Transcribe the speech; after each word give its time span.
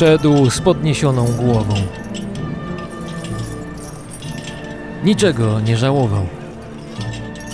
Szedł 0.00 0.50
z 0.50 0.60
podniesioną 0.60 1.24
głową. 1.24 1.74
Niczego 5.04 5.60
nie 5.60 5.76
żałował. 5.76 6.26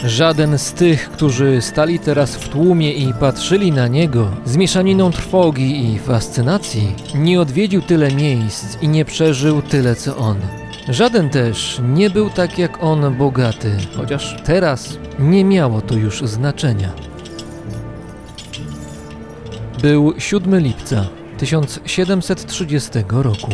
Żaden 0.05 0.59
z 0.59 0.72
tych, 0.72 1.10
którzy 1.10 1.62
stali 1.62 1.98
teraz 1.98 2.36
w 2.36 2.48
tłumie 2.48 2.92
i 2.92 3.14
patrzyli 3.14 3.72
na 3.72 3.88
niego 3.88 4.30
z 4.45 4.56
mieszaniną 4.56 5.10
trwogi 5.10 5.95
i 5.95 5.98
fascynacji, 5.98 6.95
nie 7.14 7.41
odwiedził 7.41 7.82
tyle 7.82 8.12
miejsc 8.12 8.83
i 8.83 8.89
nie 8.89 9.05
przeżył 9.05 9.62
tyle 9.62 9.97
co 9.97 10.17
on. 10.17 10.36
Żaden 10.89 11.30
też 11.30 11.80
nie 11.89 12.11
był 12.11 12.30
tak 12.30 12.58
jak 12.58 12.83
on 12.83 13.14
bogaty, 13.14 13.77
chociaż 13.97 14.36
teraz 14.44 14.98
nie 15.19 15.44
miało 15.44 15.80
to 15.80 15.94
już 15.94 16.22
znaczenia. 16.22 16.91
Był 19.83 20.14
7 20.19 20.61
lipca 20.61 21.06
1730 21.39 22.92
roku. 23.11 23.51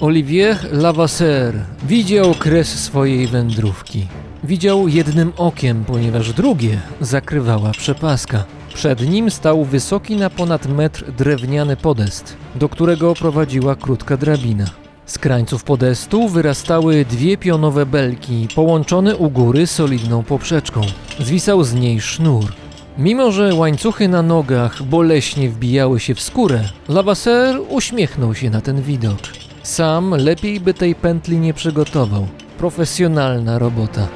Olivier 0.00 0.56
Lavasseur 0.72 1.54
widział 1.82 2.34
kres 2.34 2.68
swojej 2.68 3.26
wędrówki. 3.26 4.06
Widział 4.44 4.88
jednym 4.88 5.32
okiem, 5.36 5.84
ponieważ 5.84 6.32
drugie 6.32 6.80
zakrywała 7.00 7.70
przepaska. 7.70 8.44
Przed 8.74 9.08
nim 9.08 9.30
stał 9.30 9.64
wysoki 9.64 10.16
na 10.16 10.30
ponad 10.30 10.66
metr 10.66 11.12
drewniany 11.12 11.76
podest, 11.76 12.36
do 12.54 12.68
którego 12.68 13.14
prowadziła 13.14 13.76
krótka 13.76 14.16
drabina. 14.16 14.64
Z 15.06 15.18
krańców 15.18 15.64
podestu 15.64 16.28
wyrastały 16.28 17.04
dwie 17.04 17.36
pionowe 17.36 17.86
belki, 17.86 18.48
połączone 18.54 19.16
u 19.16 19.30
góry 19.30 19.66
solidną 19.66 20.22
poprzeczką. 20.22 20.80
Zwisał 21.20 21.64
z 21.64 21.74
niej 21.74 22.00
sznur. 22.00 22.63
Mimo, 22.98 23.32
że 23.32 23.54
łańcuchy 23.54 24.08
na 24.08 24.22
nogach 24.22 24.82
boleśnie 24.82 25.48
wbijały 25.48 26.00
się 26.00 26.14
w 26.14 26.20
skórę, 26.20 26.64
Lavasseur 26.88 27.60
uśmiechnął 27.68 28.34
się 28.34 28.50
na 28.50 28.60
ten 28.60 28.82
widok. 28.82 29.18
Sam 29.62 30.10
lepiej 30.10 30.60
by 30.60 30.74
tej 30.74 30.94
pętli 30.94 31.38
nie 31.38 31.54
przygotował. 31.54 32.26
Profesjonalna 32.58 33.58
robota. 33.58 34.08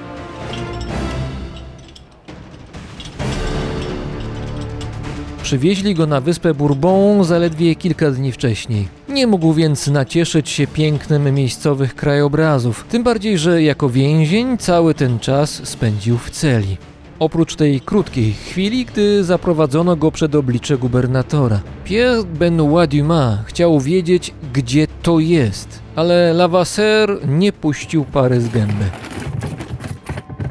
Przywieźli 5.42 5.94
go 5.94 6.06
na 6.06 6.20
wyspę 6.20 6.54
Bourbon 6.54 7.24
zaledwie 7.24 7.74
kilka 7.74 8.10
dni 8.10 8.32
wcześniej. 8.32 8.88
Nie 9.08 9.26
mógł 9.26 9.52
więc 9.52 9.86
nacieszyć 9.86 10.50
się 10.50 10.66
pięknem 10.66 11.34
miejscowych 11.34 11.94
krajobrazów, 11.94 12.84
tym 12.88 13.02
bardziej, 13.02 13.38
że 13.38 13.62
jako 13.62 13.88
więzień 13.88 14.58
cały 14.58 14.94
ten 14.94 15.18
czas 15.18 15.60
spędził 15.68 16.18
w 16.18 16.30
celi. 16.30 16.76
Oprócz 17.18 17.56
tej 17.56 17.80
krótkiej 17.80 18.32
chwili, 18.32 18.84
gdy 18.84 19.24
zaprowadzono 19.24 19.96
go 19.96 20.12
przed 20.12 20.34
oblicze 20.34 20.78
gubernatora. 20.78 21.60
Pierre 21.84 22.24
Benoit 22.24 22.90
Dumas 22.90 23.38
chciał 23.46 23.80
wiedzieć, 23.80 24.34
gdzie 24.52 24.86
to 25.02 25.18
jest, 25.18 25.82
ale 25.96 26.32
Lavasseur 26.32 27.28
nie 27.28 27.52
puścił 27.52 28.04
pary 28.04 28.40
z 28.40 28.48
gęby. 28.48 28.84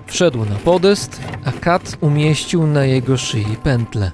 Wszedł 0.07 0.39
na 0.39 0.55
podest, 0.55 1.21
a 1.45 1.51
kat 1.51 1.97
umieścił 2.01 2.67
na 2.67 2.85
jego 2.85 3.17
szyi 3.17 3.57
pętlę. 3.63 4.11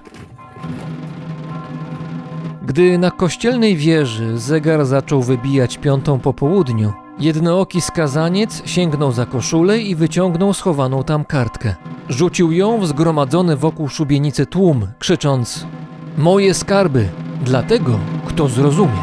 Gdy 2.65 2.97
na 2.97 3.11
kościelnej 3.11 3.77
wieży 3.77 4.37
zegar 4.37 4.85
zaczął 4.85 5.21
wybijać 5.21 5.77
piątą 5.77 6.19
po 6.19 6.33
południu, 6.33 6.93
jednooki 7.19 7.81
skazaniec 7.81 8.61
sięgnął 8.65 9.11
za 9.11 9.25
koszulę 9.25 9.79
i 9.79 9.95
wyciągnął 9.95 10.53
schowaną 10.53 11.03
tam 11.03 11.25
kartkę. 11.25 11.75
Rzucił 12.09 12.51
ją 12.51 12.79
w 12.79 12.87
zgromadzony 12.87 13.55
wokół 13.55 13.89
szubienicy 13.89 14.45
tłum, 14.45 14.87
krzycząc: 14.99 15.65
Moje 16.17 16.53
skarby, 16.53 17.09
dla 17.45 17.63
tego, 17.63 17.99
kto 18.25 18.47
zrozumie. 18.47 19.01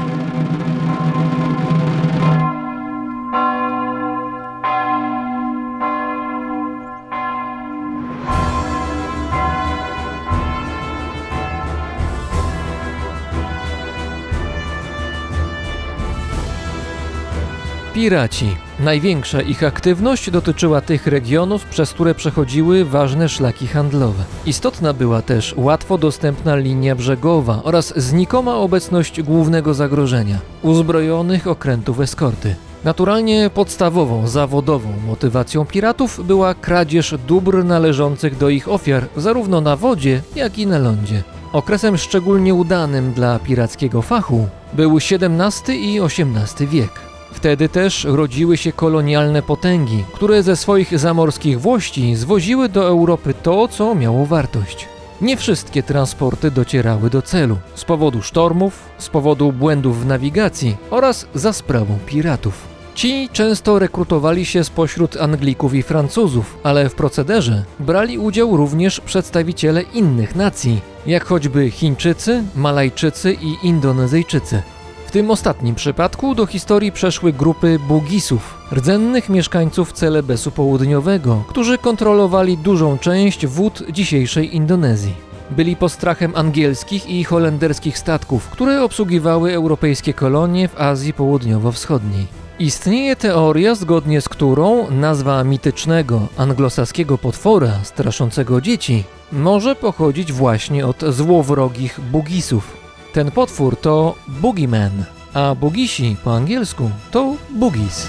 Piraci. 18.01 18.57
Największa 18.79 19.43
ich 19.43 19.65
aktywność 19.65 20.31
dotyczyła 20.31 20.81
tych 20.81 21.07
regionów, 21.07 21.65
przez 21.65 21.93
które 21.93 22.15
przechodziły 22.15 22.85
ważne 22.85 23.29
szlaki 23.29 23.67
handlowe. 23.67 24.25
Istotna 24.47 24.93
była 24.93 25.23
też 25.23 25.55
łatwo 25.57 25.99
dostępna 25.99 26.57
linia 26.57 26.97
brzegowa 26.97 27.61
oraz 27.65 27.93
znikoma 27.97 28.57
obecność 28.57 29.23
głównego 29.23 29.75
zagrożenia 29.75 30.39
uzbrojonych 30.63 31.47
okrętów 31.47 32.01
eskorty. 32.01 32.55
Naturalnie 32.85 33.51
podstawową, 33.55 34.27
zawodową 34.29 34.89
motywacją 35.07 35.67
piratów 35.67 36.27
była 36.27 36.55
kradzież 36.55 37.15
dóbr 37.27 37.65
należących 37.65 38.39
do 38.39 38.49
ich 38.49 38.69
ofiar, 38.69 39.07
zarówno 39.17 39.61
na 39.61 39.77
wodzie, 39.77 40.23
jak 40.37 40.59
i 40.59 40.67
na 40.67 40.79
lądzie. 40.79 41.23
Okresem 41.53 41.99
szczególnie 41.99 42.55
udanym 42.55 43.13
dla 43.13 43.39
pirackiego 43.39 44.03
fachu 44.03 44.49
był 44.73 44.97
XVII 44.97 45.95
i 45.95 46.01
XVIII 46.01 46.67
wiek. 46.69 47.10
Wtedy 47.33 47.69
też 47.69 48.05
rodziły 48.05 48.57
się 48.57 48.73
kolonialne 48.73 49.43
potęgi, 49.43 50.05
które 50.13 50.43
ze 50.43 50.57
swoich 50.57 50.99
zamorskich 50.99 51.61
włości 51.61 52.17
zwoziły 52.17 52.69
do 52.69 52.85
Europy 52.85 53.35
to, 53.43 53.69
co 53.69 53.95
miało 53.95 54.27
wartość. 54.27 54.89
Nie 55.21 55.37
wszystkie 55.37 55.83
transporty 55.83 56.51
docierały 56.51 57.11
do 57.11 57.23
celu 57.23 57.57
z 57.75 57.85
powodu 57.85 58.23
sztormów, 58.23 58.89
z 58.99 59.09
powodu 59.09 59.53
błędów 59.53 60.01
w 60.01 60.07
nawigacji 60.07 60.77
oraz 60.91 61.27
za 61.35 61.53
sprawą 61.53 61.99
piratów. 62.07 62.71
Ci 62.95 63.29
często 63.33 63.79
rekrutowali 63.79 64.47
się 64.47 64.65
spośród 64.65 65.17
Anglików 65.17 65.75
i 65.75 65.83
Francuzów, 65.83 66.59
ale 66.63 66.89
w 66.89 66.95
procederze 66.95 67.65
brali 67.81 68.19
udział 68.19 68.57
również 68.57 69.01
przedstawiciele 69.01 69.83
innych 69.83 70.37
nacji, 70.37 70.81
jak 71.07 71.25
choćby 71.25 71.71
Chińczycy, 71.71 72.45
Malajczycy 72.55 73.33
i 73.33 73.67
Indonezyjczycy. 73.67 74.63
W 75.11 75.13
tym 75.13 75.31
ostatnim 75.31 75.75
przypadku 75.75 76.35
do 76.35 76.47
historii 76.47 76.93
przeszły 76.93 77.33
grupy 77.33 77.79
Bugisów, 77.89 78.59
rdzennych 78.73 79.29
mieszkańców 79.29 79.93
Celebesu 79.93 80.51
Południowego, 80.51 81.45
którzy 81.49 81.79
kontrolowali 81.79 82.59
dużą 82.59 82.99
część 82.99 83.47
wód 83.47 83.83
dzisiejszej 83.93 84.57
Indonezji. 84.57 85.15
Byli 85.51 85.77
postrachem 85.77 86.33
angielskich 86.37 87.11
i 87.11 87.25
holenderskich 87.25 87.99
statków, 87.99 88.49
które 88.49 88.83
obsługiwały 88.83 89.53
europejskie 89.53 90.15
kolonie 90.15 90.69
w 90.69 90.81
Azji 90.81 91.13
Południowo-Wschodniej. 91.13 92.27
Istnieje 92.59 93.17
teoria, 93.17 93.75
zgodnie 93.75 94.21
z 94.21 94.29
którą 94.29 94.91
nazwa 94.91 95.45
mitycznego 95.45 96.21
anglosaskiego 96.37 97.19
potwora 97.19 97.73
straszącego 97.83 98.61
dzieci 98.61 99.05
może 99.33 99.75
pochodzić 99.77 100.33
właśnie 100.33 100.87
od 100.87 101.05
złowrogich 101.09 102.01
Bugisów. 102.13 102.80
Ten 103.13 103.31
potwór 103.31 103.77
to 103.77 104.15
Boogeyman, 104.29 105.05
a 105.35 105.55
Bugisi 105.55 106.17
po 106.25 106.35
angielsku 106.35 106.91
to 107.11 107.35
Boogies. 107.51 108.09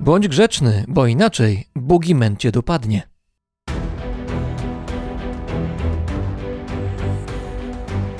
Bądź 0.00 0.28
grzeczny, 0.28 0.84
bo 0.88 1.06
inaczej 1.06 1.64
Boogeyman 1.76 2.36
cię 2.36 2.50
dopadnie. 2.50 3.02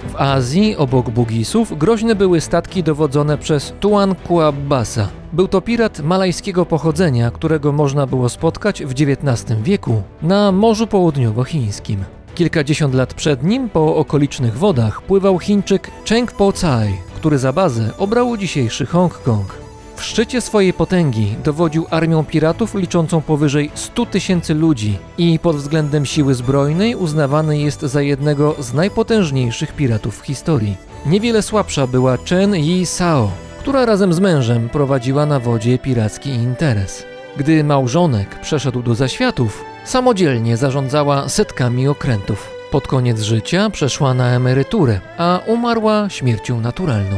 W 0.08 0.16
Azji, 0.16 0.76
obok 0.76 1.10
Bugisów, 1.10 1.78
groźne 1.78 2.14
były 2.14 2.40
statki 2.40 2.82
dowodzone 2.82 3.38
przez 3.38 3.74
Tuan 3.80 4.14
Kuabbasa. 4.14 5.08
Był 5.32 5.48
to 5.48 5.60
pirat 5.60 6.00
malajskiego 6.00 6.66
pochodzenia, 6.66 7.30
którego 7.30 7.72
można 7.72 8.06
było 8.06 8.28
spotkać 8.28 8.84
w 8.84 8.92
XIX 8.92 9.60
wieku 9.62 10.02
na 10.22 10.52
Morzu 10.52 10.86
Południowochińskim. 10.86 12.04
Kilkadziesiąt 12.34 12.94
lat 12.94 13.14
przed 13.14 13.42
nim 13.42 13.68
po 13.68 13.96
okolicznych 13.96 14.58
wodach 14.58 15.02
pływał 15.02 15.38
Chińczyk 15.38 15.90
Cheng 16.08 16.32
Po-cai, 16.32 16.94
który 17.16 17.38
za 17.38 17.52
bazę 17.52 17.90
obrał 17.98 18.36
dzisiejszy 18.36 18.86
Hongkong. 18.86 19.62
W 19.96 20.04
szczycie 20.04 20.40
swojej 20.40 20.72
potęgi 20.72 21.34
dowodził 21.44 21.86
armią 21.90 22.24
piratów 22.24 22.74
liczącą 22.74 23.20
powyżej 23.20 23.70
100 23.74 24.06
tysięcy 24.06 24.54
ludzi 24.54 24.98
i 25.18 25.38
pod 25.38 25.56
względem 25.56 26.06
siły 26.06 26.34
zbrojnej 26.34 26.96
uznawany 26.96 27.58
jest 27.58 27.80
za 27.80 28.02
jednego 28.02 28.54
z 28.58 28.74
najpotężniejszych 28.74 29.72
piratów 29.72 30.20
w 30.20 30.24
historii. 30.24 30.76
Niewiele 31.06 31.42
słabsza 31.42 31.86
była 31.86 32.16
Chen 32.28 32.54
Yi 32.54 32.86
Sao, 32.86 33.30
która 33.58 33.86
razem 33.86 34.12
z 34.12 34.20
mężem 34.20 34.68
prowadziła 34.68 35.26
na 35.26 35.40
wodzie 35.40 35.78
piracki 35.78 36.30
interes. 36.30 37.04
Gdy 37.36 37.64
małżonek 37.64 38.40
przeszedł 38.40 38.82
do 38.82 38.94
zaświatów, 38.94 39.64
samodzielnie 39.84 40.56
zarządzała 40.56 41.28
setkami 41.28 41.88
okrętów. 41.88 42.50
Pod 42.70 42.86
koniec 42.86 43.20
życia 43.20 43.70
przeszła 43.70 44.14
na 44.14 44.28
emeryturę, 44.28 45.00
a 45.18 45.40
umarła 45.46 46.08
śmiercią 46.08 46.60
naturalną. 46.60 47.16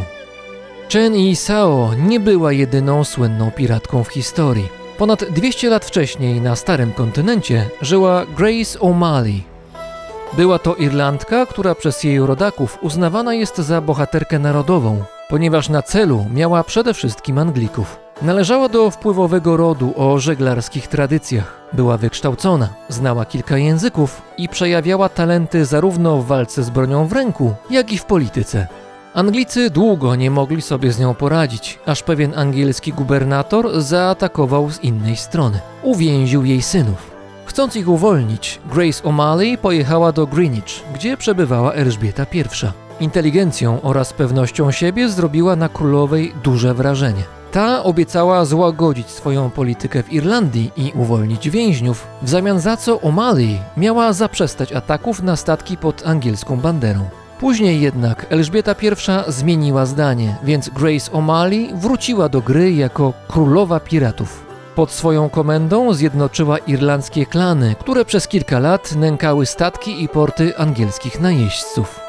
Chen 0.92 1.14
Yi 1.14 1.36
Sao 1.36 1.90
nie 1.98 2.20
była 2.20 2.52
jedyną 2.52 3.04
słynną 3.04 3.50
piratką 3.50 4.04
w 4.04 4.08
historii. 4.08 4.68
Ponad 4.98 5.24
200 5.24 5.68
lat 5.68 5.84
wcześniej 5.84 6.40
na 6.40 6.56
Starym 6.56 6.92
Kontynencie 6.92 7.70
żyła 7.82 8.26
Grace 8.36 8.78
O'Malley. 8.78 9.40
Była 10.32 10.58
to 10.58 10.74
Irlandka, 10.74 11.46
która 11.46 11.74
przez 11.74 12.04
jej 12.04 12.18
rodaków 12.18 12.78
uznawana 12.82 13.34
jest 13.34 13.58
za 13.58 13.80
bohaterkę 13.80 14.38
narodową, 14.38 15.04
ponieważ 15.28 15.68
na 15.68 15.82
celu 15.82 16.26
miała 16.34 16.64
przede 16.64 16.94
wszystkim 16.94 17.38
Anglików. 17.38 18.03
Należała 18.22 18.68
do 18.68 18.90
wpływowego 18.90 19.56
rodu 19.56 19.92
o 19.96 20.18
żeglarskich 20.18 20.88
tradycjach. 20.88 21.60
Była 21.72 21.96
wykształcona, 21.96 22.68
znała 22.88 23.24
kilka 23.24 23.58
języków 23.58 24.22
i 24.38 24.48
przejawiała 24.48 25.08
talenty 25.08 25.64
zarówno 25.64 26.16
w 26.16 26.26
walce 26.26 26.62
z 26.62 26.70
bronią 26.70 27.06
w 27.06 27.12
ręku, 27.12 27.54
jak 27.70 27.92
i 27.92 27.98
w 27.98 28.04
polityce. 28.04 28.66
Anglicy 29.14 29.70
długo 29.70 30.14
nie 30.14 30.30
mogli 30.30 30.62
sobie 30.62 30.92
z 30.92 30.98
nią 30.98 31.14
poradzić, 31.14 31.78
aż 31.86 32.02
pewien 32.02 32.38
angielski 32.38 32.92
gubernator 32.92 33.80
zaatakował 33.82 34.70
z 34.70 34.80
innej 34.80 35.16
strony. 35.16 35.60
Uwięził 35.82 36.44
jej 36.44 36.62
synów. 36.62 37.10
Chcąc 37.46 37.76
ich 37.76 37.88
uwolnić, 37.88 38.60
Grace 38.72 39.02
O'Malley 39.02 39.58
pojechała 39.58 40.12
do 40.12 40.26
Greenwich, 40.26 40.84
gdzie 40.94 41.16
przebywała 41.16 41.72
Elżbieta 41.72 42.26
I. 42.32 42.44
Inteligencją 43.00 43.82
oraz 43.82 44.12
pewnością 44.12 44.70
siebie 44.70 45.08
zrobiła 45.08 45.56
na 45.56 45.68
królowej 45.68 46.34
duże 46.44 46.74
wrażenie. 46.74 47.22
Ta 47.54 47.82
obiecała 47.82 48.44
złagodzić 48.44 49.10
swoją 49.10 49.50
politykę 49.50 50.02
w 50.02 50.12
Irlandii 50.12 50.72
i 50.76 50.92
uwolnić 50.94 51.50
więźniów, 51.50 52.06
w 52.22 52.28
zamian 52.28 52.60
za 52.60 52.76
co 52.76 52.96
O'Malley 52.96 53.56
miała 53.76 54.12
zaprzestać 54.12 54.72
ataków 54.72 55.22
na 55.22 55.36
statki 55.36 55.76
pod 55.76 56.06
angielską 56.06 56.56
banderą. 56.56 57.00
Później 57.40 57.80
jednak 57.80 58.26
Elżbieta 58.30 58.74
I 58.82 59.32
zmieniła 59.32 59.86
zdanie, 59.86 60.36
więc 60.44 60.68
Grace 60.68 61.12
O'Malley 61.12 61.74
wróciła 61.74 62.28
do 62.28 62.40
gry 62.40 62.72
jako 62.72 63.12
królowa 63.28 63.80
piratów. 63.80 64.46
Pod 64.74 64.90
swoją 64.90 65.28
komendą 65.28 65.92
zjednoczyła 65.92 66.58
irlandzkie 66.58 67.26
klany, 67.26 67.74
które 67.80 68.04
przez 68.04 68.28
kilka 68.28 68.58
lat 68.58 68.96
nękały 68.96 69.46
statki 69.46 70.02
i 70.02 70.08
porty 70.08 70.56
angielskich 70.56 71.20
najeźdźców. 71.20 72.03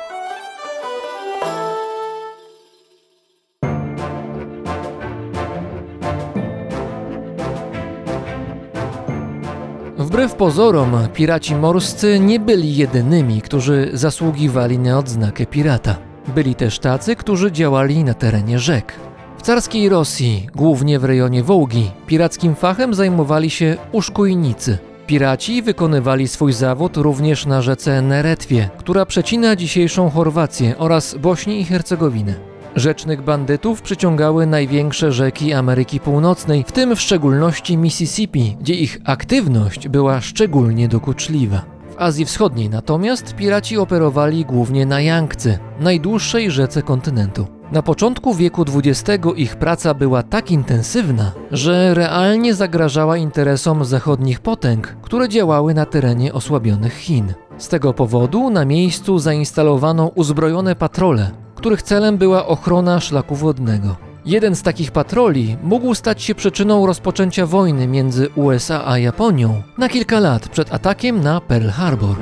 Wbrew 10.25 10.37
pozorom, 10.37 10.91
piraci 11.13 11.55
morscy 11.55 12.19
nie 12.19 12.39
byli 12.39 12.75
jedynymi, 12.75 13.41
którzy 13.41 13.89
zasługiwali 13.93 14.79
na 14.79 14.99
odznakę 14.99 15.45
pirata. 15.45 15.95
Byli 16.35 16.55
też 16.55 16.79
tacy, 16.79 17.15
którzy 17.15 17.51
działali 17.51 18.03
na 18.03 18.13
terenie 18.13 18.59
rzek. 18.59 18.93
W 19.37 19.41
carskiej 19.41 19.89
Rosji, 19.89 20.47
głównie 20.55 20.99
w 20.99 21.03
rejonie 21.03 21.43
Wołgi, 21.43 21.91
pirackim 22.07 22.55
fachem 22.55 22.93
zajmowali 22.93 23.49
się 23.49 23.77
uszkujnicy. 23.91 24.77
Piraci 25.07 25.61
wykonywali 25.61 26.27
swój 26.27 26.53
zawód 26.53 26.97
również 26.97 27.45
na 27.45 27.61
rzece 27.61 28.01
Neretwie, 28.01 28.69
która 28.77 29.05
przecina 29.05 29.55
dzisiejszą 29.55 30.09
Chorwację 30.09 30.77
oraz 30.77 31.15
Bośnię 31.15 31.59
i 31.59 31.65
Hercegowinę. 31.65 32.54
Rzecznych 32.75 33.21
bandytów 33.21 33.81
przyciągały 33.81 34.45
największe 34.45 35.11
rzeki 35.11 35.53
Ameryki 35.53 35.99
Północnej, 35.99 36.63
w 36.67 36.71
tym 36.71 36.95
w 36.95 37.01
szczególności 37.01 37.77
Mississippi, 37.77 38.57
gdzie 38.59 38.73
ich 38.73 38.99
aktywność 39.05 39.87
była 39.87 40.21
szczególnie 40.21 40.87
dokuczliwa. 40.87 41.61
W 41.89 42.01
Azji 42.01 42.25
Wschodniej 42.25 42.69
natomiast 42.69 43.35
piraci 43.35 43.77
operowali 43.77 44.45
głównie 44.45 44.85
na 44.85 45.01
Yangtze, 45.01 45.59
najdłuższej 45.79 46.51
rzece 46.51 46.81
kontynentu. 46.81 47.47
Na 47.71 47.81
początku 47.81 48.33
wieku 48.33 48.65
XX 48.75 49.25
ich 49.35 49.55
praca 49.55 49.93
była 49.93 50.23
tak 50.23 50.51
intensywna, 50.51 51.31
że 51.51 51.93
realnie 51.93 52.53
zagrażała 52.53 53.17
interesom 53.17 53.85
zachodnich 53.85 54.39
potęg, 54.39 54.95
które 55.01 55.29
działały 55.29 55.73
na 55.73 55.85
terenie 55.85 56.33
osłabionych 56.33 56.97
Chin. 56.97 57.33
Z 57.57 57.67
tego 57.69 57.93
powodu 57.93 58.49
na 58.49 58.65
miejscu 58.65 59.19
zainstalowano 59.19 60.07
uzbrojone 60.07 60.75
patrole, 60.75 61.44
których 61.55 61.81
celem 61.81 62.17
była 62.17 62.45
ochrona 62.45 62.99
szlaku 62.99 63.35
wodnego. 63.35 63.95
Jeden 64.25 64.55
z 64.55 64.61
takich 64.61 64.91
patroli 64.91 65.57
mógł 65.63 65.95
stać 65.95 66.23
się 66.23 66.35
przyczyną 66.35 66.85
rozpoczęcia 66.85 67.45
wojny 67.45 67.87
między 67.87 68.29
USA 68.35 68.87
a 68.87 68.97
Japonią 68.97 69.61
na 69.77 69.89
kilka 69.89 70.19
lat 70.19 70.49
przed 70.49 70.73
atakiem 70.73 71.21
na 71.21 71.41
Pearl 71.41 71.69
Harbor. 71.69 72.15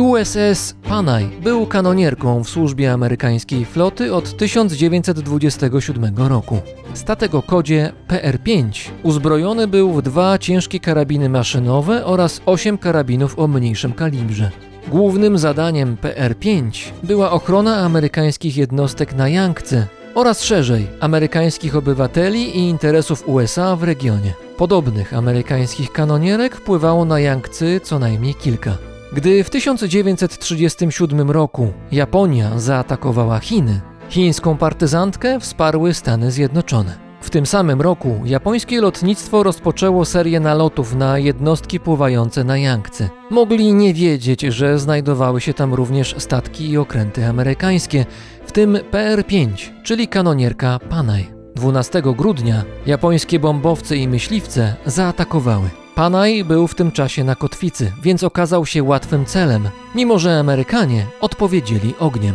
USS 0.00 0.74
Panay 0.88 1.28
był 1.42 1.66
kanonierką 1.66 2.44
w 2.44 2.48
służbie 2.48 2.92
amerykańskiej 2.92 3.64
floty 3.64 4.14
od 4.14 4.36
1927 4.36 6.16
roku. 6.16 6.58
Statek 6.94 7.34
o 7.34 7.42
kodzie 7.42 7.92
PR-5 8.08 8.90
uzbrojony 9.02 9.66
był 9.66 9.92
w 9.92 10.02
dwa 10.02 10.38
ciężkie 10.38 10.80
karabiny 10.80 11.28
maszynowe 11.28 12.04
oraz 12.04 12.40
osiem 12.46 12.78
karabinów 12.78 13.38
o 13.38 13.48
mniejszym 13.48 13.92
kalibrze. 13.92 14.50
Głównym 14.88 15.38
zadaniem 15.38 15.96
PR-5 15.96 16.90
była 17.02 17.30
ochrona 17.30 17.76
amerykańskich 17.76 18.56
jednostek 18.56 19.14
na 19.14 19.28
Yangtze 19.28 19.86
oraz 20.14 20.42
szerzej 20.42 20.86
amerykańskich 21.00 21.76
obywateli 21.76 22.58
i 22.58 22.68
interesów 22.68 23.28
USA 23.28 23.76
w 23.76 23.82
regionie. 23.82 24.32
Podobnych 24.56 25.14
amerykańskich 25.14 25.92
kanonierek 25.92 26.60
pływało 26.60 27.04
na 27.04 27.20
Yangtze 27.20 27.80
co 27.80 27.98
najmniej 27.98 28.34
kilka. 28.34 28.91
Gdy 29.14 29.44
w 29.44 29.50
1937 29.50 31.30
roku 31.30 31.72
Japonia 31.92 32.58
zaatakowała 32.58 33.38
Chiny, 33.38 33.80
chińską 34.08 34.56
partyzantkę 34.56 35.40
wsparły 35.40 35.94
Stany 35.94 36.30
Zjednoczone. 36.30 36.98
W 37.20 37.30
tym 37.30 37.46
samym 37.46 37.80
roku 37.80 38.20
japońskie 38.24 38.80
lotnictwo 38.80 39.42
rozpoczęło 39.42 40.04
serię 40.04 40.40
nalotów 40.40 40.94
na 40.94 41.18
jednostki 41.18 41.80
pływające 41.80 42.44
na 42.44 42.56
Yangtze. 42.56 43.08
Mogli 43.30 43.74
nie 43.74 43.94
wiedzieć, 43.94 44.40
że 44.40 44.78
znajdowały 44.78 45.40
się 45.40 45.54
tam 45.54 45.74
również 45.74 46.14
statki 46.18 46.70
i 46.70 46.78
okręty 46.78 47.26
amerykańskie, 47.26 48.06
w 48.46 48.52
tym 48.52 48.78
PR-5, 48.92 49.48
czyli 49.82 50.08
kanonierka 50.08 50.78
Panay. 50.90 51.26
12 51.54 52.02
grudnia 52.02 52.64
japońskie 52.86 53.38
bombowce 53.38 53.96
i 53.96 54.08
myśliwce 54.08 54.76
zaatakowały. 54.86 55.81
Panay 55.94 56.44
był 56.44 56.66
w 56.66 56.74
tym 56.74 56.92
czasie 56.92 57.24
na 57.24 57.34
kotwicy, 57.34 57.92
więc 58.02 58.24
okazał 58.24 58.66
się 58.66 58.82
łatwym 58.82 59.24
celem, 59.24 59.68
mimo 59.94 60.18
że 60.18 60.38
Amerykanie 60.38 61.06
odpowiedzieli 61.20 61.94
ogniem. 61.98 62.34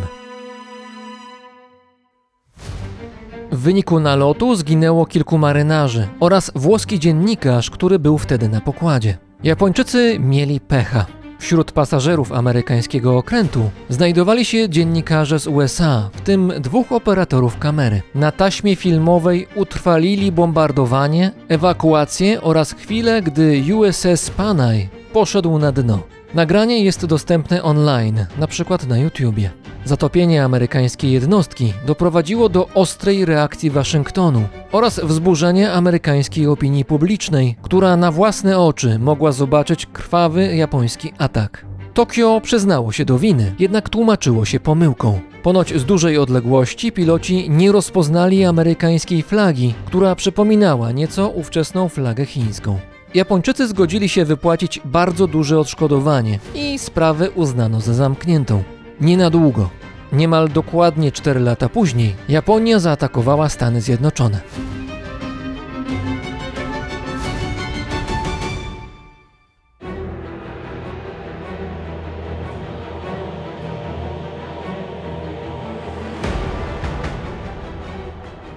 W 3.52 3.58
wyniku 3.58 4.00
nalotu 4.00 4.56
zginęło 4.56 5.06
kilku 5.06 5.38
marynarzy 5.38 6.08
oraz 6.20 6.52
włoski 6.54 6.98
dziennikarz, 6.98 7.70
który 7.70 7.98
był 7.98 8.18
wtedy 8.18 8.48
na 8.48 8.60
pokładzie. 8.60 9.18
Japończycy 9.42 10.16
mieli 10.20 10.60
pecha. 10.60 11.06
Wśród 11.38 11.72
pasażerów 11.72 12.32
amerykańskiego 12.32 13.18
okrętu 13.18 13.70
znajdowali 13.88 14.44
się 14.44 14.68
dziennikarze 14.68 15.38
z 15.38 15.46
USA, 15.46 16.10
w 16.12 16.20
tym 16.20 16.52
dwóch 16.60 16.92
operatorów 16.92 17.58
kamery. 17.58 18.02
Na 18.14 18.32
taśmie 18.32 18.76
filmowej 18.76 19.46
utrwalili 19.54 20.32
bombardowanie, 20.32 21.30
ewakuację 21.48 22.40
oraz 22.42 22.72
chwilę, 22.72 23.22
gdy 23.22 23.62
USS 23.74 24.30
Panay 24.30 24.88
poszedł 25.12 25.58
na 25.58 25.72
dno. 25.72 26.02
Nagranie 26.34 26.84
jest 26.84 27.06
dostępne 27.06 27.62
online, 27.62 28.26
na 28.38 28.46
przykład 28.46 28.86
na 28.86 28.98
YouTubie. 28.98 29.50
Zatopienie 29.88 30.44
amerykańskiej 30.44 31.12
jednostki 31.12 31.72
doprowadziło 31.86 32.48
do 32.48 32.68
ostrej 32.74 33.24
reakcji 33.24 33.70
Waszyngtonu 33.70 34.42
oraz 34.72 35.00
wzburzenia 35.00 35.72
amerykańskiej 35.72 36.46
opinii 36.46 36.84
publicznej, 36.84 37.56
która 37.62 37.96
na 37.96 38.12
własne 38.12 38.58
oczy 38.58 38.98
mogła 38.98 39.32
zobaczyć 39.32 39.86
krwawy 39.86 40.56
japoński 40.56 41.12
atak. 41.18 41.66
Tokio 41.94 42.40
przyznało 42.40 42.92
się 42.92 43.04
do 43.04 43.18
winy, 43.18 43.54
jednak 43.58 43.88
tłumaczyło 43.88 44.44
się 44.44 44.60
pomyłką. 44.60 45.20
Ponoć 45.42 45.80
z 45.80 45.84
dużej 45.84 46.18
odległości 46.18 46.92
piloci 46.92 47.50
nie 47.50 47.72
rozpoznali 47.72 48.44
amerykańskiej 48.44 49.22
flagi, 49.22 49.74
która 49.86 50.14
przypominała 50.14 50.92
nieco 50.92 51.28
ówczesną 51.28 51.88
flagę 51.88 52.26
chińską. 52.26 52.78
Japończycy 53.14 53.68
zgodzili 53.68 54.08
się 54.08 54.24
wypłacić 54.24 54.80
bardzo 54.84 55.26
duże 55.26 55.58
odszkodowanie 55.58 56.38
i 56.54 56.78
sprawę 56.78 57.30
uznano 57.30 57.80
za 57.80 57.94
zamkniętą. 57.94 58.62
Nie 59.00 59.16
na 59.16 59.30
długo. 59.30 59.70
Niemal 60.12 60.48
dokładnie 60.48 61.12
4 61.12 61.40
lata 61.40 61.68
później 61.68 62.14
Japonia 62.28 62.78
zaatakowała 62.78 63.48
Stany 63.48 63.80
Zjednoczone. 63.80 64.40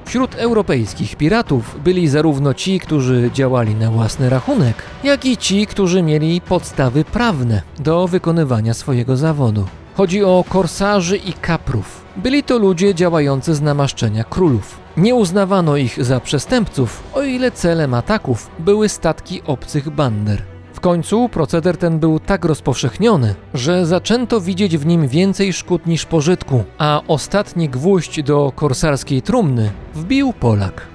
Wśród 0.06 0.36
europejskich 0.36 1.16
piratów 1.16 1.78
byli 1.84 2.08
zarówno 2.08 2.54
ci, 2.54 2.80
którzy 2.80 3.30
działali 3.34 3.76
na 3.76 3.92
własny 3.92 4.30
rachunek, 4.30 4.76
jak 5.04 5.26
i 5.26 5.38
ci, 5.38 5.68
którzy 5.68 6.04
mieli 6.04 6.42
podstawy 6.42 7.06
prawne 7.06 7.62
do 7.80 8.08
wykonywania 8.08 8.74
swojego 8.74 9.18
zawodu. 9.18 9.66
Chodzi 9.96 10.24
o 10.24 10.44
korsarzy 10.50 11.18
i 11.18 11.34
kaprów. 11.34 12.06
Byli 12.16 12.44
to 12.44 12.58
ludzie 12.58 12.96
działający 12.96 13.56
z 13.56 13.62
namaszczenia 13.62 14.24
królów. 14.24 14.80
Nie 14.98 15.16
uznawano 15.16 15.78
ich 15.78 16.06
za 16.06 16.20
przestępców, 16.20 17.04
o 17.14 17.24
ile 17.24 17.52
celem 17.52 17.94
ataków 17.94 18.50
były 18.60 18.90
statki 18.90 19.42
obcych 19.46 19.90
bander. 19.90 20.44
W 20.74 20.80
końcu 20.80 21.30
proceder 21.30 21.78
ten 21.78 22.00
był 22.00 22.20
tak 22.20 22.46
rozpowszechniony, 22.46 23.36
że 23.54 23.86
zaczęto 23.86 24.42
widzieć 24.42 24.78
w 24.78 24.86
nim 24.86 25.08
więcej 25.08 25.54
szkód 25.54 25.86
niż 25.86 26.06
pożytku, 26.06 26.64
a 26.78 27.02
ostatni 27.08 27.70
gwóźdź 27.70 28.24
do 28.24 28.52
korsarskiej 28.56 29.22
trumny 29.22 29.72
wbił 29.96 30.34
Polak. 30.34 30.88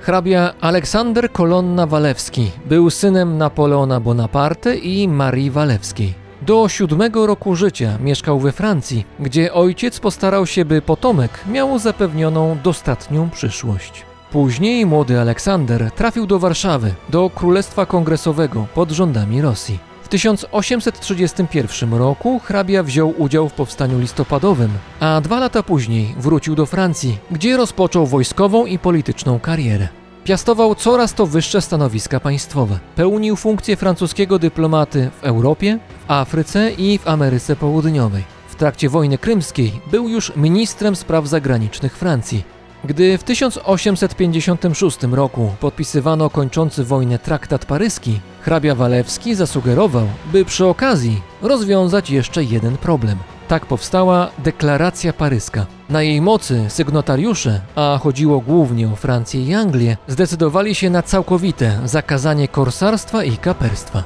Hrabia 0.00 0.54
Aleksander 0.60 1.32
Kolonna 1.32 1.86
Walewski 1.86 2.50
był 2.66 2.90
synem 2.90 3.38
Napoleona 3.38 4.00
Bonaparte 4.00 4.76
i 4.76 5.08
Marii 5.08 5.50
Walewskiej. 5.50 6.23
Do 6.46 6.68
siódmego 6.68 7.26
roku 7.26 7.56
życia 7.56 7.98
mieszkał 8.00 8.40
we 8.40 8.52
Francji, 8.52 9.06
gdzie 9.20 9.52
ojciec 9.52 10.00
postarał 10.00 10.46
się, 10.46 10.64
by 10.64 10.82
potomek 10.82 11.30
miał 11.50 11.78
zapewnioną 11.78 12.56
dostatnią 12.64 13.30
przyszłość. 13.30 14.02
Później 14.32 14.86
młody 14.86 15.20
Aleksander 15.20 15.90
trafił 15.90 16.26
do 16.26 16.38
Warszawy, 16.38 16.94
do 17.08 17.30
Królestwa 17.30 17.86
Kongresowego 17.86 18.66
pod 18.74 18.90
rządami 18.90 19.42
Rosji. 19.42 19.78
W 20.02 20.08
1831 20.08 21.94
roku 21.94 22.38
hrabia 22.38 22.82
wziął 22.82 23.14
udział 23.18 23.48
w 23.48 23.52
powstaniu 23.52 23.98
listopadowym, 23.98 24.70
a 25.00 25.20
dwa 25.20 25.40
lata 25.40 25.62
później 25.62 26.14
wrócił 26.18 26.54
do 26.54 26.66
Francji, 26.66 27.18
gdzie 27.30 27.56
rozpoczął 27.56 28.06
wojskową 28.06 28.66
i 28.66 28.78
polityczną 28.78 29.40
karierę. 29.40 29.88
Piastował 30.24 30.74
coraz 30.74 31.14
to 31.14 31.26
wyższe 31.26 31.60
stanowiska 31.60 32.20
państwowe. 32.20 32.78
Pełnił 32.96 33.36
funkcję 33.36 33.76
francuskiego 33.76 34.38
dyplomaty 34.38 35.10
w 35.20 35.24
Europie, 35.24 35.78
w 36.06 36.10
Afryce 36.10 36.70
i 36.70 36.98
w 36.98 37.08
Ameryce 37.08 37.56
Południowej. 37.56 38.22
W 38.48 38.54
trakcie 38.54 38.88
wojny 38.88 39.18
krymskiej 39.18 39.72
był 39.90 40.08
już 40.08 40.36
ministrem 40.36 40.96
spraw 40.96 41.26
zagranicznych 41.26 41.96
Francji. 41.96 42.44
Gdy 42.84 43.18
w 43.18 43.22
1856 43.22 45.02
roku 45.02 45.54
podpisywano 45.60 46.30
kończący 46.30 46.84
wojnę 46.84 47.18
traktat 47.18 47.64
paryski, 47.64 48.20
hrabia 48.40 48.74
Walewski 48.74 49.34
zasugerował, 49.34 50.06
by 50.32 50.44
przy 50.44 50.66
okazji 50.66 51.22
rozwiązać 51.42 52.10
jeszcze 52.10 52.44
jeden 52.44 52.76
problem. 52.76 53.18
Tak 53.48 53.66
powstała 53.66 54.30
deklaracja 54.38 55.12
paryska. 55.12 55.66
Na 55.88 56.02
jej 56.02 56.20
mocy 56.20 56.64
sygnatariusze, 56.68 57.60
a 57.74 57.98
chodziło 58.02 58.40
głównie 58.40 58.88
o 58.88 58.96
Francję 58.96 59.44
i 59.44 59.54
Anglię, 59.54 59.96
zdecydowali 60.08 60.74
się 60.74 60.90
na 60.90 61.02
całkowite 61.02 61.80
zakazanie 61.84 62.48
korsarstwa 62.48 63.24
i 63.24 63.36
kaperstwa. 63.36 64.02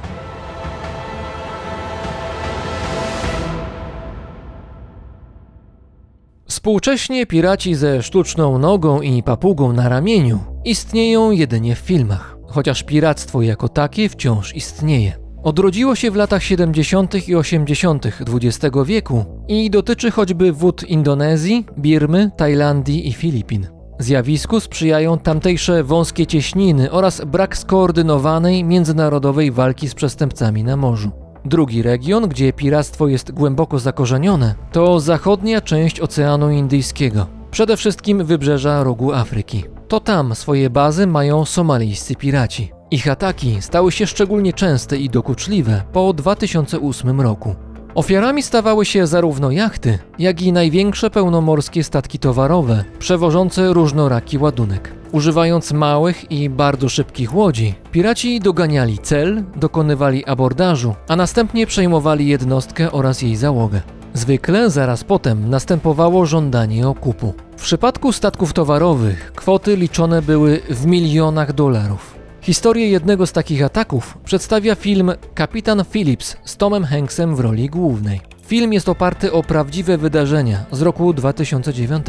Współcześnie 6.47 7.25
piraci 7.25 7.75
ze 7.75 8.03
sztuczną 8.03 8.57
nogą 8.57 9.01
i 9.01 9.23
papugą 9.23 9.73
na 9.73 9.89
ramieniu 9.89 10.39
istnieją 10.65 11.31
jedynie 11.31 11.75
w 11.75 11.79
filmach, 11.79 12.37
chociaż 12.47 12.83
piractwo 12.83 13.41
jako 13.41 13.69
takie 13.69 14.09
wciąż 14.09 14.55
istnieje. 14.55 15.28
Odrodziło 15.43 15.95
się 15.95 16.11
w 16.11 16.15
latach 16.15 16.43
70. 16.43 17.27
i 17.27 17.35
80. 17.35 18.05
XX 18.05 18.77
wieku 18.85 19.25
i 19.47 19.69
dotyczy 19.69 20.11
choćby 20.11 20.51
wód 20.51 20.83
Indonezji, 20.83 21.65
Birmy, 21.77 22.31
Tajlandii 22.37 23.07
i 23.07 23.13
Filipin. 23.13 23.67
Zjawisku 23.99 24.59
sprzyjają 24.59 25.17
tamtejsze 25.17 25.83
wąskie 25.83 26.27
cieśniny 26.27 26.91
oraz 26.91 27.21
brak 27.25 27.57
skoordynowanej 27.57 28.63
międzynarodowej 28.63 29.51
walki 29.51 29.87
z 29.87 29.95
przestępcami 29.95 30.63
na 30.63 30.77
morzu. 30.77 31.11
Drugi 31.45 31.81
region, 31.81 32.27
gdzie 32.27 32.53
piractwo 32.53 33.07
jest 33.07 33.31
głęboko 33.31 33.79
zakorzenione, 33.79 34.55
to 34.71 34.99
zachodnia 34.99 35.61
część 35.61 35.99
Oceanu 35.99 36.51
Indyjskiego, 36.51 37.27
przede 37.51 37.77
wszystkim 37.77 38.25
wybrzeża 38.25 38.83
rogu 38.83 39.13
Afryki. 39.13 39.63
To 39.87 39.99
tam 39.99 40.35
swoje 40.35 40.69
bazy 40.69 41.07
mają 41.07 41.45
somalijscy 41.45 42.15
piraci. 42.15 42.78
Ich 42.91 43.07
ataki 43.07 43.61
stały 43.61 43.91
się 43.91 44.07
szczególnie 44.07 44.53
częste 44.53 44.97
i 44.97 45.09
dokuczliwe 45.09 45.81
po 45.93 46.13
2008 46.13 47.21
roku. 47.21 47.55
Ofiarami 47.95 48.43
stawały 48.43 48.85
się 48.85 49.07
zarówno 49.07 49.51
jachty, 49.51 49.99
jak 50.19 50.41
i 50.41 50.53
największe 50.53 51.09
pełnomorskie 51.09 51.83
statki 51.83 52.19
towarowe, 52.19 52.83
przewożące 52.99 53.73
różnoraki 53.73 54.37
ładunek. 54.37 54.93
Używając 55.11 55.71
małych 55.71 56.31
i 56.31 56.49
bardzo 56.49 56.89
szybkich 56.89 57.35
łodzi, 57.35 57.73
piraci 57.91 58.39
doganiali 58.39 58.97
cel, 58.97 59.43
dokonywali 59.55 60.25
abordażu, 60.25 60.95
a 61.07 61.15
następnie 61.15 61.67
przejmowali 61.67 62.27
jednostkę 62.27 62.91
oraz 62.91 63.21
jej 63.21 63.35
załogę. 63.35 63.81
Zwykle 64.13 64.69
zaraz 64.69 65.03
potem 65.03 65.49
następowało 65.49 66.25
żądanie 66.25 66.87
okupu. 66.87 67.33
W 67.57 67.61
przypadku 67.61 68.11
statków 68.11 68.53
towarowych 68.53 69.31
kwoty 69.35 69.75
liczone 69.75 70.21
były 70.21 70.61
w 70.69 70.85
milionach 70.85 71.53
dolarów. 71.53 72.18
Historię 72.49 72.89
jednego 72.89 73.27
z 73.27 73.31
takich 73.31 73.63
ataków 73.63 74.17
przedstawia 74.25 74.75
film 74.75 75.11
Kapitan 75.33 75.85
Phillips 75.85 76.37
z 76.45 76.57
Tomem 76.57 76.83
Hanksem 76.83 77.35
w 77.35 77.39
roli 77.39 77.69
głównej. 77.69 78.21
Film 78.45 78.73
jest 78.73 78.89
oparty 78.89 79.31
o 79.31 79.43
prawdziwe 79.43 79.97
wydarzenia 79.97 80.65
z 80.71 80.81
roku 80.81 81.13
2009. 81.13 82.05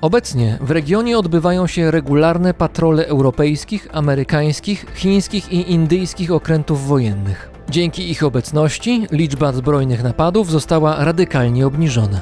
Obecnie 0.00 0.58
w 0.60 0.70
regionie 0.70 1.18
odbywają 1.18 1.66
się 1.66 1.90
regularne 1.90 2.54
patrole 2.54 3.06
europejskich, 3.06 3.88
amerykańskich, 3.92 4.86
chińskich 4.94 5.52
i 5.52 5.72
indyjskich 5.72 6.32
okrętów 6.32 6.86
wojennych. 6.86 7.50
Dzięki 7.70 8.10
ich 8.10 8.22
obecności 8.22 9.06
liczba 9.10 9.52
zbrojnych 9.52 10.02
napadów 10.02 10.50
została 10.50 11.04
radykalnie 11.04 11.66
obniżona. 11.66 12.20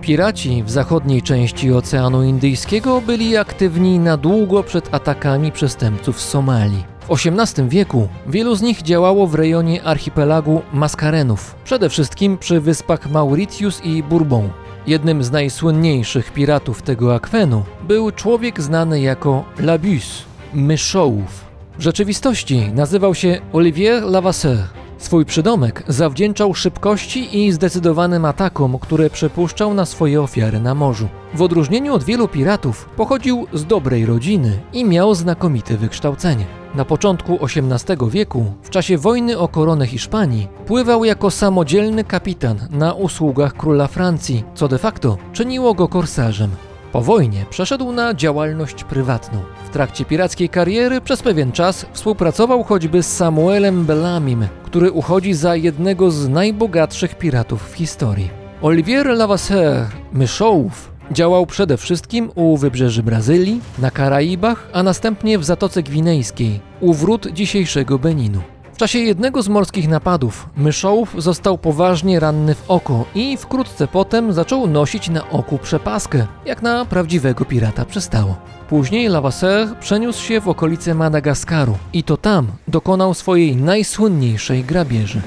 Piraci 0.00 0.62
w 0.62 0.70
zachodniej 0.70 1.22
części 1.22 1.72
Oceanu 1.72 2.22
Indyjskiego 2.22 3.00
byli 3.00 3.36
aktywni 3.36 3.98
na 3.98 4.16
długo 4.16 4.62
przed 4.62 4.94
atakami 4.94 5.52
przestępców 5.52 6.20
z 6.20 6.28
Somalii. 6.28 6.84
W 7.08 7.12
XVIII 7.12 7.68
wieku 7.68 8.08
wielu 8.26 8.54
z 8.54 8.62
nich 8.62 8.82
działało 8.82 9.26
w 9.26 9.34
rejonie 9.34 9.82
archipelagu 9.82 10.62
Maskarenów, 10.72 11.54
przede 11.64 11.88
wszystkim 11.88 12.38
przy 12.38 12.60
wyspach 12.60 13.10
Mauritius 13.10 13.84
i 13.84 14.02
Bourbon. 14.02 14.48
Jednym 14.86 15.22
z 15.22 15.30
najsłynniejszych 15.30 16.32
piratów 16.32 16.82
tego 16.82 17.14
akwenu 17.14 17.64
był 17.88 18.10
człowiek 18.10 18.62
znany 18.62 19.00
jako 19.00 19.44
Labus, 19.58 20.22
myszołów. 20.54 21.44
W 21.78 21.82
rzeczywistości 21.82 22.72
nazywał 22.74 23.14
się 23.14 23.40
Olivier 23.52 24.02
Lavasseur. 24.02 24.79
Swój 25.00 25.24
przydomek 25.24 25.84
zawdzięczał 25.88 26.54
szybkości 26.54 27.38
i 27.38 27.52
zdecydowanym 27.52 28.24
atakom, 28.24 28.78
które 28.78 29.10
przepuszczał 29.10 29.74
na 29.74 29.86
swoje 29.86 30.22
ofiary 30.22 30.60
na 30.60 30.74
morzu. 30.74 31.08
W 31.34 31.42
odróżnieniu 31.42 31.94
od 31.94 32.04
wielu 32.04 32.28
piratów, 32.28 32.88
pochodził 32.96 33.46
z 33.52 33.64
dobrej 33.64 34.06
rodziny 34.06 34.60
i 34.72 34.84
miał 34.84 35.14
znakomite 35.14 35.76
wykształcenie. 35.76 36.44
Na 36.74 36.84
początku 36.84 37.38
XVIII 37.42 38.10
wieku, 38.10 38.52
w 38.62 38.70
czasie 38.70 38.98
wojny 38.98 39.38
o 39.38 39.48
koronę 39.48 39.86
Hiszpanii, 39.86 40.48
pływał 40.66 41.04
jako 41.04 41.30
samodzielny 41.30 42.04
kapitan 42.04 42.58
na 42.70 42.92
usługach 42.92 43.56
króla 43.56 43.86
Francji, 43.86 44.44
co 44.54 44.68
de 44.68 44.78
facto 44.78 45.16
czyniło 45.32 45.74
go 45.74 45.88
korsarzem. 45.88 46.50
Po 46.92 47.00
wojnie 47.00 47.46
przeszedł 47.50 47.92
na 47.92 48.14
działalność 48.14 48.84
prywatną. 48.84 49.38
W 49.66 49.68
trakcie 49.68 50.04
pirackiej 50.04 50.48
kariery 50.48 51.00
przez 51.00 51.22
pewien 51.22 51.52
czas 51.52 51.86
współpracował 51.92 52.62
choćby 52.62 53.02
z 53.02 53.16
Samuelem 53.16 53.84
Bellamim, 53.84 54.46
który 54.64 54.92
uchodzi 54.92 55.34
za 55.34 55.56
jednego 55.56 56.10
z 56.10 56.28
najbogatszych 56.28 57.14
piratów 57.14 57.70
w 57.70 57.74
historii. 57.74 58.30
Olivier 58.62 59.06
Lavasseur, 59.06 59.86
myszołów, 60.12 60.90
Działał 61.12 61.46
przede 61.46 61.76
wszystkim 61.76 62.30
u 62.34 62.56
wybrzeży 62.56 63.02
Brazylii, 63.02 63.60
na 63.78 63.90
Karaibach, 63.90 64.68
a 64.72 64.82
następnie 64.82 65.38
w 65.38 65.44
Zatoce 65.44 65.82
Gwinejskiej, 65.82 66.60
u 66.80 66.94
wrót 66.94 67.26
dzisiejszego 67.26 67.98
Beninu. 67.98 68.40
Czasie 68.80 68.98
jednego 68.98 69.42
z 69.42 69.48
morskich 69.48 69.88
napadów 69.88 70.48
myszołów 70.56 71.14
został 71.18 71.58
poważnie 71.58 72.20
ranny 72.20 72.54
w 72.54 72.70
oko 72.70 73.04
i 73.14 73.36
wkrótce 73.36 73.88
potem 73.88 74.32
zaczął 74.32 74.66
nosić 74.66 75.08
na 75.08 75.30
oku 75.30 75.58
przepaskę, 75.58 76.26
jak 76.46 76.62
na 76.62 76.84
prawdziwego 76.84 77.44
pirata 77.44 77.84
przystało. 77.84 78.36
Później 78.68 79.08
Lavasseur 79.08 79.78
przeniósł 79.80 80.24
się 80.24 80.40
w 80.40 80.48
okolice 80.48 80.94
Madagaskaru 80.94 81.78
i 81.92 82.02
to 82.02 82.16
tam 82.16 82.46
dokonał 82.68 83.14
swojej 83.14 83.56
najsłynniejszej 83.56 84.64
grabieży. 84.64 85.22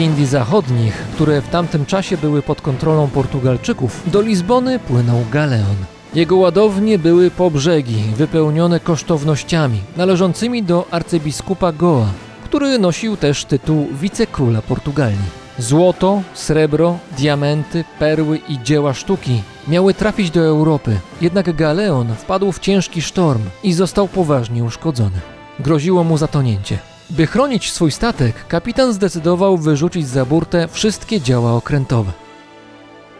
Indii 0.00 0.26
Zachodnich, 0.26 0.94
które 1.14 1.40
w 1.40 1.48
tamtym 1.48 1.86
czasie 1.86 2.16
były 2.16 2.42
pod 2.42 2.60
kontrolą 2.60 3.08
Portugalczyków, 3.08 4.02
do 4.10 4.20
Lizbony 4.20 4.78
płynął 4.78 5.24
galeon. 5.32 5.76
Jego 6.14 6.36
ładownie 6.36 6.98
były 6.98 7.30
po 7.30 7.50
brzegi, 7.50 8.02
wypełnione 8.16 8.80
kosztownościami 8.80 9.80
należącymi 9.96 10.62
do 10.62 10.86
arcybiskupa 10.90 11.72
Goa, 11.72 12.06
który 12.44 12.78
nosił 12.78 13.16
też 13.16 13.44
tytuł 13.44 13.88
wicekróla 13.92 14.62
Portugalii. 14.62 15.40
Złoto, 15.58 16.22
srebro, 16.34 16.98
diamenty, 17.18 17.84
perły 17.98 18.40
i 18.48 18.62
dzieła 18.62 18.94
sztuki 18.94 19.42
miały 19.68 19.94
trafić 19.94 20.30
do 20.30 20.40
Europy, 20.40 20.98
jednak 21.20 21.56
galeon 21.56 22.14
wpadł 22.14 22.52
w 22.52 22.58
ciężki 22.58 23.02
sztorm 23.02 23.42
i 23.62 23.72
został 23.72 24.08
poważnie 24.08 24.64
uszkodzony. 24.64 25.20
Groziło 25.58 26.04
mu 26.04 26.18
zatonięcie. 26.18 26.78
By 27.10 27.26
chronić 27.26 27.72
swój 27.72 27.90
statek, 27.90 28.46
kapitan 28.46 28.92
zdecydował 28.92 29.58
wyrzucić 29.58 30.08
za 30.08 30.24
burtę 30.24 30.68
wszystkie 30.68 31.20
działa 31.20 31.52
okrętowe. 31.52 32.12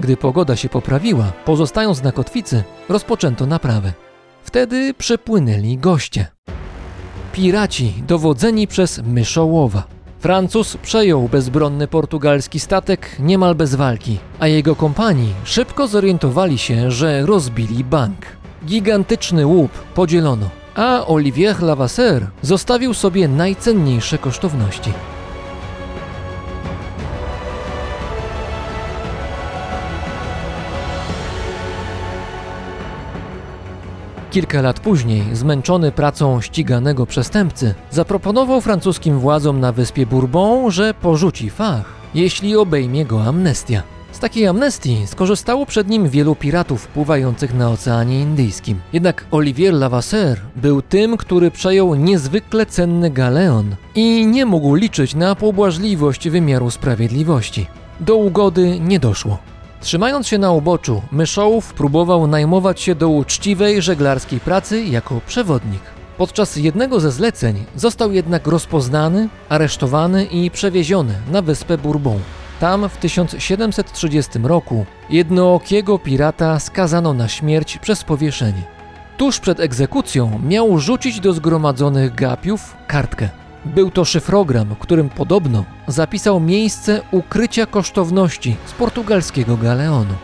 Gdy 0.00 0.16
pogoda 0.16 0.56
się 0.56 0.68
poprawiła, 0.68 1.32
pozostając 1.44 2.02
na 2.02 2.12
kotwicy, 2.12 2.64
rozpoczęto 2.88 3.46
naprawy. 3.46 3.92
Wtedy 4.42 4.94
przypłynęli 4.94 5.78
goście. 5.78 6.26
Piraci 7.32 7.94
dowodzeni 8.06 8.66
przez 8.66 8.98
Myszołowa. 8.98 9.82
Francuz 10.20 10.76
przejął 10.76 11.28
bezbronny 11.28 11.88
portugalski 11.88 12.60
statek 12.60 13.16
niemal 13.18 13.54
bez 13.54 13.74
walki, 13.74 14.18
a 14.40 14.46
jego 14.46 14.76
kompanii 14.76 15.34
szybko 15.44 15.88
zorientowali 15.88 16.58
się, 16.58 16.90
że 16.90 17.26
rozbili 17.26 17.84
bank. 17.84 18.26
Gigantyczny 18.66 19.46
łup 19.46 19.72
podzielono, 19.72 20.50
a 20.74 21.06
Olivier 21.06 21.62
Lavasseur 21.62 22.26
zostawił 22.42 22.94
sobie 22.94 23.28
najcenniejsze 23.28 24.18
kosztowności. 24.18 24.92
Kilka 34.30 34.60
lat 34.60 34.80
później, 34.80 35.22
zmęczony 35.32 35.92
pracą 35.92 36.40
ściganego 36.40 37.06
przestępcy, 37.06 37.74
zaproponował 37.90 38.60
francuskim 38.60 39.18
władzom 39.18 39.60
na 39.60 39.72
wyspie 39.72 40.06
Bourbon, 40.06 40.70
że 40.70 40.94
porzuci 40.94 41.50
fach, 41.50 41.84
jeśli 42.14 42.56
obejmie 42.56 43.06
go 43.06 43.24
amnestia. 43.24 43.82
Takiej 44.20 44.46
amnestii 44.46 45.06
skorzystało 45.06 45.66
przed 45.66 45.88
nim 45.88 46.08
wielu 46.08 46.34
piratów 46.36 46.86
pływających 46.86 47.54
na 47.54 47.70
Oceanie 47.70 48.20
Indyjskim. 48.20 48.80
Jednak 48.92 49.24
Olivier 49.30 49.74
Lavasseur 49.74 50.38
był 50.56 50.82
tym, 50.82 51.16
który 51.16 51.50
przejął 51.50 51.94
niezwykle 51.94 52.66
cenny 52.66 53.10
galeon 53.10 53.76
i 53.94 54.26
nie 54.26 54.46
mógł 54.46 54.74
liczyć 54.74 55.14
na 55.14 55.34
pobłażliwość 55.34 56.28
wymiaru 56.28 56.70
sprawiedliwości. 56.70 57.66
Do 58.00 58.16
ugody 58.16 58.80
nie 58.80 58.98
doszło. 58.98 59.38
Trzymając 59.80 60.28
się 60.28 60.38
na 60.38 60.52
uboczu, 60.52 61.02
Myszołów 61.12 61.74
próbował 61.74 62.26
najmować 62.26 62.80
się 62.80 62.94
do 62.94 63.08
uczciwej 63.08 63.82
żeglarskiej 63.82 64.40
pracy 64.40 64.84
jako 64.84 65.20
przewodnik. 65.26 65.82
Podczas 66.18 66.56
jednego 66.56 67.00
ze 67.00 67.10
zleceń 67.10 67.64
został 67.76 68.12
jednak 68.12 68.46
rozpoznany, 68.46 69.28
aresztowany 69.48 70.24
i 70.24 70.50
przewieziony 70.50 71.14
na 71.32 71.42
wyspę 71.42 71.78
Bourbon. 71.78 72.20
Tam 72.60 72.88
w 72.88 72.96
1730 72.96 74.38
roku 74.42 74.86
jednookiego 75.10 75.98
pirata 75.98 76.58
skazano 76.58 77.14
na 77.14 77.28
śmierć 77.28 77.78
przez 77.78 78.04
powieszenie. 78.04 78.62
Tuż 79.16 79.40
przed 79.40 79.60
egzekucją 79.60 80.40
miał 80.46 80.78
rzucić 80.78 81.20
do 81.20 81.32
zgromadzonych 81.32 82.14
gapiów 82.14 82.76
kartkę. 82.86 83.28
Był 83.64 83.90
to 83.90 84.04
szyfrogram, 84.04 84.74
którym 84.80 85.08
podobno 85.08 85.64
zapisał 85.86 86.40
miejsce 86.40 87.00
ukrycia 87.10 87.66
kosztowności 87.66 88.56
z 88.66 88.72
portugalskiego 88.72 89.56
galeonu. 89.56 90.14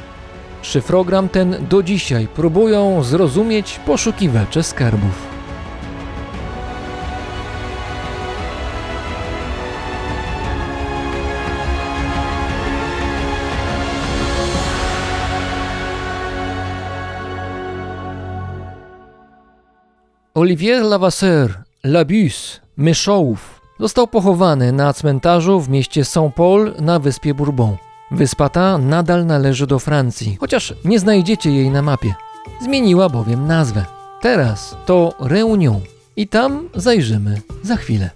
Szyfrogram 0.62 1.28
ten 1.28 1.66
do 1.68 1.82
dzisiaj 1.82 2.28
próbują 2.28 3.02
zrozumieć 3.02 3.80
poszukiwacze 3.86 4.62
skarbów. 4.62 5.35
Olivier 20.36 20.82
Lavasseur, 20.82 21.64
Labus, 21.84 22.60
Myszołów, 22.76 23.60
został 23.80 24.06
pochowany 24.06 24.72
na 24.72 24.92
cmentarzu 24.92 25.60
w 25.60 25.68
mieście 25.68 26.04
Saint-Paul 26.04 26.74
na 26.80 26.98
wyspie 26.98 27.34
Bourbon. 27.34 27.76
Wyspa 28.10 28.48
ta 28.48 28.78
nadal 28.78 29.26
należy 29.26 29.66
do 29.66 29.78
Francji, 29.78 30.36
chociaż 30.40 30.74
nie 30.84 30.98
znajdziecie 30.98 31.50
jej 31.50 31.70
na 31.70 31.82
mapie. 31.82 32.14
Zmieniła 32.62 33.08
bowiem 33.08 33.46
nazwę. 33.46 33.84
Teraz 34.20 34.76
to 34.86 35.14
Reunion 35.20 35.80
i 36.16 36.28
tam 36.28 36.68
zajrzymy 36.74 37.40
za 37.62 37.76
chwilę. 37.76 38.10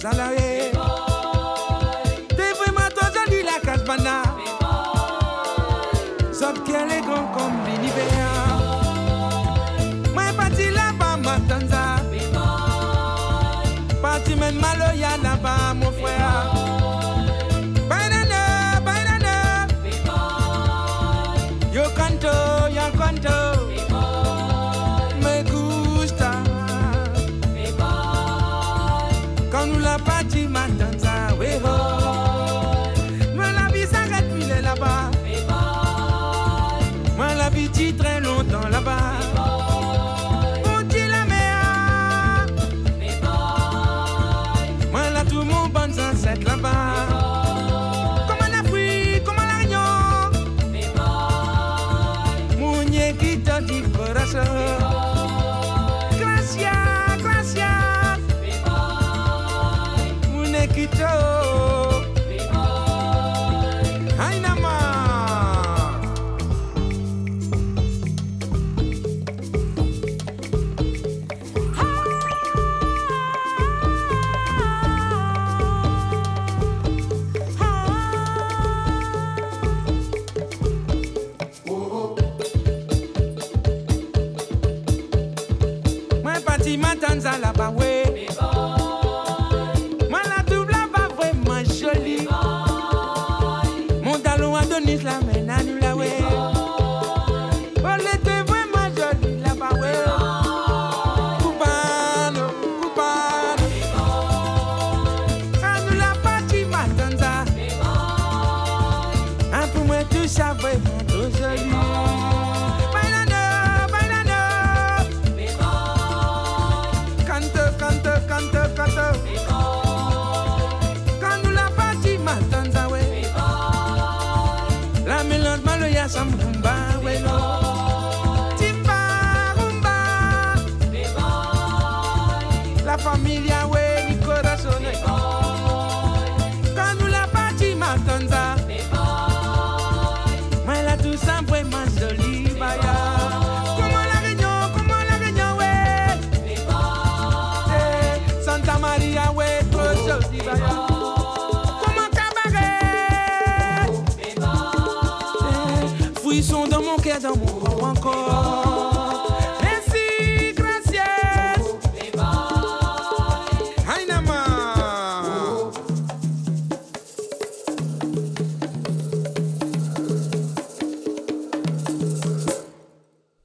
salarié. 0.00 0.72
T'es 2.28 2.52
vraiment 2.58 2.88
trop 2.96 3.10
joli 3.14 3.42
la 3.42 3.60
casbana. 3.60 4.22
Sauf 6.32 6.62
qu'elle 6.64 6.90
est 6.90 7.02
grande 7.02 7.30
comme 7.36 7.58
l'univers. 7.66 8.56
Moi, 10.14 10.22
parti 10.36 10.70
là-bas, 10.70 11.16
ma 11.18 11.38
Matanza. 11.38 11.84
Parti 14.00 14.34
même 14.36 14.58
Maloya 14.58 15.16
là-bas, 15.22 15.74
mon 15.74 15.92
frère. 15.92 16.59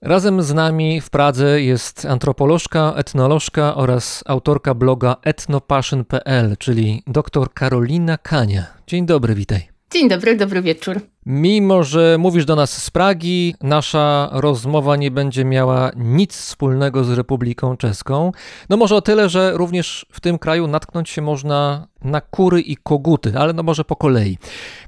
Razem 0.06 0.42
z 0.42 0.54
nami 0.54 1.02
w 1.02 1.10
Pradze 1.10 1.62
jest 1.62 2.06
antropolożka, 2.06 2.94
etnolożka 2.98 3.76
oraz 3.76 4.24
autorka 4.26 4.74
bloga 4.74 5.16
etnopassion.pl, 5.24 6.58
czyli 6.58 7.04
dr 7.08 7.54
Karolina 7.54 8.18
Kania. 8.18 8.66
Dzień 8.88 9.06
dobry, 9.06 9.36
witaj. 9.36 9.68
Dzień 9.92 10.10
dobry, 10.10 10.36
dobry 10.38 10.62
wieczór. 10.62 11.02
Mimo, 11.26 11.84
że 11.84 12.18
mówisz 12.20 12.46
do 12.46 12.56
nas 12.56 12.84
z 12.84 12.90
Pragi, 12.90 13.56
nasza 13.62 14.30
rozmowa 14.32 14.96
nie 14.96 15.12
będzie 15.12 15.46
miała 15.46 15.92
nic 15.96 16.38
wspólnego 16.38 17.04
z 17.04 17.12
Republiką 17.12 17.78
Czeską. 17.78 18.32
No 18.70 18.78
może 18.78 18.96
o 18.96 19.02
tyle, 19.02 19.30
że 19.30 19.52
również 19.54 20.06
w 20.12 20.20
tym 20.20 20.40
kraju 20.40 20.68
natknąć 20.68 21.10
się 21.10 21.22
można 21.22 21.88
na 22.04 22.22
kury 22.22 22.62
i 22.62 22.78
koguty, 22.78 23.34
ale 23.38 23.54
no 23.54 23.64
może 23.64 23.84
po 23.86 23.96
kolei. 23.96 24.38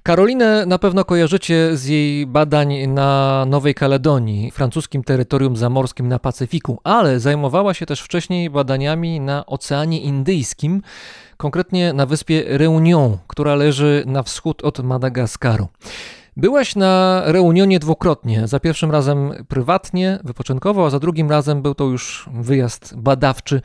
Karolinę 0.03 0.65
na 0.65 0.79
pewno 0.79 1.05
kojarzycie 1.05 1.77
z 1.77 1.85
jej 1.85 2.25
badań 2.27 2.87
na 2.87 3.45
Nowej 3.47 3.75
Kaledonii, 3.75 4.51
francuskim 4.51 5.03
terytorium 5.03 5.55
zamorskim 5.55 6.07
na 6.07 6.19
Pacyfiku, 6.19 6.79
ale 6.83 7.19
zajmowała 7.19 7.73
się 7.73 7.85
też 7.85 8.01
wcześniej 8.01 8.49
badaniami 8.49 9.19
na 9.19 9.45
Oceanie 9.45 10.01
Indyjskim, 10.01 10.81
konkretnie 11.37 11.93
na 11.93 12.05
wyspie 12.05 12.43
Reunion, 12.47 13.17
która 13.27 13.55
leży 13.55 14.03
na 14.07 14.23
wschód 14.23 14.63
od 14.63 14.79
Madagaskaru. 14.79 15.67
Byłaś 16.37 16.75
na 16.75 17.21
Reunionie 17.25 17.79
dwukrotnie. 17.79 18.47
Za 18.47 18.59
pierwszym 18.59 18.91
razem 18.91 19.45
prywatnie, 19.47 20.19
wypoczynkowo, 20.23 20.85
a 20.85 20.89
za 20.89 20.99
drugim 20.99 21.29
razem 21.29 21.61
był 21.61 21.75
to 21.75 21.83
już 21.83 22.29
wyjazd 22.33 22.95
badawczy 22.97 23.61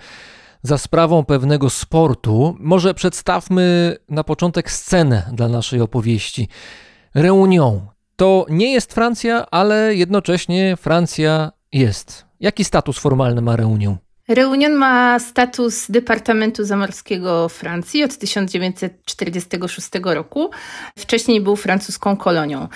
za 0.63 0.79
sprawą 0.79 1.25
pewnego 1.25 1.71
sportu. 1.71 2.57
Może 2.59 2.95
przedstawmy 2.95 3.97
na 4.09 4.25
początek 4.25 4.71
scenę 4.71 5.31
dla 5.33 5.49
naszej 5.49 5.81
opowieści. 5.81 6.49
Reunion 7.15 7.81
to 8.17 8.47
nie 8.49 8.73
jest 8.73 8.95
Francja, 8.95 9.47
ale 9.51 9.95
jednocześnie 9.95 10.77
Francja 10.77 11.53
jest. 11.73 12.27
Jaki 12.41 12.65
status 12.65 12.99
formalny 12.99 13.43
ma 13.43 13.57
Reunion? 13.57 13.97
Reunion 14.35 14.73
ma 14.73 15.19
status 15.19 15.91
Departamentu 15.91 16.65
Zamorskiego 16.65 17.49
Francji 17.49 18.05
od 18.05 18.19
1946 18.19 19.89
roku. 20.05 20.51
Wcześniej 20.99 21.41
był 21.41 21.57
francuską 21.57 22.17
kolonią. 22.17 22.69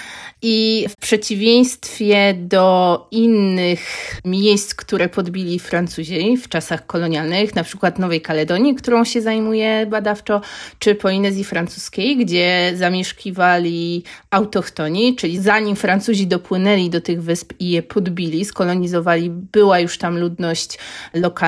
I 0.42 0.86
w 0.88 0.96
przeciwieństwie 0.96 2.34
do 2.34 3.06
innych 3.10 3.80
miejsc, 4.24 4.74
które 4.74 5.08
podbili 5.08 5.58
Francuzi 5.58 6.36
w 6.36 6.48
czasach 6.48 6.86
kolonialnych, 6.86 7.54
na 7.54 7.64
przykład 7.64 7.98
Nowej 7.98 8.20
Kaledonii, 8.20 8.74
którą 8.74 9.04
się 9.04 9.20
zajmuje 9.20 9.86
badawczo, 9.86 10.40
czy 10.78 10.94
Polinezji 10.94 11.44
Francuskiej, 11.44 12.16
gdzie 12.16 12.72
zamieszkiwali 12.74 14.02
autochtoni, 14.30 15.16
czyli 15.16 15.38
zanim 15.38 15.76
Francuzi 15.76 16.26
dopłynęli 16.26 16.90
do 16.90 17.00
tych 17.00 17.22
wysp 17.22 17.52
i 17.60 17.70
je 17.70 17.82
podbili, 17.82 18.44
skolonizowali, 18.44 19.30
była 19.30 19.78
już 19.78 19.98
tam 19.98 20.18
ludność 20.18 20.78
lokalna, 21.14 21.45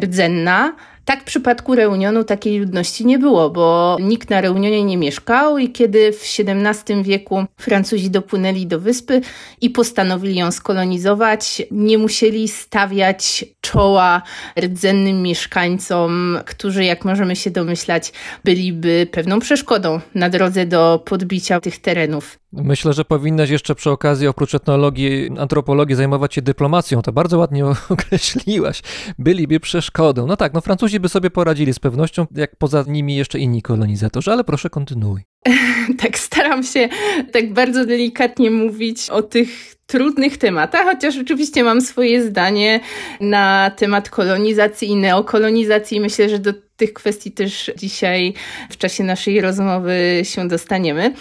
rdzenna. 0.00 0.72
Tak 1.04 1.20
w 1.20 1.24
przypadku 1.24 1.74
Reunionu 1.74 2.24
takiej 2.24 2.58
ludności 2.58 3.06
nie 3.06 3.18
było, 3.18 3.50
bo 3.50 3.96
nikt 4.00 4.30
na 4.30 4.40
Reunionie 4.40 4.84
nie 4.84 4.96
mieszkał 4.96 5.58
i 5.58 5.70
kiedy 5.70 6.12
w 6.12 6.22
XVII 6.38 7.02
wieku 7.02 7.44
Francuzi 7.56 8.10
dopłynęli 8.10 8.66
do 8.66 8.80
wyspy 8.80 9.20
i 9.60 9.70
postanowili 9.70 10.36
ją 10.36 10.50
skolonizować, 10.50 11.62
nie 11.70 11.98
musieli 11.98 12.48
stawiać 12.48 13.44
czoła 13.60 14.22
rdzennym 14.60 15.22
mieszkańcom, 15.22 16.38
którzy, 16.46 16.84
jak 16.84 17.04
możemy 17.04 17.36
się 17.36 17.50
domyślać, 17.50 18.12
byliby 18.44 19.06
pewną 19.12 19.40
przeszkodą 19.40 20.00
na 20.14 20.28
drodze 20.28 20.66
do 20.66 21.02
podbicia 21.04 21.60
tych 21.60 21.78
terenów. 21.78 22.41
Myślę, 22.52 22.92
że 22.92 23.04
powinnaś 23.04 23.50
jeszcze 23.50 23.74
przy 23.74 23.90
okazji, 23.90 24.26
oprócz 24.26 24.54
etnologii, 24.54 25.30
antropologii, 25.38 25.96
zajmować 25.96 26.34
się 26.34 26.42
dyplomacją. 26.42 27.02
To 27.02 27.12
bardzo 27.12 27.38
ładnie 27.38 27.64
określiłaś. 27.88 28.82
Byliby 29.18 29.60
przeszkodą. 29.60 30.26
No 30.26 30.36
tak, 30.36 30.54
no 30.54 30.60
Francuzi 30.60 31.00
by 31.00 31.08
sobie 31.08 31.30
poradzili 31.30 31.74
z 31.74 31.78
pewnością, 31.78 32.26
jak 32.34 32.56
poza 32.56 32.84
nimi 32.88 33.16
jeszcze 33.16 33.38
inni 33.38 33.62
kolonizatorzy, 33.62 34.32
ale 34.32 34.44
proszę 34.44 34.70
kontynuuj. 34.70 35.20
tak 36.02 36.18
staram 36.18 36.62
się 36.62 36.88
tak 37.32 37.52
bardzo 37.52 37.86
delikatnie 37.86 38.50
mówić 38.50 39.10
o 39.10 39.22
tych 39.22 39.76
trudnych 39.92 40.38
tematach, 40.38 40.84
chociaż 40.84 41.18
oczywiście 41.18 41.64
mam 41.64 41.80
swoje 41.80 42.22
zdanie 42.22 42.80
na 43.20 43.70
temat 43.76 44.10
kolonizacji 44.10 44.88
i 44.88 44.96
neokolonizacji. 44.96 46.00
Myślę, 46.00 46.28
że 46.28 46.38
do 46.38 46.52
tych 46.76 46.92
kwestii 46.92 47.32
też 47.32 47.70
dzisiaj 47.76 48.34
w 48.70 48.76
czasie 48.76 49.04
naszej 49.04 49.40
rozmowy 49.40 50.20
się 50.22 50.48
dostaniemy. 50.48 51.14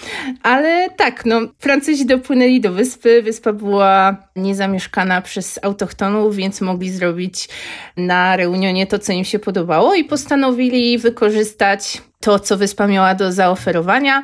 Ale 0.43 0.89
tak, 0.97 1.25
no, 1.25 1.41
Francuzi 1.59 2.05
dopłynęli 2.05 2.61
do 2.61 2.71
wyspy. 2.71 3.21
Wyspa 3.21 3.53
była 3.53 4.17
niezamieszkana 4.35 5.21
przez 5.21 5.59
autochtonów, 5.61 6.35
więc 6.35 6.61
mogli 6.61 6.91
zrobić 6.91 7.49
na 7.97 8.35
Reunionie 8.35 8.87
to, 8.87 8.99
co 8.99 9.13
im 9.13 9.25
się 9.25 9.39
podobało 9.39 9.95
i 9.95 10.03
postanowili 10.03 10.97
wykorzystać 10.97 12.01
to, 12.21 12.39
co 12.39 12.57
wyspa 12.57 12.87
miała 12.87 13.15
do 13.15 13.31
zaoferowania 13.31 14.23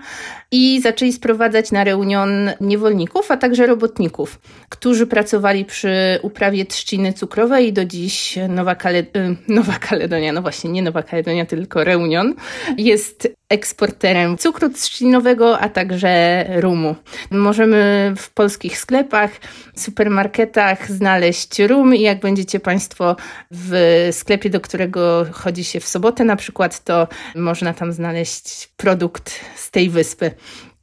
i 0.52 0.82
zaczęli 0.82 1.14
sprowadzać 1.14 1.72
na 1.72 1.84
reunion 1.84 2.52
niewolników, 2.62 3.32
a 3.32 3.38
także 3.38 3.68
robotników, 3.68 4.40
którzy 4.70 5.08
pracowali 5.08 5.66
przy 5.66 6.20
uprawie 6.22 6.66
trzciny 6.66 7.14
cukrowej 7.14 7.68
i 7.68 7.74
do 7.74 7.86
dziś 7.86 8.40
Nowa, 8.50 8.76
Kale 8.76 9.04
Nowa 9.48 9.74
Kaledonia, 9.74 10.34
no 10.34 10.42
właśnie 10.42 10.70
nie 10.70 10.82
Nowa 10.82 11.04
Kaledonia, 11.04 11.46
tylko 11.46 11.84
Reunion, 11.84 12.34
jest 12.78 13.37
eksporterem 13.50 14.38
cukru 14.38 14.70
trzcinowego, 14.70 15.60
a 15.60 15.70
także 15.70 16.46
rumu. 16.62 16.96
Możemy 17.32 18.14
w 18.18 18.30
polskich 18.30 18.78
sklepach, 18.78 19.32
supermarketach 19.76 20.92
znaleźć 20.92 21.60
rum 21.60 21.96
i 21.96 22.02
jak 22.02 22.20
będziecie 22.20 22.60
Państwo 22.60 23.16
w 23.52 24.08
sklepie, 24.12 24.50
do 24.50 24.62
którego 24.62 25.26
chodzi 25.32 25.64
się 25.64 25.80
w 25.80 25.88
sobotę 25.88 26.24
na 26.24 26.36
przykład, 26.36 26.84
to 26.84 27.08
można 27.36 27.74
tam 27.74 27.94
znaleźć 27.94 28.70
produkt 28.78 29.40
z 29.56 29.72
tej 29.72 29.90
wyspy. 29.90 30.32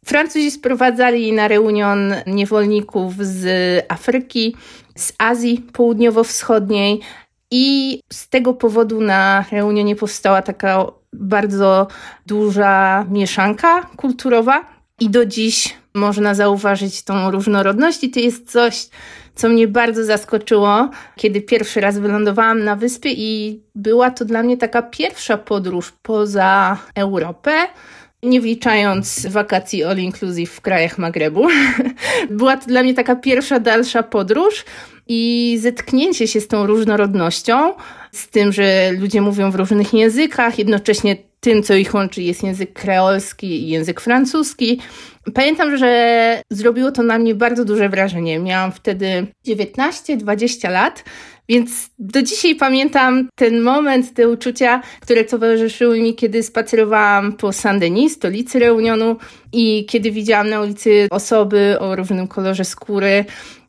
Francuzi 0.04 0.50
sprowadzali 0.50 1.32
na 1.32 1.48
reunion 1.48 2.14
niewolników 2.26 3.14
z 3.26 3.46
Afryki, 3.88 4.56
z 4.96 5.12
Azji 5.18 5.66
Południowo-Wschodniej 5.72 7.00
i 7.50 8.00
z 8.12 8.28
tego 8.28 8.54
powodu 8.54 9.00
na 9.00 9.44
reunionie 9.52 9.96
powstała 9.96 10.42
taka 10.42 10.86
bardzo 11.12 11.86
duża 12.26 13.04
mieszanka 13.10 13.82
kulturowa 13.96 14.64
i 15.00 15.10
do 15.10 15.26
dziś 15.26 15.76
można 15.94 16.34
zauważyć 16.34 17.02
tą 17.02 17.30
różnorodność 17.30 18.04
i 18.04 18.10
to 18.10 18.20
jest 18.20 18.52
coś, 18.52 18.88
co 19.34 19.48
mnie 19.48 19.68
bardzo 19.68 20.04
zaskoczyło, 20.04 20.90
kiedy 21.16 21.40
pierwszy 21.40 21.80
raz 21.80 21.98
wylądowałam 21.98 22.64
na 22.64 22.76
wyspie 22.76 23.10
i 23.12 23.62
była 23.74 24.10
to 24.10 24.24
dla 24.24 24.42
mnie 24.42 24.56
taka 24.56 24.82
pierwsza 24.82 25.38
podróż 25.38 25.92
poza 26.02 26.78
Europę. 26.94 27.52
Nie 28.22 28.40
wliczając 28.40 29.26
wakacji 29.26 29.84
all 29.84 29.98
inclusive 29.98 30.50
w 30.50 30.60
krajach 30.60 30.98
Magrebu. 30.98 31.46
Była 32.30 32.56
to 32.56 32.66
dla 32.66 32.82
mnie 32.82 32.94
taka 32.94 33.16
pierwsza 33.16 33.60
dalsza 33.60 34.02
podróż 34.02 34.64
i 35.08 35.58
zetknięcie 35.60 36.28
się 36.28 36.40
z 36.40 36.48
tą 36.48 36.66
różnorodnością, 36.66 37.74
z 38.12 38.28
tym, 38.28 38.52
że 38.52 38.92
ludzie 38.92 39.20
mówią 39.20 39.50
w 39.50 39.54
różnych 39.54 39.94
językach, 39.94 40.58
jednocześnie 40.58 41.16
tym, 41.44 41.62
co 41.62 41.74
ich 41.74 41.94
łączy, 41.94 42.22
jest 42.22 42.42
język 42.42 42.72
kreolski 42.72 43.46
i 43.46 43.68
język 43.68 44.00
francuski. 44.00 44.80
Pamiętam, 45.34 45.76
że 45.76 46.42
zrobiło 46.50 46.92
to 46.92 47.02
na 47.02 47.18
mnie 47.18 47.34
bardzo 47.34 47.64
duże 47.64 47.88
wrażenie. 47.88 48.38
Miałam 48.38 48.72
wtedy 48.72 49.26
19-20 49.48 50.70
lat, 50.70 51.04
więc 51.48 51.90
do 51.98 52.22
dzisiaj 52.22 52.54
pamiętam 52.54 53.28
ten 53.34 53.62
moment, 53.62 54.14
te 54.14 54.28
uczucia, 54.28 54.82
które 55.00 55.24
towarzyszyły 55.24 56.00
mi, 56.00 56.14
kiedy 56.14 56.42
spacerowałam 56.42 57.32
po 57.32 57.52
Saint-Denis, 57.52 58.08
stolicy 58.08 58.58
Reunionu 58.58 59.16
i 59.52 59.86
kiedy 59.86 60.10
widziałam 60.10 60.50
na 60.50 60.60
ulicy 60.60 61.08
osoby 61.10 61.76
o 61.80 61.96
różnym 61.96 62.28
kolorze 62.28 62.64
skóry, 62.64 63.24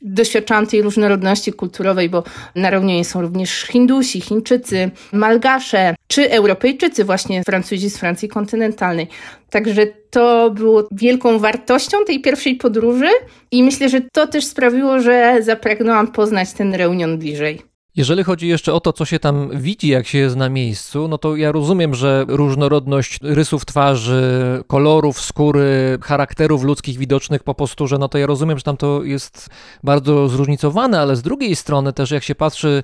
doświadczałam 0.05 0.67
tej 0.67 0.81
różnorodności 0.81 1.53
kulturowej, 1.53 2.09
bo 2.09 2.23
na 2.55 2.69
Reunionie 2.69 3.05
są 3.05 3.21
również 3.21 3.61
Hindusi, 3.61 4.21
Chińczycy, 4.21 4.91
Malgasze, 5.13 5.95
czy 6.07 6.31
Europejczycy, 6.31 7.03
właśnie 7.03 7.43
Francuzi 7.43 7.89
z 7.89 7.97
Francji 7.97 8.29
kontynentalnej. 8.29 9.07
Także 9.49 9.87
to 10.09 10.49
było 10.49 10.87
wielką 10.91 11.39
wartością 11.39 11.97
tej 12.05 12.21
pierwszej 12.21 12.55
podróży 12.55 13.09
i 13.51 13.63
myślę, 13.63 13.89
że 13.89 14.01
to 14.13 14.27
też 14.27 14.45
sprawiło, 14.45 14.99
że 14.99 15.37
zapragnęłam 15.41 16.07
poznać 16.11 16.53
ten 16.53 16.73
Reunion 16.73 17.17
bliżej. 17.17 17.74
Jeżeli 17.95 18.23
chodzi 18.23 18.47
jeszcze 18.47 18.73
o 18.73 18.79
to, 18.79 18.93
co 18.93 19.05
się 19.05 19.19
tam 19.19 19.49
widzi, 19.53 19.87
jak 19.87 20.07
się 20.07 20.17
jest 20.17 20.35
na 20.35 20.49
miejscu, 20.49 21.07
no 21.07 21.17
to 21.17 21.35
ja 21.35 21.51
rozumiem, 21.51 21.95
że 21.95 22.25
różnorodność 22.27 23.19
rysów 23.21 23.65
twarzy, 23.65 24.63
kolorów 24.67 25.21
skóry, 25.21 25.97
charakterów 26.01 26.63
ludzkich 26.63 26.97
widocznych 26.97 27.43
po 27.43 27.55
posturze, 27.55 27.97
no 27.97 28.07
to 28.09 28.17
ja 28.17 28.25
rozumiem, 28.25 28.57
że 28.57 28.63
tam 28.63 28.77
to 28.77 29.03
jest 29.03 29.49
bardzo 29.83 30.27
zróżnicowane, 30.27 30.99
ale 30.99 31.15
z 31.15 31.21
drugiej 31.21 31.55
strony 31.55 31.93
też 31.93 32.11
jak 32.11 32.23
się 32.23 32.35
patrzy 32.35 32.83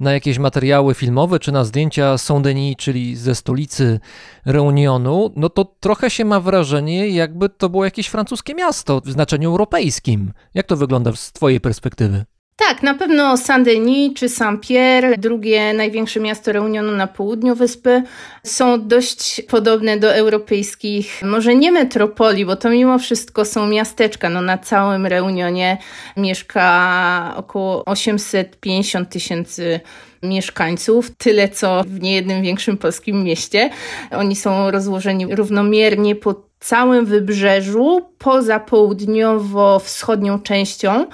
na 0.00 0.12
jakieś 0.12 0.38
materiały 0.38 0.94
filmowe 0.94 1.38
czy 1.38 1.52
na 1.52 1.64
zdjęcia 1.64 2.18
Saint-Denis, 2.18 2.76
czyli 2.76 3.16
ze 3.16 3.34
stolicy 3.34 4.00
Reunionu, 4.44 5.32
no 5.36 5.48
to 5.48 5.64
trochę 5.80 6.10
się 6.10 6.24
ma 6.24 6.40
wrażenie, 6.40 7.08
jakby 7.08 7.48
to 7.48 7.68
było 7.68 7.84
jakieś 7.84 8.08
francuskie 8.08 8.54
miasto 8.54 9.00
w 9.04 9.10
znaczeniu 9.10 9.50
europejskim. 9.50 10.32
Jak 10.54 10.66
to 10.66 10.76
wygląda 10.76 11.12
z 11.12 11.32
Twojej 11.32 11.60
perspektywy? 11.60 12.24
Tak, 12.68 12.82
na 12.82 12.94
pewno 12.94 13.36
Saint-Denis 13.36 14.14
czy 14.14 14.28
Saint-Pierre, 14.28 15.18
drugie 15.18 15.74
największe 15.74 16.20
miasto 16.20 16.52
Reunionu 16.52 16.92
na 16.92 17.06
południu 17.06 17.54
wyspy, 17.54 18.02
są 18.44 18.88
dość 18.88 19.42
podobne 19.48 19.96
do 19.96 20.14
europejskich, 20.14 21.22
może 21.22 21.54
nie 21.54 21.72
metropolii, 21.72 22.46
bo 22.46 22.56
to 22.56 22.70
mimo 22.70 22.98
wszystko 22.98 23.44
są 23.44 23.66
miasteczka. 23.66 24.28
No, 24.28 24.40
na 24.40 24.58
całym 24.58 25.06
Reunionie 25.06 25.78
mieszka 26.16 27.34
około 27.36 27.84
850 27.84 29.08
tysięcy 29.08 29.80
mieszkańców, 30.22 31.10
tyle 31.18 31.48
co 31.48 31.84
w 31.86 32.00
niejednym 32.00 32.42
większym 32.42 32.76
polskim 32.76 33.24
mieście. 33.24 33.70
Oni 34.10 34.36
są 34.36 34.70
rozłożeni 34.70 35.34
równomiernie 35.34 36.14
po 36.14 36.34
całym 36.60 37.06
wybrzeżu, 37.06 38.00
poza 38.18 38.60
południowo-wschodnią 38.60 40.42
częścią 40.42 41.06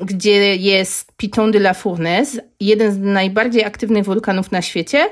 gdzie 0.00 0.56
jest 0.56 1.12
Piton 1.16 1.50
de 1.50 1.58
la 1.58 1.74
Fournaise, 1.74 2.40
jeden 2.60 2.92
z 2.92 2.98
najbardziej 2.98 3.64
aktywnych 3.64 4.04
wulkanów 4.04 4.52
na 4.52 4.62
świecie. 4.62 5.06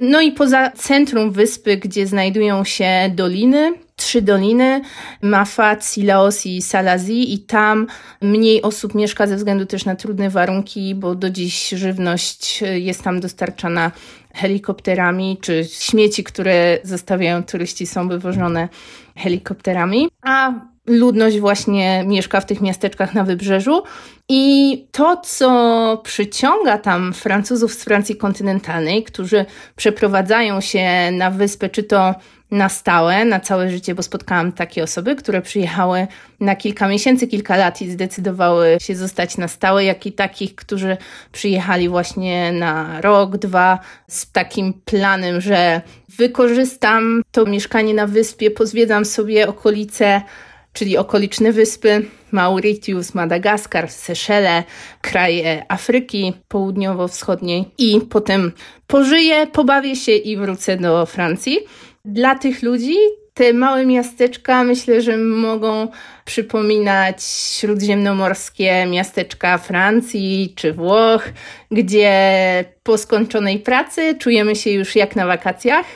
No 0.00 0.20
i 0.20 0.32
poza 0.32 0.70
centrum 0.70 1.30
wyspy, 1.30 1.76
gdzie 1.76 2.06
znajdują 2.06 2.64
się 2.64 3.10
doliny, 3.14 3.72
trzy 3.96 4.22
doliny, 4.22 4.80
Mafat, 5.22 5.86
Silaos 5.86 6.46
i 6.46 6.62
Salazi 6.62 7.34
i 7.34 7.38
tam 7.38 7.86
mniej 8.22 8.62
osób 8.62 8.94
mieszka 8.94 9.26
ze 9.26 9.36
względu 9.36 9.66
też 9.66 9.84
na 9.84 9.96
trudne 9.96 10.30
warunki, 10.30 10.94
bo 10.94 11.14
do 11.14 11.30
dziś 11.30 11.68
żywność 11.68 12.62
jest 12.74 13.02
tam 13.02 13.20
dostarczana 13.20 13.90
helikopterami, 14.34 15.38
czy 15.40 15.64
śmieci, 15.64 16.24
które 16.24 16.78
zostawiają 16.82 17.42
turyści 17.42 17.86
są 17.86 18.08
wywożone 18.08 18.68
helikopterami. 19.16 20.08
A 20.22 20.52
ludność 20.86 21.38
właśnie 21.38 22.04
mieszka 22.06 22.40
w 22.40 22.46
tych 22.46 22.60
miasteczkach 22.60 23.14
na 23.14 23.24
wybrzeżu. 23.24 23.82
I 24.28 24.86
to, 24.92 25.16
co 25.16 26.00
przyciąga 26.04 26.78
tam 26.78 27.12
Francuzów 27.12 27.74
z 27.74 27.84
Francji 27.84 28.16
kontynentalnej, 28.16 29.04
którzy 29.04 29.44
przeprowadzają 29.76 30.60
się 30.60 31.10
na 31.12 31.30
wyspę, 31.30 31.68
czy 31.68 31.82
to 31.82 32.14
na 32.50 32.68
stałe, 32.68 33.24
na 33.24 33.40
całe 33.40 33.70
życie, 33.70 33.94
bo 33.94 34.02
spotkałam 34.02 34.52
takie 34.52 34.82
osoby, 34.82 35.16
które 35.16 35.42
przyjechały 35.42 36.06
na 36.40 36.56
kilka 36.56 36.88
miesięcy, 36.88 37.26
kilka 37.26 37.56
lat 37.56 37.82
i 37.82 37.90
zdecydowały 37.90 38.76
się 38.80 38.96
zostać 38.96 39.36
na 39.36 39.48
stałe, 39.48 39.84
jak 39.84 40.06
i 40.06 40.12
takich, 40.12 40.54
którzy 40.54 40.96
przyjechali 41.32 41.88
właśnie 41.88 42.52
na 42.52 43.00
rok, 43.00 43.36
dwa 43.36 43.78
z 44.08 44.32
takim 44.32 44.72
planem, 44.84 45.40
że 45.40 45.80
wykorzystam 46.08 47.22
to 47.32 47.44
mieszkanie 47.44 47.94
na 47.94 48.06
wyspie, 48.06 48.50
pozwiedzam 48.50 49.04
sobie 49.04 49.48
okolice 49.48 50.22
czyli 50.72 50.96
okoliczne 50.96 51.52
wyspy 51.52 52.06
Mauritius, 52.30 53.14
Madagaskar, 53.14 53.90
Seszele, 53.90 54.64
kraje 55.00 55.64
Afryki 55.68 56.32
Południowo-Wschodniej 56.48 57.64
i 57.78 58.00
potem 58.00 58.52
pożyję, 58.86 59.46
pobawię 59.46 59.96
się 59.96 60.12
i 60.12 60.36
wrócę 60.36 60.76
do 60.76 61.06
Francji. 61.06 61.58
Dla 62.04 62.34
tych 62.34 62.62
ludzi 62.62 62.96
te 63.34 63.52
małe 63.52 63.86
miasteczka 63.86 64.64
myślę, 64.64 65.02
że 65.02 65.16
mogą 65.16 65.88
przypominać 66.24 67.22
śródziemnomorskie 67.58 68.86
miasteczka 68.86 69.58
Francji 69.58 70.52
czy 70.56 70.72
Włoch, 70.72 71.28
gdzie 71.70 72.64
po 72.82 72.98
skończonej 72.98 73.58
pracy 73.58 74.14
czujemy 74.18 74.56
się 74.56 74.70
już 74.70 74.96
jak 74.96 75.16
na 75.16 75.26
wakacjach 75.26 75.86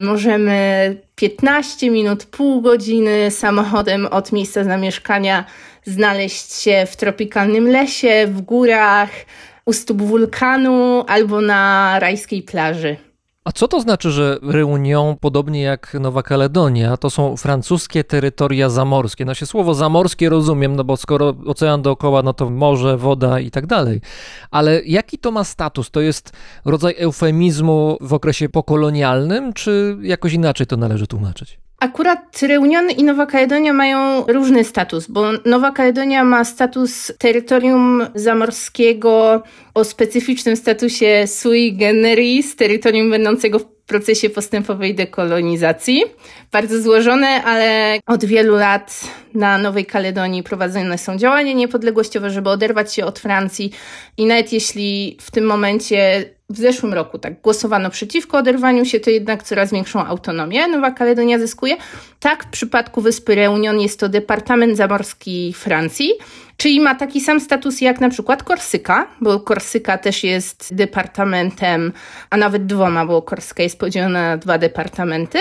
Możemy 0.00 0.96
15 1.14 1.90
minut, 1.90 2.24
pół 2.24 2.62
godziny 2.62 3.30
samochodem 3.30 4.06
od 4.06 4.32
miejsca 4.32 4.64
zamieszkania 4.64 5.44
znaleźć 5.84 6.52
się 6.52 6.86
w 6.86 6.96
tropikalnym 6.96 7.68
lesie, 7.68 8.26
w 8.26 8.40
górach, 8.40 9.10
u 9.66 9.72
stóp 9.72 10.02
wulkanu 10.02 11.04
albo 11.08 11.40
na 11.40 11.96
rajskiej 11.98 12.42
plaży. 12.42 13.07
A 13.48 13.52
co 13.52 13.68
to 13.68 13.80
znaczy, 13.80 14.10
że 14.10 14.38
Reunion, 14.42 15.16
podobnie 15.20 15.62
jak 15.62 15.94
Nowa 16.00 16.22
Kaledonia, 16.22 16.96
to 16.96 17.10
są 17.10 17.36
francuskie 17.36 18.04
terytoria 18.04 18.70
zamorskie? 18.70 19.24
No 19.24 19.34
się 19.34 19.46
słowo 19.46 19.74
zamorskie 19.74 20.28
rozumiem, 20.28 20.76
no 20.76 20.84
bo 20.84 20.96
skoro 20.96 21.34
ocean 21.46 21.82
dookoła, 21.82 22.22
no 22.22 22.32
to 22.32 22.50
morze, 22.50 22.96
woda 22.96 23.40
i 23.40 23.50
tak 23.50 23.66
dalej. 23.66 24.00
Ale 24.50 24.82
jaki 24.84 25.18
to 25.18 25.30
ma 25.30 25.44
status? 25.44 25.90
To 25.90 26.00
jest 26.00 26.32
rodzaj 26.64 26.94
eufemizmu 26.98 27.98
w 28.00 28.12
okresie 28.12 28.48
pokolonialnym, 28.48 29.52
czy 29.52 29.96
jakoś 30.02 30.32
inaczej 30.32 30.66
to 30.66 30.76
należy 30.76 31.06
tłumaczyć? 31.06 31.58
Akurat 31.80 32.42
Reunion 32.42 32.90
i 32.90 33.04
Nowa 33.04 33.26
Kaledonia 33.26 33.72
mają 33.72 34.24
różny 34.26 34.64
status, 34.64 35.06
bo 35.06 35.32
Nowa 35.44 35.70
Kaledonia 35.70 36.24
ma 36.24 36.44
status 36.44 37.12
terytorium 37.18 38.06
zamorskiego 38.14 39.42
o 39.74 39.84
specyficznym 39.84 40.56
statusie 40.56 41.26
sui 41.26 41.76
generis, 41.76 42.56
terytorium 42.56 43.10
będącego 43.10 43.58
w 43.58 43.64
procesie 43.64 44.30
postępowej 44.30 44.94
dekolonizacji. 44.94 46.04
Bardzo 46.52 46.82
złożone, 46.82 47.44
ale 47.44 47.98
od 48.06 48.24
wielu 48.24 48.56
lat 48.56 49.00
na 49.34 49.58
Nowej 49.58 49.86
Kaledonii 49.86 50.42
prowadzone 50.42 50.98
są 50.98 51.18
działania 51.18 51.52
niepodległościowe, 51.52 52.30
żeby 52.30 52.50
oderwać 52.50 52.94
się 52.94 53.04
od 53.04 53.18
Francji 53.18 53.72
i 54.16 54.26
nawet 54.26 54.52
jeśli 54.52 55.16
w 55.20 55.30
tym 55.30 55.44
momencie 55.44 56.24
w 56.50 56.56
zeszłym 56.56 56.94
roku 56.94 57.18
tak 57.18 57.40
głosowano 57.40 57.90
przeciwko 57.90 58.38
oderwaniu 58.38 58.84
się, 58.84 59.00
to 59.00 59.10
jednak 59.10 59.42
coraz 59.42 59.72
większą 59.72 60.06
autonomię 60.06 60.68
Nowa 60.68 60.90
Kaledonia 60.90 61.38
zyskuje. 61.38 61.76
Tak, 62.20 62.44
w 62.44 62.48
przypadku 62.50 63.00
wyspy 63.00 63.34
Reunion 63.34 63.80
jest 63.80 64.00
to 64.00 64.08
Departament 64.08 64.76
Zamorski 64.76 65.52
Francji, 65.52 66.12
czyli 66.56 66.80
ma 66.80 66.94
taki 66.94 67.20
sam 67.20 67.40
status 67.40 67.80
jak 67.80 68.00
na 68.00 68.10
przykład 68.10 68.42
Korsyka, 68.42 69.06
bo 69.20 69.40
Korsyka 69.40 69.98
też 69.98 70.24
jest 70.24 70.74
departamentem, 70.74 71.92
a 72.30 72.36
nawet 72.36 72.66
dwoma, 72.66 73.06
bo 73.06 73.22
Korsyka 73.22 73.62
jest 73.62 73.78
podzielona 73.78 74.22
na 74.22 74.36
dwa 74.36 74.58
departamenty. 74.58 75.38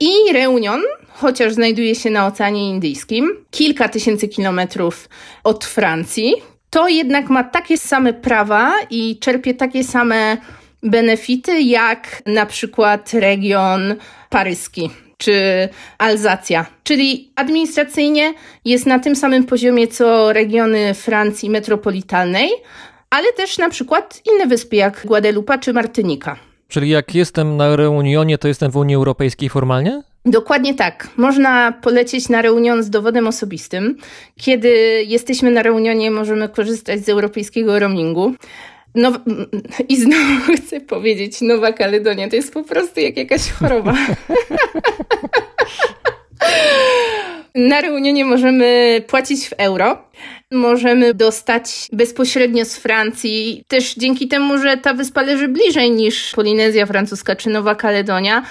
I 0.00 0.32
Reunion, 0.32 0.82
chociaż 1.08 1.52
znajduje 1.52 1.94
się 1.94 2.10
na 2.10 2.26
Oceanie 2.26 2.70
Indyjskim, 2.70 3.44
kilka 3.50 3.88
tysięcy 3.88 4.28
kilometrów 4.28 5.08
od 5.44 5.64
Francji, 5.64 6.34
to 6.70 6.88
jednak 6.88 7.30
ma 7.30 7.44
takie 7.44 7.78
same 7.78 8.12
prawa 8.12 8.72
i 8.90 9.18
czerpie 9.18 9.54
takie 9.54 9.84
same 9.84 10.36
benefity 10.82 11.60
jak 11.60 12.22
na 12.26 12.46
przykład 12.46 13.12
region 13.14 13.94
paryski. 14.30 14.90
czy 15.18 15.68
Alzacja. 15.98 16.66
Czyli 16.84 17.30
administracyjnie 17.36 18.34
jest 18.64 18.86
na 18.86 18.98
tym 18.98 19.16
samym 19.16 19.44
poziomie 19.44 19.88
co 19.88 20.32
regiony 20.32 20.94
Francji 20.94 21.50
metropolitalnej, 21.50 22.50
ale 23.10 23.32
też 23.32 23.58
na 23.58 23.70
przykład 23.70 24.22
inne 24.32 24.46
wyspy 24.46 24.76
jak 24.76 25.06
Guadeloupe 25.06 25.58
czy 25.58 25.72
Martynika. 25.72 26.36
Czyli 26.68 26.88
jak 26.88 27.14
jestem 27.14 27.56
na 27.56 27.76
Reunionie, 27.76 28.38
to 28.38 28.48
jestem 28.48 28.70
w 28.70 28.76
Unii 28.76 28.96
Europejskiej 28.96 29.48
formalnie? 29.48 30.02
Dokładnie 30.24 30.74
tak. 30.74 31.08
Można 31.16 31.72
polecieć 31.72 32.28
na 32.28 32.42
reunion 32.42 32.82
z 32.82 32.90
dowodem 32.90 33.26
osobistym. 33.26 33.96
Kiedy 34.36 34.68
jesteśmy 35.06 35.50
na 35.50 35.62
reunionie, 35.62 36.10
możemy 36.10 36.48
korzystać 36.48 37.04
z 37.04 37.08
europejskiego 37.08 37.78
roamingu. 37.78 38.34
No, 38.94 39.12
I 39.88 39.96
znowu 39.96 40.52
chcę 40.56 40.80
powiedzieć, 40.80 41.40
Nowa 41.40 41.72
Kaledonia 41.72 42.28
to 42.28 42.36
jest 42.36 42.52
po 42.52 42.62
prostu 42.62 43.00
jak 43.00 43.16
jakaś 43.16 43.50
choroba. 43.50 43.94
Na 47.54 47.80
reunionie 47.80 48.24
możemy 48.24 49.00
płacić 49.08 49.48
w 49.48 49.52
euro, 49.52 49.98
możemy 50.52 51.14
dostać 51.14 51.88
bezpośrednio 51.92 52.64
z 52.64 52.76
Francji, 52.76 53.64
też 53.68 53.94
dzięki 53.94 54.28
temu, 54.28 54.58
że 54.58 54.76
ta 54.76 54.94
wyspa 54.94 55.22
leży 55.22 55.48
bliżej 55.48 55.90
niż 55.90 56.32
Polinezja 56.32 56.86
Francuska 56.86 57.36
czy 57.36 57.50
Nowa 57.50 57.74
Kaledonia. 57.74 58.42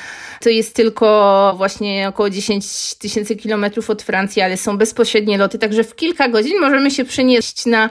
To 0.41 0.49
jest 0.49 0.75
tylko 0.75 1.53
właśnie 1.57 2.07
około 2.10 2.29
10 2.29 2.95
tysięcy 2.95 3.36
kilometrów 3.36 3.89
od 3.89 4.01
Francji, 4.01 4.41
ale 4.41 4.57
są 4.57 4.77
bezpośrednie 4.77 5.38
loty, 5.38 5.60
także 5.60 5.83
w 5.83 5.95
kilka 5.95 6.29
godzin 6.29 6.60
możemy 6.60 6.91
się 6.91 7.05
przenieść 7.05 7.65
na 7.65 7.89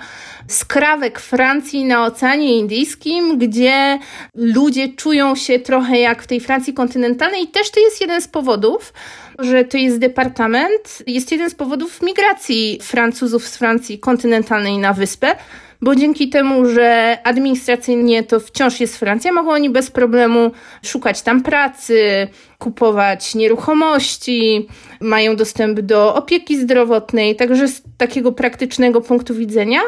skrawek 0.48 1.20
Francji 1.20 1.84
na 1.84 2.04
Oceanie 2.04 2.58
Indyjskim, 2.58 3.38
gdzie 3.38 3.98
ludzie 4.34 4.88
czują 4.88 5.36
się 5.36 5.58
trochę 5.58 5.98
jak 5.98 6.22
w 6.22 6.26
tej 6.26 6.40
Francji 6.40 6.74
kontynentalnej 6.74 7.42
i 7.42 7.48
też 7.48 7.70
to 7.70 7.80
jest 7.80 8.00
jeden 8.00 8.22
z 8.22 8.28
powodów, 8.28 8.92
że 9.38 9.64
to 9.64 9.76
jest 9.76 9.98
departament, 9.98 11.02
jest 11.06 11.32
jeden 11.32 11.50
z 11.50 11.54
powodów 11.54 12.02
migracji 12.02 12.78
Francuzów 12.82 13.46
z 13.46 13.56
Francji 13.56 13.98
kontynentalnej 13.98 14.78
na 14.78 14.92
wyspę, 14.92 15.36
bo 15.82 15.94
dzięki 15.94 16.28
temu, 16.28 16.68
że 16.68 17.18
administracyjnie 17.24 18.22
to 18.22 18.40
wciąż 18.40 18.80
jest 18.80 18.96
Francja, 18.98 19.32
mogą 19.32 19.50
oni 19.50 19.70
bez 19.70 19.90
problemu 19.90 20.50
szukać 20.84 21.22
tam 21.22 21.42
pracy, 21.42 22.28
kupować 22.58 23.34
nieruchomości, 23.34 24.68
mają 25.00 25.36
dostęp 25.36 25.80
do 25.80 26.14
opieki 26.14 26.60
zdrowotnej, 26.60 27.36
także 27.36 27.68
z 27.68 27.82
takiego 27.96 28.32
praktycznego 28.32 29.00
punktu 29.00 29.34
widzenia. 29.34 29.80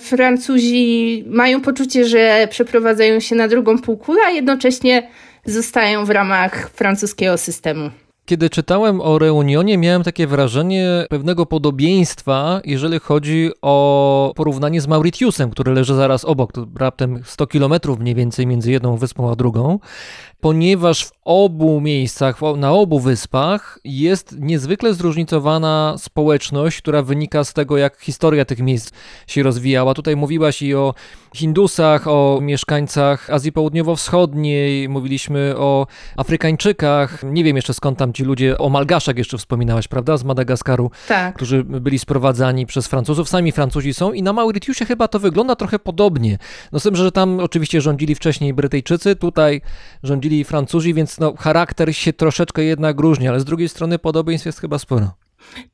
Francuzi 0.00 1.24
mają 1.26 1.60
poczucie, 1.60 2.04
że 2.04 2.48
przeprowadzają 2.50 3.20
się 3.20 3.36
na 3.36 3.48
drugą 3.48 3.78
półkulę, 3.78 4.20
a 4.26 4.30
jednocześnie 4.30 5.08
zostają 5.44 6.04
w 6.04 6.10
ramach 6.10 6.70
francuskiego 6.70 7.38
systemu. 7.38 7.90
Kiedy 8.26 8.50
czytałem 8.50 9.00
o 9.00 9.18
Reunionie, 9.18 9.78
miałem 9.78 10.02
takie 10.02 10.26
wrażenie 10.26 11.06
pewnego 11.10 11.46
podobieństwa, 11.46 12.60
jeżeli 12.64 12.98
chodzi 12.98 13.50
o 13.62 14.32
porównanie 14.36 14.80
z 14.80 14.86
Mauritiusem, 14.86 15.50
który 15.50 15.72
leży 15.72 15.94
zaraz 15.94 16.24
obok, 16.24 16.52
to 16.52 16.66
raptem 16.76 17.22
100 17.24 17.46
kilometrów 17.46 17.98
mniej 17.98 18.14
więcej 18.14 18.46
między 18.46 18.70
jedną 18.70 18.96
wyspą 18.96 19.30
a 19.30 19.36
drugą 19.36 19.78
ponieważ 20.40 21.04
w 21.04 21.12
obu 21.24 21.80
miejscach, 21.80 22.40
na 22.56 22.72
obu 22.72 23.00
wyspach 23.00 23.78
jest 23.84 24.36
niezwykle 24.38 24.94
zróżnicowana 24.94 25.94
społeczność, 25.98 26.78
która 26.78 27.02
wynika 27.02 27.44
z 27.44 27.52
tego, 27.52 27.76
jak 27.76 28.00
historia 28.00 28.44
tych 28.44 28.58
miejsc 28.58 28.92
się 29.26 29.42
rozwijała. 29.42 29.94
Tutaj 29.94 30.16
mówiłaś 30.16 30.62
i 30.62 30.74
o 30.74 30.94
Hindusach, 31.34 32.08
o 32.08 32.38
mieszkańcach 32.42 33.30
Azji 33.30 33.52
Południowo-Wschodniej, 33.52 34.88
mówiliśmy 34.88 35.54
o 35.56 35.86
Afrykańczykach, 36.16 37.22
nie 37.22 37.44
wiem 37.44 37.56
jeszcze 37.56 37.74
skąd 37.74 37.98
tam 37.98 38.12
ci 38.16 38.24
ludzie, 38.24 38.58
o 38.58 38.68
Malgaszach 38.68 39.16
jeszcze 39.16 39.38
wspominałaś, 39.38 39.88
prawda, 39.88 40.16
z 40.16 40.24
Madagaskaru, 40.24 40.90
tak. 41.08 41.34
którzy 41.34 41.64
byli 41.64 41.98
sprowadzani 41.98 42.66
przez 42.66 42.86
Francuzów, 42.86 43.28
sami 43.28 43.52
Francuzi 43.52 43.94
są 43.94 44.12
i 44.12 44.22
na 44.22 44.32
Mauritiusie 44.32 44.84
chyba 44.84 45.08
to 45.08 45.18
wygląda 45.18 45.56
trochę 45.56 45.78
podobnie. 45.78 46.38
No 46.72 46.80
z 46.80 46.82
tym, 46.82 46.96
że 46.96 47.12
tam 47.12 47.40
oczywiście 47.40 47.80
rządzili 47.80 48.14
wcześniej 48.14 48.54
Brytyjczycy, 48.54 49.16
tutaj 49.16 49.60
rządzili 50.02 50.44
Francuzi, 50.44 50.94
więc 50.94 51.18
no, 51.18 51.34
charakter 51.38 51.96
się 51.96 52.12
troszeczkę 52.12 52.64
jednak 52.64 53.00
różni, 53.00 53.28
ale 53.28 53.40
z 53.40 53.44
drugiej 53.44 53.68
strony 53.68 53.98
podobieństw 53.98 54.46
jest 54.46 54.60
chyba 54.60 54.78
sporo. 54.78 55.25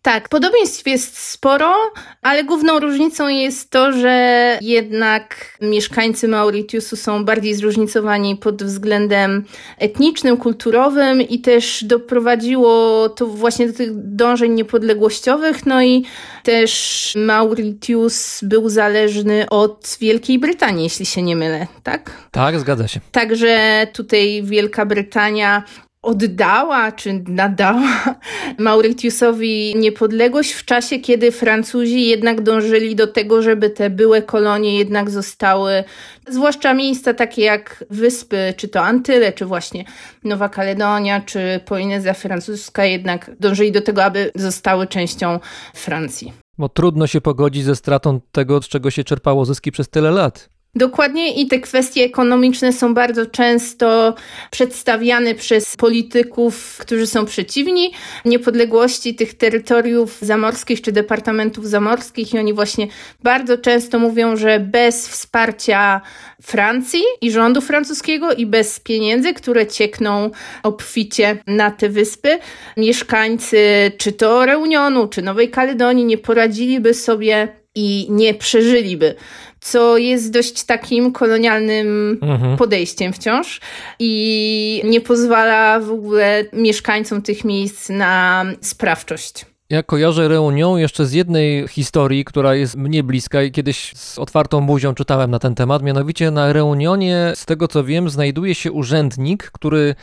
Tak, 0.02 0.28
podobieństw 0.28 0.86
jest 0.86 1.18
sporo, 1.18 1.74
ale 2.22 2.44
główną 2.44 2.80
różnicą 2.80 3.28
jest 3.28 3.70
to, 3.70 3.92
że 3.92 4.58
jednak 4.60 5.58
mieszkańcy 5.60 6.28
Mauritiusu 6.28 6.96
są 6.96 7.24
bardziej 7.24 7.54
zróżnicowani 7.54 8.36
pod 8.36 8.62
względem 8.62 9.44
etnicznym, 9.78 10.36
kulturowym 10.36 11.20
i 11.20 11.38
też 11.40 11.84
doprowadziło 11.84 13.08
to 13.08 13.26
właśnie 13.26 13.66
do 13.66 13.72
tych 13.72 13.90
dążeń 13.94 14.52
niepodległościowych. 14.52 15.66
No 15.66 15.82
i 15.82 16.04
też 16.42 17.12
Mauritius 17.16 18.40
był 18.42 18.68
zależny 18.68 19.48
od 19.48 19.96
Wielkiej 20.00 20.38
Brytanii, 20.38 20.84
jeśli 20.84 21.06
się 21.06 21.22
nie 21.22 21.36
mylę, 21.36 21.66
tak? 21.82 22.10
Tak, 22.30 22.60
zgadza 22.60 22.88
się. 22.88 23.00
Także 23.12 23.86
tutaj 23.92 24.42
Wielka 24.44 24.86
Brytania 24.86 25.62
oddała 26.02 26.92
czy 26.92 27.24
nadała 27.28 28.16
Mauritiusowi 28.58 29.74
niepodległość 29.76 30.52
w 30.52 30.64
czasie, 30.64 30.98
kiedy 30.98 31.32
Francuzi 31.32 32.06
jednak 32.06 32.40
dążyli 32.40 32.96
do 32.96 33.06
tego, 33.06 33.42
żeby 33.42 33.70
te 33.70 33.90
byłe 33.90 34.22
kolonie 34.22 34.78
jednak 34.78 35.10
zostały, 35.10 35.84
zwłaszcza 36.28 36.74
miejsca 36.74 37.14
takie 37.14 37.42
jak 37.42 37.84
wyspy, 37.90 38.54
czy 38.56 38.68
to 38.68 38.80
Antyle, 38.80 39.32
czy 39.32 39.46
właśnie 39.46 39.84
Nowa 40.24 40.48
Kaledonia, 40.48 41.20
czy 41.20 41.60
Polinezja 41.64 42.14
Francuska, 42.14 42.84
jednak 42.84 43.30
dążyli 43.40 43.72
do 43.72 43.80
tego, 43.80 44.04
aby 44.04 44.30
zostały 44.34 44.86
częścią 44.86 45.40
Francji. 45.74 46.32
Bo 46.58 46.68
trudno 46.68 47.06
się 47.06 47.20
pogodzić 47.20 47.64
ze 47.64 47.76
stratą 47.76 48.20
tego, 48.32 48.62
z 48.62 48.68
czego 48.68 48.90
się 48.90 49.04
czerpało 49.04 49.44
zyski 49.44 49.72
przez 49.72 49.88
tyle 49.88 50.10
lat. 50.10 50.51
Dokładnie 50.74 51.34
i 51.34 51.46
te 51.46 51.60
kwestie 51.60 52.04
ekonomiczne 52.04 52.72
są 52.72 52.94
bardzo 52.94 53.26
często 53.26 54.14
przedstawiane 54.50 55.34
przez 55.34 55.76
polityków, 55.76 56.78
którzy 56.78 57.06
są 57.06 57.26
przeciwni 57.26 57.92
niepodległości 58.24 59.14
tych 59.14 59.34
terytoriów 59.34 60.18
zamorskich 60.20 60.82
czy 60.82 60.92
departamentów 60.92 61.68
zamorskich 61.68 62.34
i 62.34 62.38
oni 62.38 62.52
właśnie 62.52 62.86
bardzo 63.22 63.58
często 63.58 63.98
mówią, 63.98 64.36
że 64.36 64.60
bez 64.60 65.08
wsparcia 65.08 66.00
Francji 66.42 67.02
i 67.20 67.30
rządu 67.30 67.60
francuskiego 67.60 68.32
i 68.32 68.46
bez 68.46 68.80
pieniędzy, 68.80 69.34
które 69.34 69.66
ciekną 69.66 70.30
obficie 70.62 71.38
na 71.46 71.70
te 71.70 71.88
wyspy, 71.88 72.38
mieszkańcy 72.76 73.92
czy 73.98 74.12
to 74.12 74.46
Reunionu, 74.46 75.08
czy 75.08 75.22
Nowej 75.22 75.50
Kaledonii 75.50 76.04
nie 76.04 76.18
poradziliby 76.18 76.94
sobie 76.94 77.48
i 77.74 78.06
nie 78.10 78.34
przeżyliby 78.34 79.14
co 79.62 79.98
jest 79.98 80.32
dość 80.32 80.64
takim 80.64 81.12
kolonialnym 81.12 82.18
mhm. 82.22 82.56
podejściem 82.56 83.12
wciąż 83.12 83.60
i 83.98 84.82
nie 84.84 85.00
pozwala 85.00 85.80
w 85.80 85.90
ogóle 85.90 86.44
mieszkańcom 86.52 87.22
tych 87.22 87.44
miejsc 87.44 87.88
na 87.88 88.44
sprawczość. 88.60 89.46
Ja 89.70 89.82
kojarzę 89.82 90.28
Reunią 90.28 90.76
jeszcze 90.76 91.06
z 91.06 91.12
jednej 91.12 91.68
historii, 91.68 92.24
która 92.24 92.54
jest 92.54 92.76
mnie 92.76 93.02
bliska 93.02 93.42
i 93.42 93.52
kiedyś 93.52 93.92
z 93.96 94.18
otwartą 94.18 94.66
buzią 94.66 94.94
czytałem 94.94 95.30
na 95.30 95.38
ten 95.38 95.54
temat. 95.54 95.82
Mianowicie 95.82 96.30
na 96.30 96.52
Reunionie, 96.52 97.32
z 97.34 97.46
tego 97.46 97.68
co 97.68 97.84
wiem, 97.84 98.10
znajduje 98.10 98.54
się 98.54 98.72
urzędnik, 98.72 99.50
który 99.50 99.94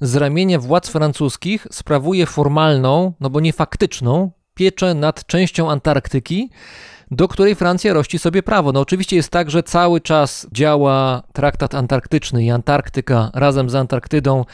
z 0.00 0.16
ramienia 0.16 0.58
władz 0.58 0.88
francuskich 0.88 1.66
sprawuje 1.70 2.26
formalną, 2.26 3.12
no 3.20 3.30
bo 3.30 3.40
nie 3.40 3.52
faktyczną, 3.52 4.30
pieczę 4.54 4.94
nad 4.94 5.26
częścią 5.26 5.70
Antarktyki 5.70 6.50
do 7.10 7.28
której 7.28 7.54
Francja 7.54 7.92
rości 7.92 8.18
sobie 8.18 8.42
prawo. 8.42 8.72
No 8.72 8.80
oczywiście 8.80 9.16
jest 9.16 9.30
tak, 9.30 9.50
że 9.50 9.62
cały 9.62 10.00
czas 10.00 10.46
działa 10.52 11.22
traktat 11.32 11.74
antarktyczny 11.74 12.44
i 12.44 12.50
Antarktyka 12.50 13.30
razem 13.34 13.70
z 13.70 13.74
Antarktydą 13.74 14.44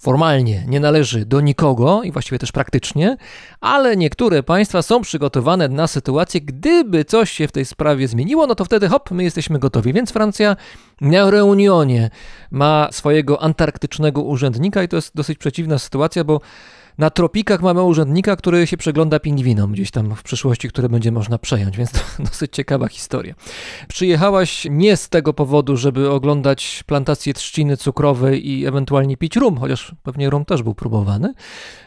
formalnie 0.00 0.64
nie 0.68 0.80
należy 0.80 1.24
do 1.24 1.40
nikogo 1.40 2.02
i 2.02 2.12
właściwie 2.12 2.38
też 2.38 2.52
praktycznie, 2.52 3.16
ale 3.60 3.96
niektóre 3.96 4.42
państwa 4.42 4.82
są 4.82 5.00
przygotowane 5.00 5.68
na 5.68 5.86
sytuację, 5.86 6.40
gdyby 6.40 7.04
coś 7.04 7.30
się 7.30 7.48
w 7.48 7.52
tej 7.52 7.64
sprawie 7.64 8.08
zmieniło, 8.08 8.46
no 8.46 8.54
to 8.54 8.64
wtedy 8.64 8.88
hop, 8.88 9.10
my 9.10 9.24
jesteśmy 9.24 9.58
gotowi. 9.58 9.92
Więc 9.92 10.12
Francja 10.12 10.56
na 11.00 11.30
Reunionie 11.30 12.10
ma 12.50 12.88
swojego 12.92 13.42
antarktycznego 13.42 14.22
urzędnika 14.22 14.82
i 14.82 14.88
to 14.88 14.96
jest 14.96 15.14
dosyć 15.14 15.38
przeciwna 15.38 15.78
sytuacja, 15.78 16.24
bo 16.24 16.40
na 17.00 17.10
tropikach 17.10 17.62
mamy 17.62 17.82
urzędnika, 17.82 18.36
który 18.36 18.66
się 18.66 18.76
przegląda 18.76 19.20
pingwinom 19.20 19.72
gdzieś 19.72 19.90
tam 19.90 20.16
w 20.16 20.22
przyszłości, 20.22 20.68
które 20.68 20.88
będzie 20.88 21.12
można 21.12 21.38
przejąć, 21.38 21.76
więc 21.76 21.92
to 21.92 21.98
dosyć 22.30 22.52
ciekawa 22.52 22.88
historia. 22.88 23.34
Przyjechałaś 23.88 24.66
nie 24.70 24.96
z 24.96 25.08
tego 25.08 25.34
powodu, 25.34 25.76
żeby 25.76 26.10
oglądać 26.10 26.82
plantację 26.86 27.34
trzciny 27.34 27.76
cukrowej 27.76 28.50
i 28.50 28.66
ewentualnie 28.66 29.16
pić 29.16 29.36
rum, 29.36 29.58
chociaż 29.58 29.94
pewnie 30.02 30.30
rum 30.30 30.44
też 30.44 30.62
był 30.62 30.74
próbowany, 30.74 31.34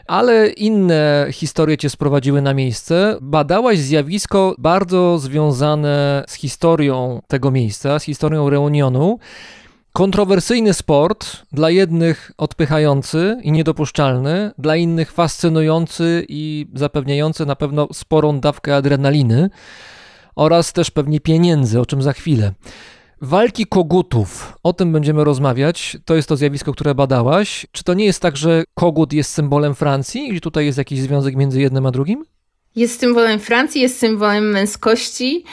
ale 0.06 0.48
inne 0.48 1.26
historie 1.32 1.78
cię 1.78 1.90
sprowadziły 1.90 2.42
na 2.42 2.54
miejsce. 2.54 3.18
Badałaś 3.20 3.78
zjawisko 3.78 4.54
bardzo 4.58 5.18
związane 5.18 6.24
z 6.28 6.34
historią 6.34 7.22
tego 7.28 7.50
miejsca, 7.50 7.98
z 7.98 8.04
historią 8.04 8.50
Reunionu 8.50 9.18
Kontrowersyjny 9.96 10.74
sport, 10.74 11.26
dla 11.52 11.70
jednych 11.70 12.32
odpychający 12.38 13.36
i 13.42 13.52
niedopuszczalny, 13.52 14.50
dla 14.58 14.76
innych 14.76 15.12
fascynujący 15.12 16.26
i 16.28 16.66
zapewniający 16.74 17.46
na 17.46 17.56
pewno 17.56 17.88
sporą 17.92 18.40
dawkę 18.40 18.76
adrenaliny 18.76 19.50
oraz 20.36 20.72
też 20.72 20.90
pewnie 20.90 21.20
pieniędzy, 21.20 21.80
o 21.80 21.86
czym 21.86 22.02
za 22.02 22.12
chwilę. 22.12 22.52
Walki 23.20 23.66
kogutów, 23.66 24.58
o 24.62 24.72
tym 24.72 24.92
będziemy 24.92 25.24
rozmawiać. 25.24 25.96
To 26.04 26.14
jest 26.14 26.28
to 26.28 26.36
zjawisko, 26.36 26.72
które 26.72 26.94
badałaś. 26.94 27.66
Czy 27.72 27.84
to 27.84 27.94
nie 27.94 28.04
jest 28.04 28.20
tak, 28.20 28.36
że 28.36 28.64
kogut 28.74 29.12
jest 29.12 29.30
symbolem 29.30 29.74
Francji 29.74 30.34
i 30.34 30.40
tutaj 30.40 30.66
jest 30.66 30.78
jakiś 30.78 31.00
związek 31.00 31.36
między 31.36 31.60
jednym 31.60 31.86
a 31.86 31.90
drugim? 31.90 32.24
Jest 32.76 33.00
symbolem 33.00 33.40
Francji, 33.40 33.80
jest 33.80 33.98
symbolem 33.98 34.50
męskości. 34.50 35.44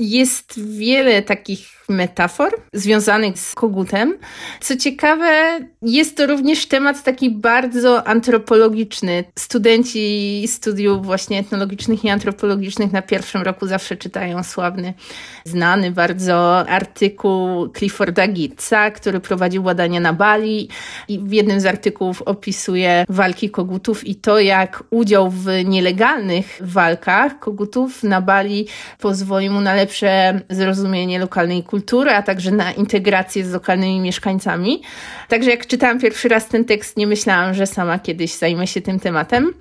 Jest 0.00 0.60
wiele 0.60 1.22
takich 1.22 1.80
metafor 1.90 2.52
związanych 2.72 3.38
z 3.38 3.54
kogutem. 3.54 4.18
Co 4.60 4.76
ciekawe, 4.76 5.60
jest 5.82 6.16
to 6.16 6.26
również 6.26 6.66
temat 6.66 7.02
taki 7.02 7.30
bardzo 7.30 8.06
antropologiczny. 8.06 9.24
Studenci 9.38 10.44
studiów 10.46 11.06
właśnie 11.06 11.38
etnologicznych 11.38 12.04
i 12.04 12.08
antropologicznych 12.08 12.92
na 12.92 13.02
pierwszym 13.02 13.42
roku 13.42 13.66
zawsze 13.66 13.96
czytają 13.96 14.44
sławny, 14.44 14.94
znany 15.44 15.90
bardzo 15.90 16.68
artykuł 16.68 17.68
Clifforda 17.68 18.28
Gitza, 18.28 18.90
który 18.90 19.20
prowadził 19.20 19.62
badania 19.62 20.00
na 20.00 20.12
Bali 20.12 20.68
i 21.08 21.18
w 21.18 21.32
jednym 21.32 21.60
z 21.60 21.66
artykułów 21.66 22.22
opisuje 22.22 23.04
walki 23.08 23.50
kogutów 23.50 24.06
i 24.06 24.14
to, 24.14 24.40
jak 24.40 24.84
udział 24.90 25.30
w 25.30 25.46
nielegalnych 25.64 26.60
walkach 26.60 27.38
kogutów 27.38 28.02
na 28.02 28.20
Bali 28.20 28.66
pozwoli 28.98 29.50
mu 29.50 29.60
na 29.60 29.74
lepsze 29.74 29.89
zrozumienie 30.50 31.18
lokalnej 31.18 31.62
kultury, 31.62 32.10
a 32.10 32.22
także 32.22 32.50
na 32.50 32.72
integrację 32.72 33.44
z 33.44 33.52
lokalnymi 33.52 34.00
mieszkańcami. 34.00 34.82
Także 35.28 35.50
jak 35.50 35.66
czytałam 35.66 36.00
pierwszy 36.00 36.28
raz 36.28 36.48
ten 36.48 36.64
tekst, 36.64 36.96
nie 36.96 37.06
myślałam, 37.06 37.54
że 37.54 37.66
sama 37.66 37.98
kiedyś 37.98 38.34
zajmę 38.34 38.66
się 38.66 38.80
tym 38.80 39.00
tematem. 39.00 39.54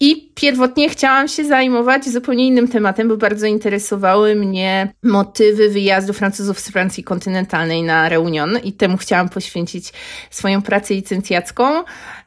I 0.00 0.32
pierwotnie 0.34 0.88
chciałam 0.88 1.28
się 1.28 1.44
zajmować 1.44 2.08
zupełnie 2.08 2.46
innym 2.46 2.68
tematem, 2.68 3.08
bo 3.08 3.16
bardzo 3.16 3.46
interesowały 3.46 4.34
mnie 4.34 4.92
motywy 5.02 5.68
wyjazdu 5.70 6.12
Francuzów 6.12 6.60
z 6.60 6.70
Francji 6.70 7.04
kontynentalnej 7.04 7.82
na 7.82 8.08
Reunion 8.08 8.58
i 8.64 8.72
temu 8.72 8.96
chciałam 8.96 9.28
poświęcić 9.28 9.92
swoją 10.30 10.62
pracę 10.62 10.94
licencjacką. 10.94 11.84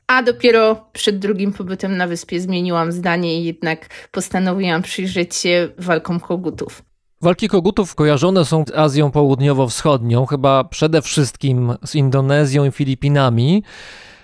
A 0.07 0.23
dopiero 0.23 0.89
przed 0.93 1.19
drugim 1.19 1.53
pobytem 1.53 1.97
na 1.97 2.07
wyspie 2.07 2.41
zmieniłam 2.41 2.91
zdanie 2.91 3.41
i 3.41 3.43
jednak 3.43 3.85
postanowiłam 4.11 4.81
przyjrzeć 4.81 5.35
się 5.35 5.69
walkom 5.77 6.19
kogutów. 6.19 6.88
Walki 7.21 7.47
kogutów 7.47 7.95
kojarzone 7.95 8.45
są 8.45 8.63
z 8.67 8.71
Azją 8.75 9.11
Południowo-Wschodnią, 9.11 10.25
chyba 10.25 10.63
przede 10.63 11.01
wszystkim 11.01 11.73
z 11.85 11.95
Indonezją 11.95 12.65
i 12.65 12.71
Filipinami. 12.71 13.63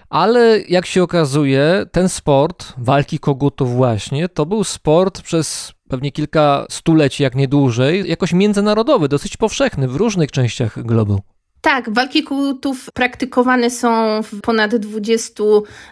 Ale 0.09 0.59
jak 0.59 0.85
się 0.85 1.03
okazuje, 1.03 1.85
ten 1.91 2.09
sport, 2.09 2.73
walki 2.77 3.19
kogutów 3.19 3.75
właśnie, 3.75 4.29
to 4.29 4.45
był 4.45 4.63
sport 4.63 5.21
przez 5.21 5.73
pewnie 5.89 6.11
kilka 6.11 6.65
stuleci, 6.69 7.23
jak 7.23 7.35
nie 7.35 7.47
dłużej, 7.47 8.09
jakoś 8.09 8.33
międzynarodowy, 8.33 9.07
dosyć 9.07 9.37
powszechny 9.37 9.87
w 9.87 9.95
różnych 9.95 10.31
częściach 10.31 10.83
globu. 10.83 11.21
Tak, 11.61 11.89
walki 11.89 12.23
kogutów 12.23 12.87
praktykowane 12.93 13.69
są 13.69 14.21
w 14.23 14.41
ponad 14.41 14.75
20 14.75 15.43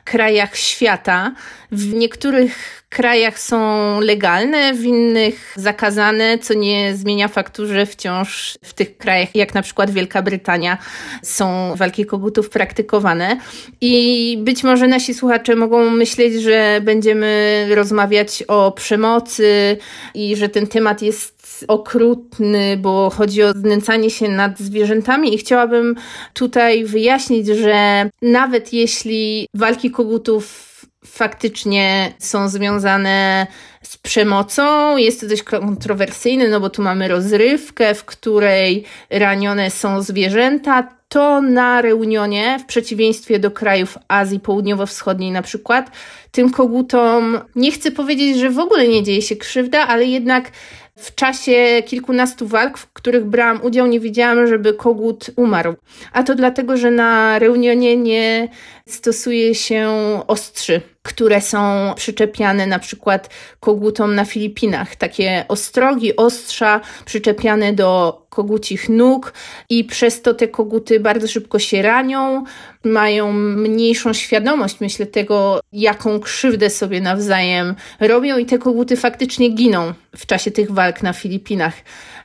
krajach 0.03 0.55
świata. 0.57 1.36
W 1.72 1.93
niektórych 1.93 2.84
krajach 2.89 3.39
są 3.39 3.99
legalne, 3.99 4.74
w 4.74 4.84
innych 4.84 5.53
zakazane, 5.55 6.38
co 6.38 6.53
nie 6.53 6.95
zmienia 6.95 7.28
faktu, 7.28 7.68
że 7.68 7.86
wciąż 7.86 8.57
w 8.64 8.74
tych 8.74 8.97
krajach, 8.97 9.36
jak 9.36 9.53
na 9.53 9.61
przykład 9.61 9.91
Wielka 9.91 10.22
Brytania, 10.22 10.78
są 11.24 11.76
walki 11.76 12.05
kogutów 12.05 12.49
praktykowane. 12.49 13.38
I 13.82 14.38
być 14.41 14.64
może 14.64 14.88
nasi 14.88 15.14
słuchacze 15.14 15.55
mogą 15.55 15.89
myśleć, 15.89 16.34
że 16.34 16.82
będziemy 16.84 17.68
rozmawiać 17.76 18.43
o 18.47 18.72
przemocy 18.72 19.78
i 20.14 20.36
że 20.36 20.49
ten 20.49 20.68
temat 20.68 21.01
jest 21.01 21.33
okrutny, 21.68 22.78
bo 22.78 23.09
chodzi 23.09 23.43
o 23.43 23.51
znęcanie 23.51 24.09
się 24.09 24.30
nad 24.30 24.59
zwierzętami 24.59 25.36
i 25.36 25.38
chciałabym 25.38 25.95
tutaj 26.34 26.86
wyjaśnić, 26.86 27.47
że 27.47 28.09
nawet 28.22 28.74
jeśli 28.74 29.47
walki 29.53 29.91
kogutów 29.91 30.74
faktycznie 31.05 32.14
są 32.20 32.49
związane 32.49 33.47
z 33.84 33.97
przemocą. 33.97 34.97
Jest 34.97 35.22
to 35.22 35.28
dość 35.28 35.43
kontrowersyjne, 35.43 36.47
no 36.47 36.59
bo 36.59 36.70
tu 36.70 36.82
mamy 36.82 37.07
rozrywkę, 37.07 37.95
w 37.95 38.05
której 38.05 38.84
ranione 39.09 39.72
są 39.72 40.01
zwierzęta. 40.01 40.88
To 41.09 41.41
na 41.41 41.82
Reunionie, 41.82 42.57
w 42.59 42.66
przeciwieństwie 42.66 43.39
do 43.39 43.51
krajów 43.51 43.97
Azji 44.07 44.39
Południowo-Wschodniej 44.39 45.32
na 45.32 45.41
przykład, 45.41 45.91
tym 46.32 46.51
kogutom 46.51 47.39
nie 47.55 47.72
chcę 47.72 47.91
powiedzieć, 47.91 48.38
że 48.38 48.49
w 48.49 48.59
ogóle 48.59 48.88
nie 48.88 49.03
dzieje 49.03 49.22
się 49.22 49.36
krzywda, 49.36 49.88
ale 49.88 50.05
jednak 50.05 50.51
w 50.96 51.16
czasie 51.16 51.84
kilkunastu 51.86 52.48
walk, 52.48 52.78
w 52.78 52.88
których 53.04 53.26
brałam 53.26 53.62
udział, 53.64 53.88
nie 53.88 53.99
widziałam, 53.99 54.47
żeby 54.47 54.74
kogut 54.74 55.30
umarł. 55.36 55.76
A 56.14 56.24
to 56.24 56.36
dlatego, 56.36 56.78
że 56.78 56.91
na 56.91 57.39
Reunionie 57.39 57.97
nie 57.97 58.47
stosuje 58.88 59.56
się 59.56 59.89
ostrzy, 60.28 60.82
które 61.01 61.41
są 61.41 61.93
przyczepiane 61.95 62.68
na 62.68 62.80
przykład 62.80 63.30
kogutom 63.60 64.16
na 64.16 64.26
Filipinach. 64.26 64.95
Takie 64.95 65.45
ostrogi, 65.47 66.16
ostrza 66.16 66.82
przyczepiane 67.06 67.74
do 67.74 68.22
kogucich 68.30 68.89
nóg 68.89 69.34
i 69.70 69.84
przez 69.84 70.22
to 70.22 70.34
te 70.34 70.47
koguty 70.47 70.99
bardzo 70.99 71.28
szybko 71.28 71.60
się 71.60 71.82
ranią, 71.82 72.43
mają 72.84 73.34
mniejszą 73.34 74.14
świadomość, 74.14 74.80
myślę, 74.80 75.06
tego, 75.06 75.60
jaką 75.74 76.20
krzywdę 76.20 76.70
sobie 76.70 77.01
nawzajem 77.01 77.76
robią 77.99 78.38
i 78.38 78.45
te 78.45 78.58
koguty 78.58 78.97
faktycznie 78.97 79.49
giną 79.49 79.93
w 80.16 80.26
czasie 80.26 80.51
tych 80.51 80.72
walk 80.72 81.04
na 81.04 81.14
Filipinach. 81.14 81.74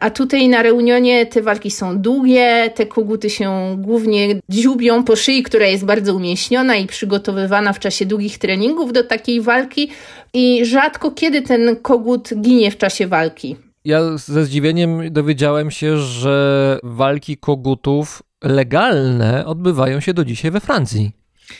A 0.00 0.10
tutaj 0.10 0.48
na 0.48 0.62
Reunionie 0.68 1.26
te 1.26 1.42
walki 1.42 1.70
są 1.70 1.98
długie, 1.98 2.70
te 2.74 2.86
koguty 2.86 3.30
się 3.30 3.76
głównie 3.78 4.40
dziubią 4.48 5.04
po 5.04 5.16
szyi, 5.16 5.42
która 5.42 5.66
jest 5.66 5.84
bardzo 5.84 6.14
umieśniona 6.14 6.76
i 6.76 6.86
przygotowywana 6.86 7.72
w 7.72 7.78
czasie 7.78 8.06
długich 8.06 8.38
treningów 8.38 8.92
do 8.92 9.04
takiej 9.04 9.40
walki 9.40 9.90
i 10.34 10.64
rzadko 10.64 11.10
kiedy 11.10 11.42
ten 11.42 11.76
kogut 11.82 12.30
ginie 12.40 12.70
w 12.70 12.76
czasie 12.76 13.06
walki. 13.06 13.56
Ja 13.84 14.16
ze 14.16 14.44
zdziwieniem 14.44 15.12
dowiedziałem 15.12 15.70
się, 15.70 15.98
że 15.98 16.78
walki 16.82 17.36
kogutów 17.36 18.22
legalne 18.44 19.46
odbywają 19.46 20.00
się 20.00 20.14
do 20.14 20.24
dzisiaj 20.24 20.50
we 20.50 20.60
Francji. 20.60 21.12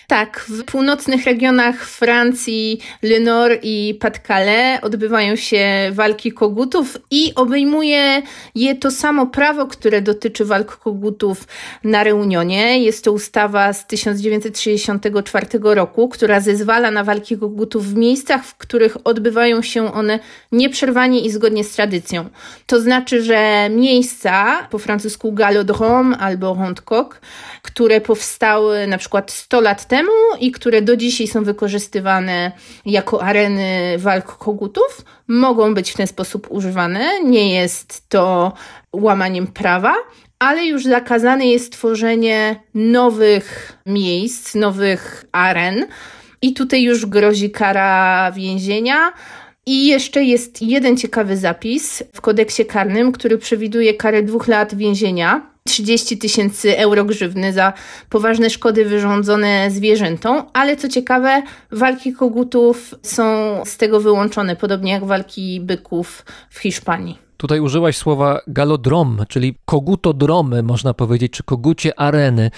Tak, 0.07 0.47
w 0.49 0.65
północnych 0.65 1.25
regionach 1.25 1.85
Francji, 1.85 2.81
Le 3.03 3.21
Nord 3.21 3.61
i 3.63 3.99
Pas-de-Calais 4.01 4.79
odbywają 4.83 5.37
się 5.37 5.91
walki 5.93 6.33
kogutów 6.33 6.99
i 7.11 7.33
obejmuje 7.35 8.23
je 8.55 8.75
to 8.75 8.91
samo 8.91 9.27
prawo, 9.27 9.67
które 9.67 10.03
dotyczy 10.03 10.45
walk 10.45 10.77
kogutów 10.77 11.45
na 11.85 12.05
Reunionie. 12.05 12.85
Jest 12.85 13.05
to 13.05 13.13
ustawa 13.13 13.73
z 13.73 13.87
1964 13.87 15.47
roku, 15.63 16.09
która 16.09 16.41
zezwala 16.41 16.91
na 16.91 17.05
walki 17.05 17.39
kogutów 17.39 17.87
w 17.87 17.97
miejscach, 17.97 18.45
w 18.45 18.55
których 18.57 18.97
odbywają 19.05 19.63
się 19.63 19.95
one 19.95 20.19
nieprzerwanie 20.53 21.21
i 21.21 21.31
zgodnie 21.31 21.65
z 21.65 21.71
tradycją. 21.71 22.29
To 22.67 22.81
znaczy, 22.81 23.23
że 23.23 23.69
miejsca, 23.71 24.67
po 24.71 24.79
francusku 24.79 25.33
Galodrome 25.33 26.17
albo 26.19 26.55
Rondcoq, 26.55 27.21
które 27.63 28.01
powstały 28.01 28.87
na 28.87 28.99
przykład 28.99 29.31
100 29.31 29.61
lat 29.61 29.78
temu 29.85 30.13
i 30.41 30.53
które 30.53 30.83
do 30.83 30.97
dzisiaj 30.97 31.27
są 31.27 31.45
wykorzystywane 31.45 32.53
jako 32.87 33.23
areny 33.23 33.97
walk 33.99 34.37
kogutów, 34.37 35.05
mogą 35.29 35.75
być 35.75 35.91
w 35.91 35.97
ten 35.97 36.07
sposób 36.07 36.47
używane. 36.51 37.23
Nie 37.25 37.55
jest 37.55 38.09
to 38.09 38.53
łamaniem 38.93 39.47
prawa, 39.47 39.95
ale 40.39 40.67
już 40.67 40.85
zakazane 40.85 41.47
jest 41.47 41.73
tworzenie 41.73 42.61
nowych 42.75 43.79
miejsc, 43.87 44.55
nowych 44.55 45.25
aren. 45.33 45.87
I 46.43 46.55
tutaj 46.55 46.83
już 46.83 47.07
grozi 47.07 47.51
kara 47.51 48.33
więzienia. 48.33 49.13
I 49.67 49.87
jeszcze 49.87 50.25
jest 50.25 50.63
jeden 50.63 50.97
ciekawy 50.97 51.37
zapis 51.37 52.03
w 52.13 52.21
kodeksie 52.21 52.67
karnym, 52.67 53.13
który 53.13 53.39
przewiduje 53.39 53.95
karę 53.95 54.23
dwóch 54.23 54.49
lat 54.49 54.75
więzienia 54.75 55.51
30 55.69 56.19
tysięcy 56.19 56.79
euro 56.79 57.05
grzywny 57.05 57.53
za 57.53 57.73
poważne 58.09 58.51
szkody 58.51 58.85
wyrządzone 58.85 59.71
zwierzętom, 59.71 60.43
ale 60.53 60.77
co 60.77 60.89
ciekawe, 60.89 61.43
walki 61.73 62.13
kogutów 62.13 62.95
są 63.03 63.25
z 63.65 63.77
tego 63.77 64.01
wyłączone, 64.01 64.57
podobnie 64.57 64.93
jak 64.93 65.05
walki 65.05 65.61
byków 65.61 66.25
w 66.51 66.59
Hiszpanii. 66.59 67.28
Tutaj 67.39 67.61
użyłaś 67.61 67.97
słowa 67.97 68.41
galodrom, 68.47 69.25
czyli 69.29 69.55
kogutodromy, 69.65 70.63
można 70.63 70.95
powiedzieć, 70.95 71.33
czy 71.33 71.43
kogucie 71.43 72.01
areny. 72.01 72.51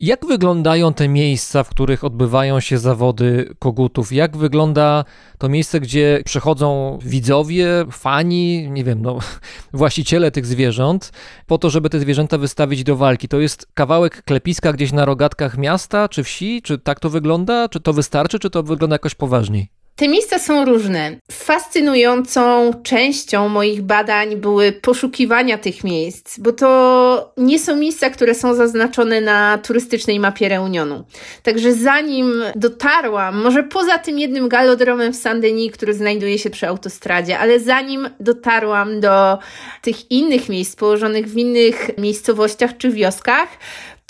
Jak 0.00 0.26
wyglądają 0.26 0.94
te 0.94 1.08
miejsca, 1.08 1.64
w 1.64 1.68
których 1.68 2.04
odbywają 2.04 2.60
się 2.60 2.78
zawody 2.78 3.54
kogutów? 3.58 4.12
Jak 4.12 4.36
wygląda 4.36 5.04
to 5.38 5.48
miejsce, 5.48 5.80
gdzie 5.80 6.22
przychodzą 6.24 6.98
widzowie, 7.02 7.66
fani, 7.90 8.70
nie 8.70 8.84
wiem, 8.84 9.02
no, 9.02 9.18
właściciele 9.72 10.30
tych 10.30 10.46
zwierząt, 10.46 11.12
po 11.46 11.58
to, 11.58 11.70
żeby 11.70 11.90
te 11.90 12.00
zwierzęta 12.00 12.38
wystawić 12.38 12.84
do 12.84 12.96
walki? 12.96 13.28
To 13.28 13.40
jest 13.40 13.66
kawałek 13.74 14.22
klepiska 14.22 14.72
gdzieś 14.72 14.92
na 14.92 15.04
rogatkach 15.04 15.58
miasta 15.58 16.08
czy 16.08 16.24
wsi? 16.24 16.62
Czy 16.62 16.78
tak 16.78 17.00
to 17.00 17.10
wygląda? 17.10 17.68
Czy 17.68 17.80
to 17.80 17.92
wystarczy, 17.92 18.38
czy 18.38 18.50
to 18.50 18.62
wygląda 18.62 18.94
jakoś 18.94 19.14
poważniej? 19.14 19.81
Te 19.96 20.08
miejsca 20.08 20.38
są 20.38 20.64
różne. 20.64 21.16
Fascynującą 21.32 22.72
częścią 22.82 23.48
moich 23.48 23.82
badań 23.82 24.36
były 24.36 24.72
poszukiwania 24.72 25.58
tych 25.58 25.84
miejsc, 25.84 26.38
bo 26.38 26.52
to 26.52 27.32
nie 27.36 27.58
są 27.58 27.76
miejsca, 27.76 28.10
które 28.10 28.34
są 28.34 28.54
zaznaczone 28.54 29.20
na 29.20 29.58
turystycznej 29.58 30.20
mapie 30.20 30.48
Reunionu. 30.48 31.04
Także 31.42 31.74
zanim 31.74 32.42
dotarłam, 32.56 33.42
może 33.42 33.62
poza 33.62 33.98
tym 33.98 34.18
jednym 34.18 34.48
galodromem 34.48 35.12
w 35.12 35.16
Saint-Denis, 35.16 35.72
który 35.72 35.94
znajduje 35.94 36.38
się 36.38 36.50
przy 36.50 36.68
autostradzie, 36.68 37.38
ale 37.38 37.60
zanim 37.60 38.08
dotarłam 38.20 39.00
do 39.00 39.38
tych 39.82 40.10
innych 40.10 40.48
miejsc 40.48 40.76
położonych 40.76 41.26
w 41.26 41.36
innych 41.36 41.98
miejscowościach 41.98 42.76
czy 42.76 42.90
wioskach, 42.90 43.48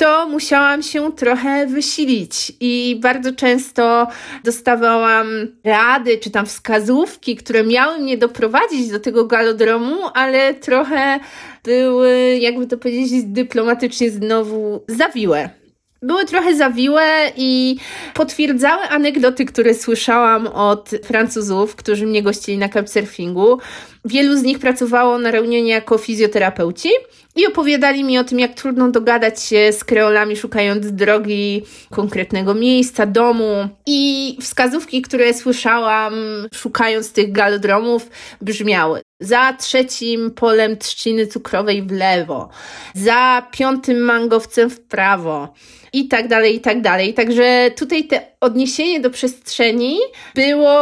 to 0.02 0.28
musiałam 0.28 0.82
się 0.82 1.12
trochę 1.12 1.66
wysilić 1.66 2.52
i 2.60 2.98
bardzo 3.00 3.32
często 3.32 4.06
dostawałam 4.44 5.26
rady 5.64 6.18
czy 6.18 6.30
tam 6.30 6.46
wskazówki, 6.46 7.36
które 7.36 7.64
miały 7.64 7.98
mnie 7.98 8.18
doprowadzić 8.18 8.90
do 8.90 9.00
tego 9.00 9.26
galodromu, 9.26 9.96
ale 10.14 10.54
trochę 10.54 11.20
były, 11.64 12.38
jakby 12.40 12.66
to 12.66 12.78
powiedzieć 12.78 13.24
dyplomatycznie 13.24 14.10
znowu 14.10 14.84
zawiłe 14.88 15.50
były 16.02 16.24
trochę 16.24 16.56
zawiłe 16.56 17.32
i 17.36 17.76
potwierdzały 18.14 18.82
anegdoty, 18.82 19.44
które 19.44 19.74
słyszałam 19.74 20.46
od 20.46 20.90
Francuzów, 21.04 21.76
którzy 21.76 22.06
mnie 22.06 22.22
gościli 22.22 22.58
na 22.58 22.68
couchsurfingu. 22.68 23.58
Wielu 24.04 24.36
z 24.36 24.42
nich 24.42 24.58
pracowało 24.58 25.18
na 25.18 25.30
Reunionie 25.30 25.70
jako 25.70 25.98
fizjoterapeuci 25.98 26.88
i 27.36 27.46
opowiadali 27.46 28.04
mi 28.04 28.18
o 28.18 28.24
tym, 28.24 28.38
jak 28.38 28.54
trudno 28.54 28.90
dogadać 28.90 29.42
się 29.42 29.72
z 29.72 29.84
kreolami, 29.84 30.36
szukając 30.36 30.92
drogi, 30.92 31.62
konkretnego 31.90 32.54
miejsca, 32.54 33.06
domu. 33.06 33.68
I 33.86 34.36
wskazówki, 34.40 35.02
które 35.02 35.34
słyszałam, 35.34 36.14
szukając 36.54 37.12
tych 37.12 37.32
galodromów, 37.32 38.10
brzmiały: 38.40 39.00
za 39.20 39.52
trzecim 39.52 40.30
polem 40.30 40.76
trzciny 40.76 41.26
cukrowej 41.26 41.82
w 41.82 41.90
lewo, 41.90 42.48
za 42.94 43.46
piątym 43.52 43.98
mangowcem 43.98 44.70
w 44.70 44.80
prawo 44.80 45.54
i 45.92 46.08
tak 46.08 46.28
dalej, 46.28 46.56
i 46.56 46.60
tak 46.60 46.80
dalej. 46.80 47.14
Także 47.14 47.70
tutaj 47.76 48.04
te 48.04 48.20
odniesienie 48.40 49.00
do 49.00 49.10
przestrzeni 49.10 49.98
było 50.34 50.80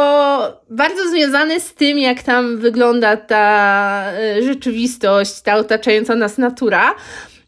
bardzo 0.69 1.09
związane 1.09 1.59
z 1.59 1.73
tym, 1.73 1.99
jak 1.99 2.23
tam 2.23 2.57
wygląda 2.57 3.10
ta 3.17 4.03
e, 4.11 4.43
rzeczywistość, 4.43 5.41
ta 5.41 5.55
otaczająca 5.55 6.15
nas 6.15 6.37
natura. 6.37 6.95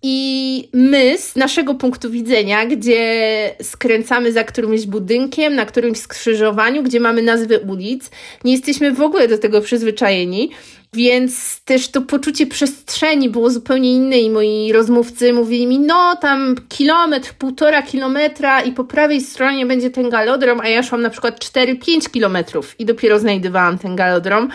I 0.06 0.70
my, 0.74 1.18
z 1.18 1.36
naszego 1.36 1.76
punktu 1.76 2.10
widzenia, 2.10 2.66
gdzie 2.66 3.56
skręcamy 3.62 4.32
za 4.32 4.44
którymś 4.44 4.86
budynkiem, 4.86 5.56
na 5.56 5.66
którymś 5.66 5.98
skrzyżowaniu, 5.98 6.84
gdzie 6.84 7.00
mamy 7.00 7.22
nazwy 7.22 7.60
ulic, 7.60 8.10
nie 8.44 8.52
jesteśmy 8.52 8.92
w 8.92 9.02
ogóle 9.02 9.28
do 9.28 9.38
tego 9.38 9.62
przyzwyczajeni. 9.62 10.50
Więc 10.94 11.62
też 11.62 11.88
to 11.88 12.02
poczucie 12.02 12.48
przestrzeni 12.48 13.30
było 13.30 13.50
zupełnie 13.50 13.94
inne 13.94 14.18
i 14.18 14.30
moi 14.30 14.72
rozmówcy 14.74 15.34
mówili 15.34 15.68
mi, 15.68 15.80
no 15.80 16.16
tam 16.22 16.56
kilometr, 16.70 17.34
półtora 17.34 17.82
kilometra 17.82 18.62
i 18.62 18.72
po 18.72 18.84
prawej 18.84 19.22
stronie 19.22 19.66
będzie 19.66 19.90
ten 19.90 20.10
galodrom, 20.10 20.60
a 20.60 20.68
ja 20.68 20.84
szłam 20.84 21.02
na 21.02 21.10
przykład 21.10 21.40
4-5 21.40 22.12
kilometrów 22.12 22.80
i 22.80 22.86
dopiero 22.86 23.20
znajdowałam 23.20 23.78
ten 23.78 23.96
galodrom. 23.96 24.50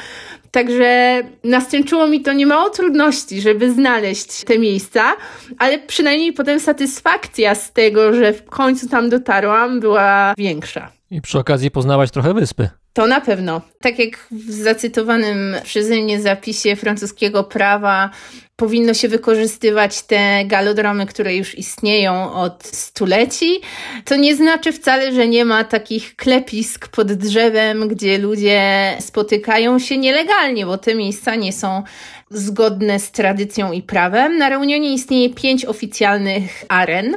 Także 0.59 1.22
nastęczyło 1.44 2.06
mi 2.06 2.20
to 2.20 2.32
niemało 2.32 2.70
trudności, 2.70 3.40
żeby 3.40 3.72
znaleźć 3.72 4.44
te 4.44 4.59
miejsca, 4.59 5.16
ale 5.59 5.78
przynajmniej 5.78 6.32
potem 6.32 6.61
satysfakcja 6.61 7.54
z 7.54 7.72
tego, 7.72 8.14
że 8.14 8.32
w 8.32 8.44
końcu 8.44 8.88
tam 8.88 9.09
dotarłam, 9.09 9.80
była 9.80 10.34
większa. 10.38 10.92
I 11.11 11.20
przy 11.20 11.38
okazji 11.38 11.70
poznałaś 11.70 12.11
trochę 12.11 12.34
wyspy. 12.34 12.68
To 12.92 13.06
na 13.06 13.20
pewno. 13.20 13.61
Tak 13.80 13.98
jak 13.98 14.26
w 14.30 14.50
zacytowanym 14.50 15.56
przeze 15.64 15.94
mnie 15.94 16.20
zapisie 16.20 16.76
francuskiego 16.76 17.44
prawa, 17.44 18.11
powinno 18.59 18.94
się 18.94 19.09
wykorzystywać 19.09 20.02
te 20.02 20.44
galodromy, 20.44 21.06
które 21.06 21.36
już 21.36 21.59
istnieją 21.59 22.32
od 22.32 22.66
stuleci. 22.66 23.61
To 24.04 24.16
nie 24.16 24.36
znaczy 24.36 24.72
wcale, 24.72 25.12
że 25.12 25.28
nie 25.28 25.44
ma 25.44 25.64
takich 25.64 26.16
klepisk 26.16 26.88
pod 26.88 27.12
drzewem, 27.12 27.88
gdzie 27.88 28.18
ludzie 28.18 28.92
spotykają 29.00 29.78
się 29.78 29.98
nielegalnie, 29.98 30.66
bo 30.66 30.78
te 30.78 30.94
miejsca 30.94 31.34
nie 31.34 31.52
są 31.52 31.82
zgodne 32.30 33.00
z 33.00 33.11
tradycją 33.11 33.72
i 33.72 33.82
prawem. 33.82 34.38
Na 34.38 34.48
Reunionie 34.48 34.92
istnieje 34.92 35.30
pięć 35.30 35.64
oficjalnych 35.64 36.64
aren 36.68 37.16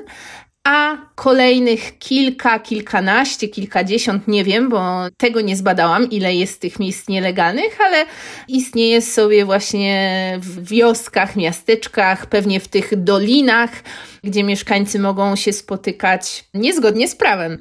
a 0.64 0.97
kolejnych 1.16 1.97
kilka, 1.99 2.59
kilkanaście, 2.59 3.47
kilkadziesiąt, 3.47 4.28
nie 4.28 4.43
wiem, 4.43 4.70
bo 4.70 4.82
tego 5.18 5.41
nie 5.41 5.55
zbadałam, 5.55 6.09
ile 6.09 6.36
jest 6.36 6.62
tych 6.62 6.80
miejsc 6.80 7.07
nielegalnych, 7.07 7.82
ale 7.82 8.05
istnieje 8.47 9.01
sobie 9.01 9.45
właśnie 9.45 10.39
w 10.41 10.70
wioskach, 10.70 11.36
miasteczkach, 11.36 12.26
pewnie 12.26 12.59
w 12.59 12.68
tych 12.68 13.03
dolinach, 13.03 13.70
gdzie 14.24 14.43
mieszkańcy 14.43 14.99
mogą 14.99 15.36
się 15.36 15.53
spotykać 15.53 16.45
niezgodnie 16.53 17.07
z 17.07 17.16
prawem. 17.16 17.57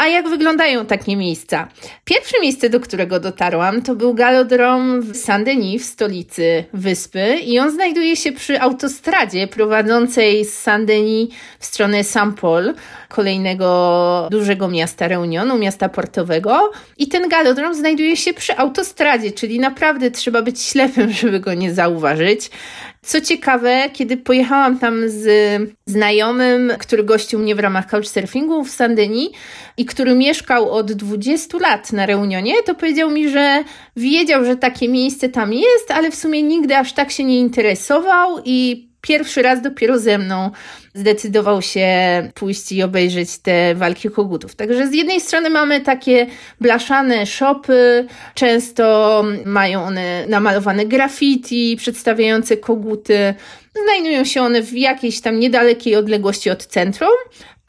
A 0.00 0.08
jak 0.08 0.28
wyglądają 0.28 0.86
takie 0.86 1.16
miejsca? 1.16 1.68
Pierwsze 2.04 2.40
miejsce, 2.40 2.70
do 2.70 2.80
którego 2.80 3.20
dotarłam, 3.20 3.82
to 3.82 3.94
był 3.94 4.14
galodrom 4.14 5.00
w 5.00 5.16
Saint-Denis, 5.16 5.82
w 5.82 5.84
stolicy 5.84 6.64
wyspy, 6.72 7.38
i 7.44 7.58
on 7.58 7.70
znajduje 7.70 8.16
się 8.16 8.32
przy 8.32 8.60
autostradzie 8.60 9.46
prowadzącej 9.46 10.44
z 10.44 10.66
Saint-Denis 10.66 11.28
w 11.58 11.66
stronę 11.66 12.04
Saint-Paul, 12.04 12.74
kolejnego 13.08 14.28
dużego 14.30 14.68
miasta 14.68 15.08
Reunionu, 15.08 15.58
miasta 15.58 15.88
portowego. 15.88 16.70
I 16.98 17.08
ten 17.08 17.28
galodrom 17.28 17.74
znajduje 17.74 18.16
się 18.16 18.34
przy 18.34 18.56
autostradzie, 18.56 19.32
czyli 19.32 19.60
naprawdę 19.60 20.10
trzeba 20.10 20.42
być 20.42 20.62
ślepym, 20.62 21.12
żeby 21.20 21.40
go 21.40 21.54
nie 21.54 21.74
zauważyć. 21.74 22.50
Co 23.02 23.20
ciekawe, 23.20 23.90
kiedy 23.92 24.16
pojechałam 24.16 24.78
tam 24.78 25.08
z 25.08 25.26
znajomym, 25.86 26.72
który 26.78 27.04
gościł 27.04 27.38
mnie 27.38 27.54
w 27.54 27.58
ramach 27.58 27.86
couchsurfingu 27.86 28.64
w 28.64 28.70
Saint-Denis 28.70 29.30
i 29.76 29.84
który 29.90 30.14
mieszkał 30.14 30.70
od 30.70 30.92
20 30.92 31.58
lat 31.58 31.92
na 31.92 32.06
Reunionie, 32.06 32.62
to 32.62 32.74
powiedział 32.74 33.10
mi, 33.10 33.28
że 33.28 33.64
wiedział, 33.96 34.44
że 34.44 34.56
takie 34.56 34.88
miejsce 34.88 35.28
tam 35.28 35.52
jest, 35.52 35.90
ale 35.90 36.10
w 36.10 36.14
sumie 36.14 36.42
nigdy 36.42 36.76
aż 36.76 36.92
tak 36.92 37.10
się 37.10 37.24
nie 37.24 37.38
interesował 37.38 38.38
i 38.44 38.88
pierwszy 39.00 39.42
raz 39.42 39.62
dopiero 39.62 39.98
ze 39.98 40.18
mną 40.18 40.50
zdecydował 40.94 41.62
się 41.62 41.88
pójść 42.34 42.72
i 42.72 42.82
obejrzeć 42.82 43.38
te 43.38 43.74
walki 43.74 44.10
kogutów. 44.10 44.54
Także 44.54 44.88
z 44.88 44.94
jednej 44.94 45.20
strony 45.20 45.50
mamy 45.50 45.80
takie 45.80 46.26
blaszane 46.60 47.26
shopy, 47.26 48.06
często 48.34 49.24
mają 49.44 49.82
one 49.84 50.26
namalowane 50.28 50.86
graffiti 50.86 51.76
przedstawiające 51.76 52.56
koguty. 52.56 53.34
Znajdują 53.84 54.24
się 54.24 54.42
one 54.42 54.62
w 54.62 54.72
jakiejś 54.72 55.20
tam 55.20 55.40
niedalekiej 55.40 55.96
odległości 55.96 56.50
od 56.50 56.66
centrum, 56.66 57.10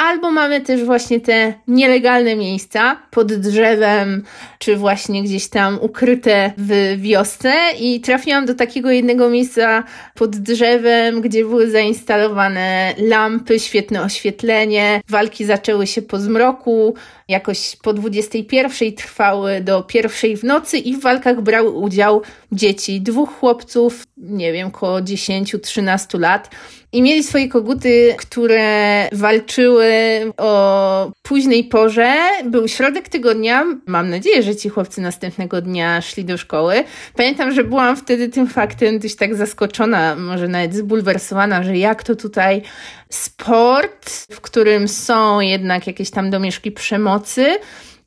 Albo 0.02 0.32
mamy 0.32 0.62
też 0.62 0.84
właśnie 0.84 1.20
te 1.20 1.54
nielegalne 1.68 2.36
miejsca 2.36 3.02
pod 3.12 3.34
drzewem, 3.34 4.24
czy 4.60 4.76
właśnie 4.76 5.24
gdzieś 5.24 5.50
tam 5.50 5.80
ukryte 5.82 6.54
w 6.58 7.02
wiosce. 7.02 7.54
I 7.80 8.02
trafiłam 8.02 8.46
do 8.46 8.56
takiego 8.56 8.92
jednego 8.92 9.30
miejsca 9.30 9.84
pod 10.16 10.36
drzewem, 10.36 11.22
gdzie 11.22 11.46
były 11.46 11.72
zainstalowane 11.72 12.94
lampy, 12.98 13.60
świetne 13.60 14.02
oświetlenie. 14.02 15.02
Walki 15.10 15.46
zaczęły 15.46 15.88
się 15.88 16.02
po 16.02 16.20
zmroku, 16.20 16.96
jakoś 17.28 17.76
po 17.76 17.94
21 17.94 18.94
trwały 18.94 19.62
do 19.62 19.84
pierwszej 19.84 20.38
w 20.38 20.44
nocy 20.44 20.78
i 20.78 20.96
w 20.96 21.02
walkach 21.02 21.42
brały 21.42 21.70
udział 21.70 22.22
dzieci, 22.52 23.02
dwóch 23.02 23.40
chłopców, 23.40 24.04
nie 24.18 24.54
wiem, 24.54 24.68
około 24.68 25.00
10-13 25.00 26.20
lat 26.20 26.50
i 26.94 27.02
mieli 27.02 27.24
swoje 27.24 27.48
koguty, 27.48 28.16
które 28.18 29.10
walczyły 29.12 29.94
o 30.38 31.12
późnej 31.22 31.64
porze. 31.64 32.16
Był 32.46 32.68
środek 32.68 33.10
tygodnia. 33.10 33.66
Mam 33.86 34.10
nadzieję, 34.10 34.44
że 34.44 34.56
ci 34.56 34.70
chłopcy 34.70 35.02
następnego 35.02 35.62
dnia 35.62 36.02
szli 36.02 36.26
do 36.26 36.38
szkoły. 36.38 36.84
Pamiętam, 37.16 37.52
że 37.52 37.64
byłam 37.64 37.98
wtedy 37.98 38.30
tym 38.30 38.48
faktem 38.48 39.00
dość 39.00 39.16
tak 39.16 39.36
zaskoczona, 39.36 40.16
może 40.16 40.48
nawet 40.48 40.76
zbulwersowana, 40.76 41.64
że 41.64 41.78
jak 41.78 42.04
to 42.04 42.16
tutaj 42.16 42.62
sport, 43.10 44.10
w 44.32 44.42
którym 44.42 44.88
są 44.88 45.40
jednak 45.40 45.88
jakieś 45.88 46.12
tam 46.12 46.30
domieszki 46.30 46.72
przemocy, 46.72 47.46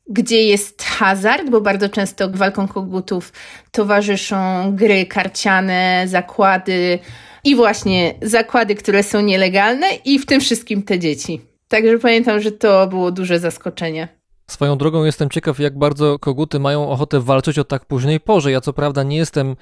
gdzie 0.08 0.42
jest 0.42 0.82
hazard, 0.82 1.50
bo 1.50 1.60
bardzo 1.60 1.88
często 1.88 2.30
walkom 2.30 2.68
kogutów 2.68 3.32
towarzyszą 3.70 4.72
gry 4.76 5.06
karciane, 5.06 6.04
zakłady 6.06 6.98
i 7.44 7.56
właśnie 7.56 8.14
zakłady, 8.22 8.74
które 8.74 9.02
są 9.02 9.20
nielegalne 9.20 9.86
i 10.04 10.18
w 10.18 10.26
tym 10.26 10.40
wszystkim 10.40 10.82
te 10.82 10.98
dzieci. 10.98 11.40
Także 11.68 11.98
pamiętam, 11.98 12.40
że 12.40 12.52
to 12.52 12.86
było 12.86 13.12
duże 13.12 13.38
zaskoczenie. 13.38 14.08
Swoją 14.50 14.78
drogą 14.78 15.04
jestem 15.04 15.30
ciekaw, 15.30 15.58
jak 15.60 15.78
bardzo 15.78 16.18
koguty 16.18 16.58
mają 16.58 16.90
ochotę 16.90 17.20
walczyć 17.20 17.58
o 17.58 17.64
tak 17.64 17.84
późnej 17.84 18.20
porze. 18.20 18.50
Ja 18.50 18.60
co 18.60 18.72
prawda 18.72 19.02
nie 19.02 19.16
jestem 19.16 19.56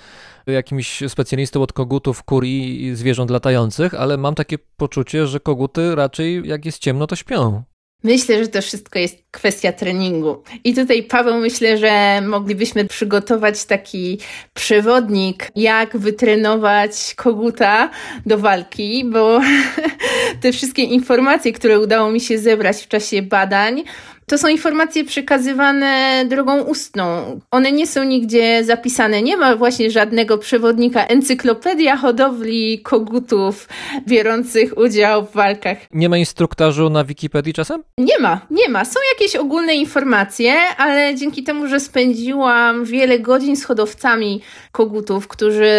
jakimś 0.47 1.03
specjalistą 1.09 1.63
od 1.63 1.73
kogutów, 1.73 2.23
kur 2.23 2.45
i 2.45 2.91
zwierząt 2.95 3.31
latających, 3.31 3.95
ale 3.95 4.17
mam 4.17 4.35
takie 4.35 4.59
poczucie, 4.77 5.27
że 5.27 5.41
koguty 5.41 5.95
raczej 5.95 6.43
jak 6.45 6.65
jest 6.65 6.79
ciemno, 6.79 7.07
to 7.07 7.17
śpią. 7.17 7.63
Myślę, 8.03 8.45
że 8.45 8.49
to 8.49 8.63
wszystko 8.63 8.99
jest 8.99 9.23
kwestia 9.31 9.73
treningu. 9.73 10.43
I 10.65 10.75
tutaj, 10.75 11.03
Paweł, 11.03 11.41
myślę, 11.41 11.79
że 11.79 12.21
moglibyśmy 12.21 12.85
przygotować 12.85 13.65
taki 13.65 14.19
przewodnik, 14.55 15.51
jak 15.57 15.97
wytrenować 15.97 17.15
koguta 17.17 17.91
do 18.27 18.39
walki, 18.39 19.05
bo 19.05 19.41
te 20.43 20.53
wszystkie 20.53 20.83
informacje, 20.83 21.53
które 21.53 21.81
udało 21.81 22.11
mi 22.11 22.21
się 22.21 22.39
zebrać 22.39 22.77
w 22.77 22.89
czasie 22.89 23.23
badań, 23.23 23.85
to 24.27 24.39
są 24.39 24.49
informacje 24.49 25.05
przekazywane 25.05 26.25
drogą 26.29 26.63
ustną. 26.63 27.41
One 27.51 27.73
nie 27.73 27.87
są 27.87 28.05
nigdzie 28.05 28.65
zapisane. 28.65 29.23
Nie 29.23 29.37
ma 29.37 29.57
właśnie 29.57 29.91
żadnego 29.91 30.39
przewodnika, 30.39 31.07
encyklopedia 31.07 31.97
hodowli 31.97 32.81
kogutów 32.83 33.69
biorących 34.09 34.79
udział 34.79 35.27
w 35.27 35.33
walkach. 35.33 35.79
Nie 35.93 36.09
ma 36.09 36.19
instruktażu 36.19 36.91
na 36.91 37.05
Wikipedii 37.05 37.53
czasem? 37.53 37.83
Nie 37.99 38.19
ma, 38.19 38.41
nie 38.51 38.69
ma. 38.69 38.85
Są 38.85 39.01
jakieś 39.13 39.37
ogólne 39.37 39.75
informacje, 39.75 40.55
ale 40.79 41.15
dzięki 41.15 41.43
temu, 41.43 41.67
że 41.67 41.81
spędziłam 41.81 42.85
wiele 42.85 43.19
godzin 43.19 43.57
z 43.57 43.65
hodowcami 43.65 44.41
kogutów, 44.73 45.29
którzy 45.29 45.73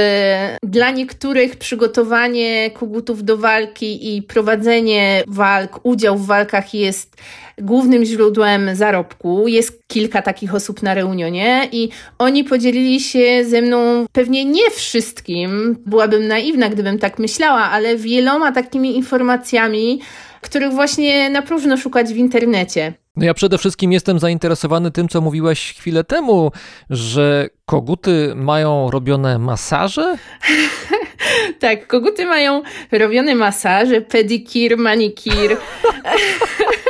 dla 0.64 0.91
niektórych 0.91 1.56
przygotowanie 1.56 2.72
kogutów 2.72 3.24
do 3.24 3.38
walki 3.38 4.16
i 4.16 4.22
prowadzenie 4.22 5.24
walk, 5.28 5.80
udział 5.84 6.18
w 6.18 6.26
walkach 6.26 6.74
jest 6.74 7.18
głównym 7.62 8.06
źródłem 8.06 8.76
zarobku. 8.76 9.47
Jest 9.47 9.88
kilka 9.88 10.22
takich 10.22 10.56
osób 10.56 10.84
na 10.84 10.93
reunionie 10.93 11.70
i 11.72 11.89
oni 12.20 12.43
podzielili 12.43 12.99
się 12.99 13.45
ze 13.45 13.62
mną 13.62 14.06
pewnie 14.12 14.45
nie 14.45 14.72
wszystkim, 14.72 15.78
byłabym 15.86 16.28
naiwna, 16.28 16.70
gdybym 16.70 16.99
tak 16.99 17.20
myślała, 17.20 17.62
ale 17.62 17.97
wieloma 17.97 18.51
takimi 18.51 18.95
informacjami, 18.95 20.01
których 20.41 20.72
właśnie 20.72 21.30
na 21.30 21.41
próżno 21.41 21.78
szukać 21.78 22.14
w 22.14 22.18
internecie. 22.18 22.93
No 23.16 23.26
ja 23.26 23.34
przede 23.34 23.58
wszystkim 23.58 23.91
jestem 23.91 24.20
zainteresowany 24.20 24.91
tym, 24.91 25.10
co 25.10 25.22
mówiłaś 25.22 25.74
chwilę 25.74 26.04
temu, 26.04 26.51
że 26.89 27.49
koguty 27.66 28.34
mają 28.36 28.91
robione 28.91 29.39
masaże? 29.39 30.18
tak, 31.60 31.88
koguty 31.88 32.26
mają 32.26 32.62
robione 32.91 33.36
masaże, 33.36 34.01
pedikir, 34.01 34.78
manikir. 34.78 35.58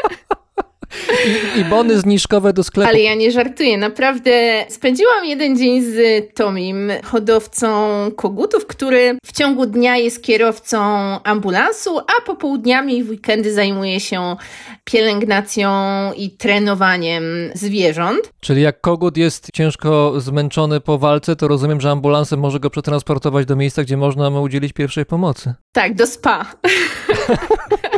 I, 1.55 1.59
I 1.59 1.65
bony 1.65 1.99
zniżkowe 1.99 2.53
do 2.53 2.63
sklepu. 2.63 2.89
Ale 2.89 2.99
ja 2.99 3.15
nie 3.15 3.31
żartuję, 3.31 3.77
naprawdę 3.77 4.65
spędziłam 4.69 5.25
jeden 5.25 5.57
dzień 5.57 5.81
z 5.81 5.95
Tomim, 6.35 6.91
hodowcą 7.03 7.71
kogutów, 8.15 8.67
który 8.67 9.17
w 9.25 9.31
ciągu 9.31 9.65
dnia 9.65 9.97
jest 9.97 10.23
kierowcą 10.23 10.79
ambulansu, 11.23 11.99
a 11.99 12.21
popołudniami 12.25 12.97
i 12.97 13.03
w 13.03 13.09
weekendy 13.09 13.53
zajmuje 13.53 13.99
się 13.99 14.35
pielęgnacją 14.83 15.69
i 16.13 16.31
trenowaniem 16.31 17.23
zwierząt. 17.53 18.33
Czyli 18.41 18.61
jak 18.61 18.81
kogut 18.81 19.17
jest 19.17 19.47
ciężko 19.53 20.13
zmęczony 20.17 20.79
po 20.79 20.97
walce, 20.97 21.35
to 21.35 21.47
rozumiem, 21.47 21.81
że 21.81 21.91
ambulansem 21.91 22.39
może 22.39 22.59
go 22.59 22.69
przetransportować 22.69 23.45
do 23.45 23.55
miejsca, 23.55 23.83
gdzie 23.83 23.97
można 23.97 24.29
mu 24.29 24.41
udzielić 24.41 24.73
pierwszej 24.73 25.05
pomocy. 25.05 25.53
Tak, 25.71 25.95
do 25.95 26.07
spa. 26.07 26.45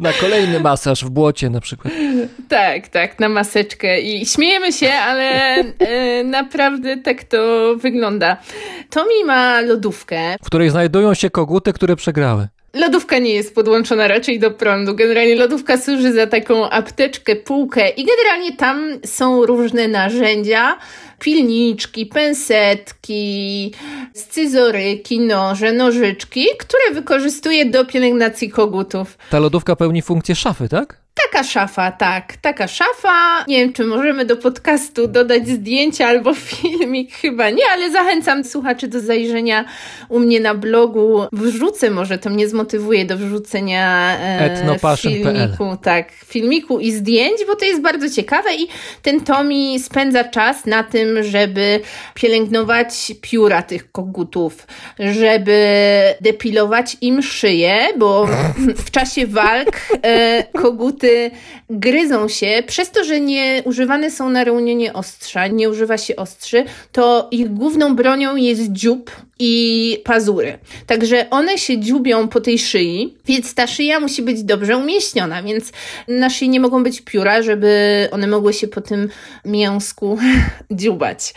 na 0.00 0.12
kolejny 0.12 0.60
masaż 0.60 1.04
w 1.04 1.10
błocie 1.10 1.50
na 1.50 1.60
przykład. 1.60 1.94
Tak, 2.48 2.88
tak, 2.88 3.20
na 3.20 3.28
maseczkę 3.28 4.00
i 4.00 4.26
śmiejemy 4.26 4.72
się, 4.72 4.92
ale 4.92 5.24
e, 5.78 6.24
naprawdę 6.24 6.96
tak 6.96 7.24
to 7.24 7.72
wygląda. 7.76 8.36
Tommy 8.90 9.24
ma 9.26 9.60
lodówkę, 9.60 10.36
w 10.42 10.46
której 10.46 10.70
znajdują 10.70 11.14
się 11.14 11.30
koguty, 11.30 11.72
które 11.72 11.96
przegrały. 11.96 12.48
Lodówka 12.74 13.18
nie 13.18 13.34
jest 13.34 13.54
podłączona 13.54 14.08
raczej 14.08 14.38
do 14.38 14.50
prądu. 14.50 14.94
Generalnie 14.94 15.36
lodówka 15.36 15.78
służy 15.78 16.12
za 16.12 16.26
taką 16.26 16.70
apteczkę, 16.70 17.36
półkę 17.36 17.88
i 17.88 18.04
generalnie 18.04 18.56
tam 18.56 18.98
są 19.04 19.46
różne 19.46 19.88
narzędzia, 19.88 20.78
pilniczki, 21.22 22.06
pensetki, 22.06 23.72
scyzoryki, 24.14 25.20
noże, 25.20 25.72
nożyczki, 25.72 26.46
które 26.58 26.94
wykorzystuje 26.94 27.66
do 27.66 27.84
pielęgnacji 27.84 28.50
kogutów. 28.50 29.18
Ta 29.30 29.38
lodówka 29.38 29.76
pełni 29.76 30.02
funkcję 30.02 30.34
szafy, 30.34 30.68
tak? 30.68 31.02
Taka 31.14 31.44
szafa, 31.44 31.92
tak, 31.92 32.36
taka 32.36 32.68
szafa. 32.68 33.44
Nie 33.48 33.56
wiem, 33.56 33.72
czy 33.72 33.84
możemy 33.84 34.24
do 34.24 34.36
podcastu 34.36 35.08
dodać 35.08 35.48
zdjęcia 35.48 36.06
albo 36.06 36.34
filmik, 36.50 37.12
chyba 37.12 37.50
nie, 37.50 37.62
ale 37.72 37.90
zachęcam 37.90 38.44
słuchaczy 38.44 38.88
do 38.88 39.00
zajrzenia 39.00 39.64
u 40.08 40.20
mnie 40.20 40.40
na 40.40 40.54
blogu. 40.54 41.22
Wrzucę, 41.32 41.90
może 41.90 42.18
to 42.18 42.30
mnie 42.30 42.48
zmotywuje 42.48 43.04
do 43.04 43.16
wrzucenia 43.16 44.16
e, 44.20 44.96
filmiku, 44.96 45.76
tak, 45.82 46.12
filmiku 46.12 46.80
i 46.80 46.92
zdjęć, 46.92 47.38
bo 47.46 47.56
to 47.56 47.64
jest 47.64 47.82
bardzo 47.82 48.10
ciekawe 48.10 48.54
i 48.54 48.68
ten 49.02 49.20
Tomi 49.20 49.80
spędza 49.80 50.24
czas 50.24 50.66
na 50.66 50.82
tym, 50.82 51.11
żeby 51.20 51.80
pielęgnować 52.14 53.12
pióra 53.20 53.62
tych 53.62 53.92
kogutów, 53.92 54.66
żeby 54.98 55.58
depilować 56.20 56.96
im 57.00 57.22
szyję, 57.22 57.78
bo 57.98 58.28
w 58.76 58.90
czasie 58.90 59.26
walk 59.26 59.80
e, 60.02 60.44
koguty 60.52 61.30
gryzą 61.70 62.28
się, 62.28 62.62
przez 62.66 62.90
to, 62.90 63.04
że 63.04 63.20
nie 63.20 63.62
używane 63.64 64.10
są 64.10 64.30
na 64.30 64.44
reunionie 64.44 64.92
ostrza, 64.92 65.46
nie 65.46 65.70
używa 65.70 65.98
się 65.98 66.16
ostrzy, 66.16 66.64
to 66.92 67.28
ich 67.30 67.52
główną 67.54 67.96
bronią 67.96 68.36
jest 68.36 68.72
dziób 68.72 69.10
i 69.38 69.98
pazury. 70.04 70.58
Także 70.86 71.30
one 71.30 71.58
się 71.58 71.78
dziubią 71.78 72.28
po 72.28 72.40
tej 72.40 72.58
szyi, 72.58 73.14
więc 73.26 73.54
ta 73.54 73.66
szyja 73.66 74.00
musi 74.00 74.22
być 74.22 74.42
dobrze 74.42 74.76
umieśniona, 74.76 75.42
więc 75.42 75.72
na 76.08 76.30
szyi 76.30 76.48
nie 76.48 76.60
mogą 76.60 76.82
być 76.82 77.00
pióra, 77.00 77.42
żeby 77.42 78.08
one 78.10 78.26
mogły 78.26 78.52
się 78.52 78.68
po 78.68 78.80
tym 78.80 79.08
mięsku 79.44 80.18
dziubać. 81.02 81.34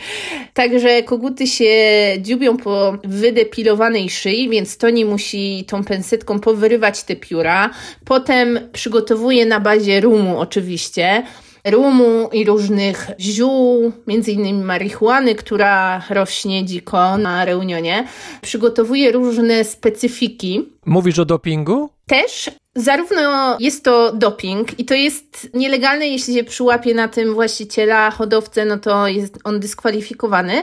Także 0.54 1.02
koguty 1.02 1.46
się 1.46 1.74
dziubią 2.20 2.56
po 2.56 2.98
wydepilowanej 3.04 4.10
szyi, 4.10 4.48
więc 4.48 4.76
to 4.76 4.90
nie 4.90 5.04
musi 5.04 5.64
tą 5.68 5.84
pensetką 5.84 6.40
powyrywać 6.40 7.02
te 7.02 7.16
pióra. 7.16 7.70
Potem 8.04 8.58
przygotowuje 8.72 9.46
na 9.46 9.60
bazie 9.60 10.00
rumu 10.00 10.38
oczywiście 10.38 11.22
rumu 11.64 12.28
i 12.32 12.44
różnych 12.44 13.10
ziół, 13.20 13.92
między 14.06 14.32
innymi 14.32 14.64
marihuany, 14.64 15.34
która 15.34 16.02
rośnie 16.10 16.64
dziko 16.64 17.18
na 17.18 17.44
Reunionie. 17.44 18.04
Przygotowuje 18.42 19.12
różne 19.12 19.64
specyfiki. 19.64 20.68
Mówisz 20.86 21.18
o 21.18 21.24
dopingu? 21.24 21.90
Też 22.06 22.50
Zarówno 22.76 23.56
jest 23.60 23.84
to 23.84 24.12
doping 24.12 24.80
i 24.80 24.84
to 24.84 24.94
jest 24.94 25.50
nielegalne, 25.54 26.08
jeśli 26.08 26.34
się 26.34 26.44
przyłapie 26.44 26.94
na 26.94 27.08
tym 27.08 27.34
właściciela, 27.34 28.10
hodowcę, 28.10 28.64
no 28.64 28.78
to 28.78 29.08
jest 29.08 29.38
on 29.44 29.60
dyskwalifikowany, 29.60 30.62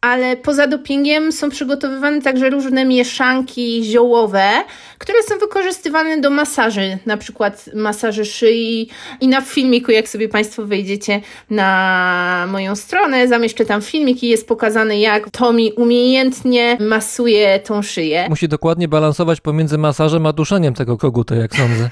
ale 0.00 0.36
poza 0.36 0.66
dopingiem 0.66 1.32
są 1.32 1.50
przygotowywane 1.50 2.22
także 2.22 2.50
różne 2.50 2.84
mieszanki 2.84 3.84
ziołowe, 3.84 4.50
które 4.98 5.18
są 5.22 5.38
wykorzystywane 5.38 6.20
do 6.20 6.30
masaży, 6.30 6.98
na 7.06 7.16
przykład 7.16 7.70
masaży 7.74 8.24
szyi 8.24 8.88
i 9.20 9.28
na 9.28 9.40
filmiku, 9.40 9.90
jak 9.90 10.08
sobie 10.08 10.28
Państwo 10.28 10.66
wejdziecie 10.66 11.20
na 11.50 12.46
moją 12.48 12.76
stronę, 12.76 13.28
zamieszczę 13.28 13.64
tam 13.64 13.82
filmik 13.82 14.22
i 14.22 14.28
jest 14.28 14.48
pokazane, 14.48 15.00
jak 15.00 15.30
Tomi 15.30 15.72
umiejętnie 15.72 16.76
masuje 16.80 17.60
tą 17.60 17.82
szyję. 17.82 18.26
Musi 18.28 18.48
dokładnie 18.48 18.88
balansować 18.88 19.40
pomiędzy 19.40 19.78
masażem 19.78 20.26
a 20.26 20.32
duszeniem 20.32 20.74
tego 20.74 20.98
koguta, 20.98 21.34
jak 21.34 21.51
sądzę. 21.56 21.90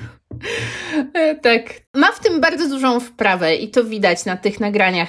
E, 1.15 1.35
tak. 1.35 1.63
Ma 1.95 2.13
w 2.13 2.21
tym 2.21 2.41
bardzo 2.41 2.69
dużą 2.69 3.01
wprawę 3.01 3.57
i 3.57 3.69
to 3.69 3.85
widać 3.85 4.25
na 4.25 4.37
tych 4.37 4.61
nagraniach. 4.61 5.09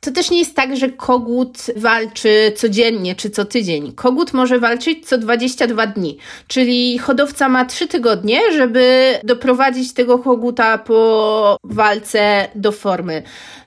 To 0.00 0.10
też 0.10 0.30
nie 0.30 0.38
jest 0.38 0.56
tak, 0.56 0.76
że 0.76 0.88
kogut 0.88 1.66
walczy 1.76 2.52
codziennie 2.56 3.14
czy 3.14 3.30
co 3.30 3.44
tydzień. 3.44 3.92
Kogut 3.92 4.32
może 4.32 4.60
walczyć 4.60 5.08
co 5.08 5.18
22 5.18 5.86
dni, 5.86 6.18
czyli 6.46 6.98
hodowca 6.98 7.48
ma 7.48 7.64
3 7.64 7.88
tygodnie, 7.88 8.52
żeby 8.52 9.14
doprowadzić 9.24 9.92
tego 9.92 10.18
koguta 10.18 10.78
po 10.78 11.56
walce 11.64 12.48
do 12.54 12.72
formy. 12.72 13.22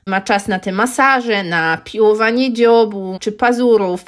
Ma 0.08 0.22
czas 0.22 0.48
na 0.48 0.60
te 0.60 0.72
masaże, 0.72 1.44
na 1.44 1.78
piłowanie 1.84 2.54
dziobu 2.54 3.18
czy 3.22 3.32
pazurów. 3.32 4.06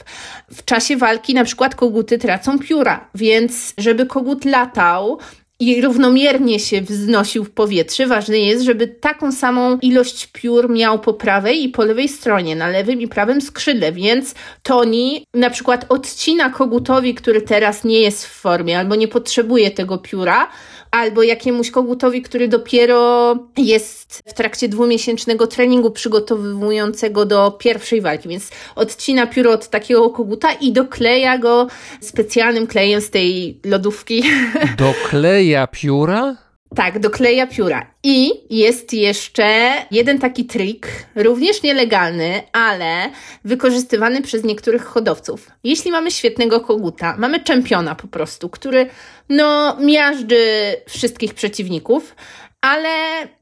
W 0.51 0.65
czasie 0.65 0.97
walki 0.97 1.33
na 1.33 1.43
przykład 1.43 1.75
koguty 1.75 2.17
tracą 2.17 2.59
pióra, 2.59 3.09
więc 3.15 3.73
żeby 3.77 4.05
kogut 4.05 4.45
latał, 4.45 5.19
i 5.59 5.81
równomiernie 5.81 6.59
się 6.59 6.81
wznosił 6.81 7.43
w 7.43 7.51
powietrze. 7.51 8.07
Ważne 8.07 8.39
jest, 8.39 8.65
żeby 8.65 8.87
taką 8.87 9.31
samą 9.31 9.77
ilość 9.81 10.27
piór 10.27 10.69
miał 10.69 10.99
po 10.99 11.13
prawej 11.13 11.63
i 11.63 11.69
po 11.69 11.83
lewej 11.83 12.09
stronie, 12.09 12.55
na 12.55 12.67
lewym 12.67 13.01
i 13.01 13.07
prawym 13.07 13.41
skrzydle, 13.41 13.91
więc 13.91 14.35
Toni 14.63 15.25
na 15.33 15.49
przykład 15.49 15.85
odcina 15.89 16.49
kogutowi, 16.49 17.15
który 17.15 17.41
teraz 17.41 17.83
nie 17.83 17.99
jest 17.99 18.25
w 18.25 18.31
formie 18.31 18.79
albo 18.79 18.95
nie 18.95 19.07
potrzebuje 19.07 19.71
tego 19.71 19.97
pióra, 19.97 20.47
albo 20.93 21.23
jakiemuś 21.23 21.71
kogutowi, 21.71 22.21
który 22.21 22.47
dopiero 22.47 23.35
jest 23.57 24.21
w 24.25 24.33
trakcie 24.33 24.69
dwumiesięcznego 24.69 25.47
treningu 25.47 25.91
przygotowującego 25.91 27.25
do 27.25 27.51
pierwszej 27.51 28.01
walki, 28.01 28.29
więc 28.29 28.49
odcina 28.75 29.27
pióro 29.27 29.51
od 29.51 29.69
takiego 29.69 30.09
koguta 30.09 30.51
i 30.51 30.71
dokleja 30.71 31.37
go 31.37 31.67
specjalnym 32.01 32.67
klejem 32.67 33.01
z 33.01 33.09
tej 33.09 33.59
lodówki. 33.65 34.23
Dokleja 34.77 35.67
pióra? 35.67 36.35
Tak, 36.75 36.99
dokleja 36.99 37.47
pióra. 37.47 37.85
I 38.03 38.31
jest 38.49 38.93
jeszcze 38.93 39.73
jeden 39.91 40.19
taki 40.19 40.45
trik, 40.45 40.87
również 41.15 41.63
nielegalny, 41.63 42.41
ale 42.53 43.09
wykorzystywany 43.45 44.21
przez 44.21 44.43
niektórych 44.43 44.85
hodowców. 44.85 45.51
Jeśli 45.63 45.91
mamy 45.91 46.11
świetnego 46.11 46.61
koguta, 46.61 47.15
mamy 47.17 47.39
czempiona 47.39 47.95
po 47.95 48.07
prostu, 48.07 48.49
który 48.49 48.89
no 49.29 49.77
miażdży 49.79 50.45
wszystkich 50.89 51.33
przeciwników, 51.33 52.15
ale 52.61 52.89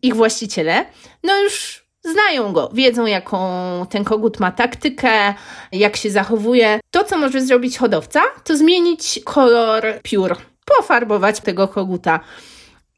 ich 0.01 0.15
właściciele, 0.15 0.85
no 1.23 1.39
już 1.39 1.85
znają 2.03 2.53
go, 2.53 2.69
wiedzą 2.73 3.05
jaką 3.05 3.39
ten 3.89 4.03
kogut 4.03 4.39
ma 4.39 4.51
taktykę, 4.51 5.33
jak 5.71 5.97
się 5.97 6.09
zachowuje. 6.09 6.79
To, 6.91 7.03
co 7.03 7.17
może 7.17 7.41
zrobić 7.41 7.77
hodowca, 7.77 8.21
to 8.43 8.57
zmienić 8.57 9.19
kolor 9.23 9.83
piór, 10.03 10.37
pofarbować 10.65 11.39
tego 11.39 11.67
koguta 11.67 12.19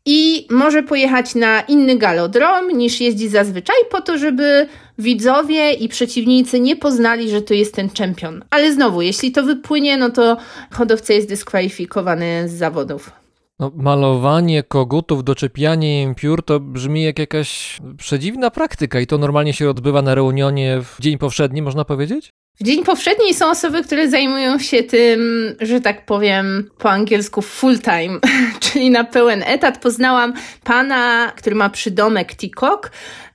i 0.06 0.47
może 0.49 0.84
pojechać 0.84 1.36
na 1.36 1.62
inny 1.62 1.97
galodrom 1.97 2.78
niż 2.78 3.01
jeździ 3.01 3.30
zazwyczaj, 3.30 3.76
po 3.91 4.01
to, 4.01 4.18
żeby 4.18 4.68
widzowie 4.97 5.72
i 5.74 5.89
przeciwnicy 5.89 6.60
nie 6.60 6.76
poznali, 6.76 7.30
że 7.30 7.41
to 7.41 7.54
jest 7.54 7.76
ten 7.76 7.89
czempion. 7.89 8.43
Ale 8.49 8.74
znowu, 8.74 9.01
jeśli 9.01 9.32
to 9.32 9.43
wypłynie, 9.43 9.97
no 9.97 10.10
to 10.10 10.38
hodowca 10.72 11.14
jest 11.14 11.30
dyskwalifikowany 11.30 12.49
z 12.49 12.54
zawodów. 12.54 13.23
No, 13.64 13.72
malowanie 13.76 14.64
kogutów, 14.64 15.24
doczepianie 15.24 16.01
im 16.01 16.16
piór 16.16 16.45
to 16.45 16.59
brzmi 16.59 17.03
jak 17.03 17.20
jakaś 17.20 17.80
przedziwna 17.97 18.51
praktyka 18.51 18.99
i 18.99 19.07
to 19.07 19.18
normalnie 19.18 19.53
się 19.53 19.70
odbywa 19.70 20.01
na 20.01 20.16
reunionie 20.16 20.82
w 20.82 21.01
dzień 21.01 21.18
powszedni, 21.18 21.61
można 21.61 21.86
powiedzieć? 21.86 22.30
W 22.59 22.64
dzień 22.64 22.84
powszedni 22.84 23.34
są 23.34 23.49
osoby, 23.49 23.84
które 23.84 24.09
zajmują 24.09 24.59
się 24.59 24.84
tym, 24.84 25.22
że 25.61 25.82
tak 25.82 26.05
powiem 26.05 26.70
po 26.78 26.91
angielsku 26.91 27.41
full 27.41 27.80
time, 27.80 28.20
czyli 28.64 28.89
na 28.89 29.03
pełen 29.03 29.43
etat. 29.47 29.82
Poznałam 29.82 30.34
pana, 30.64 31.32
który 31.38 31.55
ma 31.55 31.70
przydomek 31.70 32.36
Tikok 32.36 32.91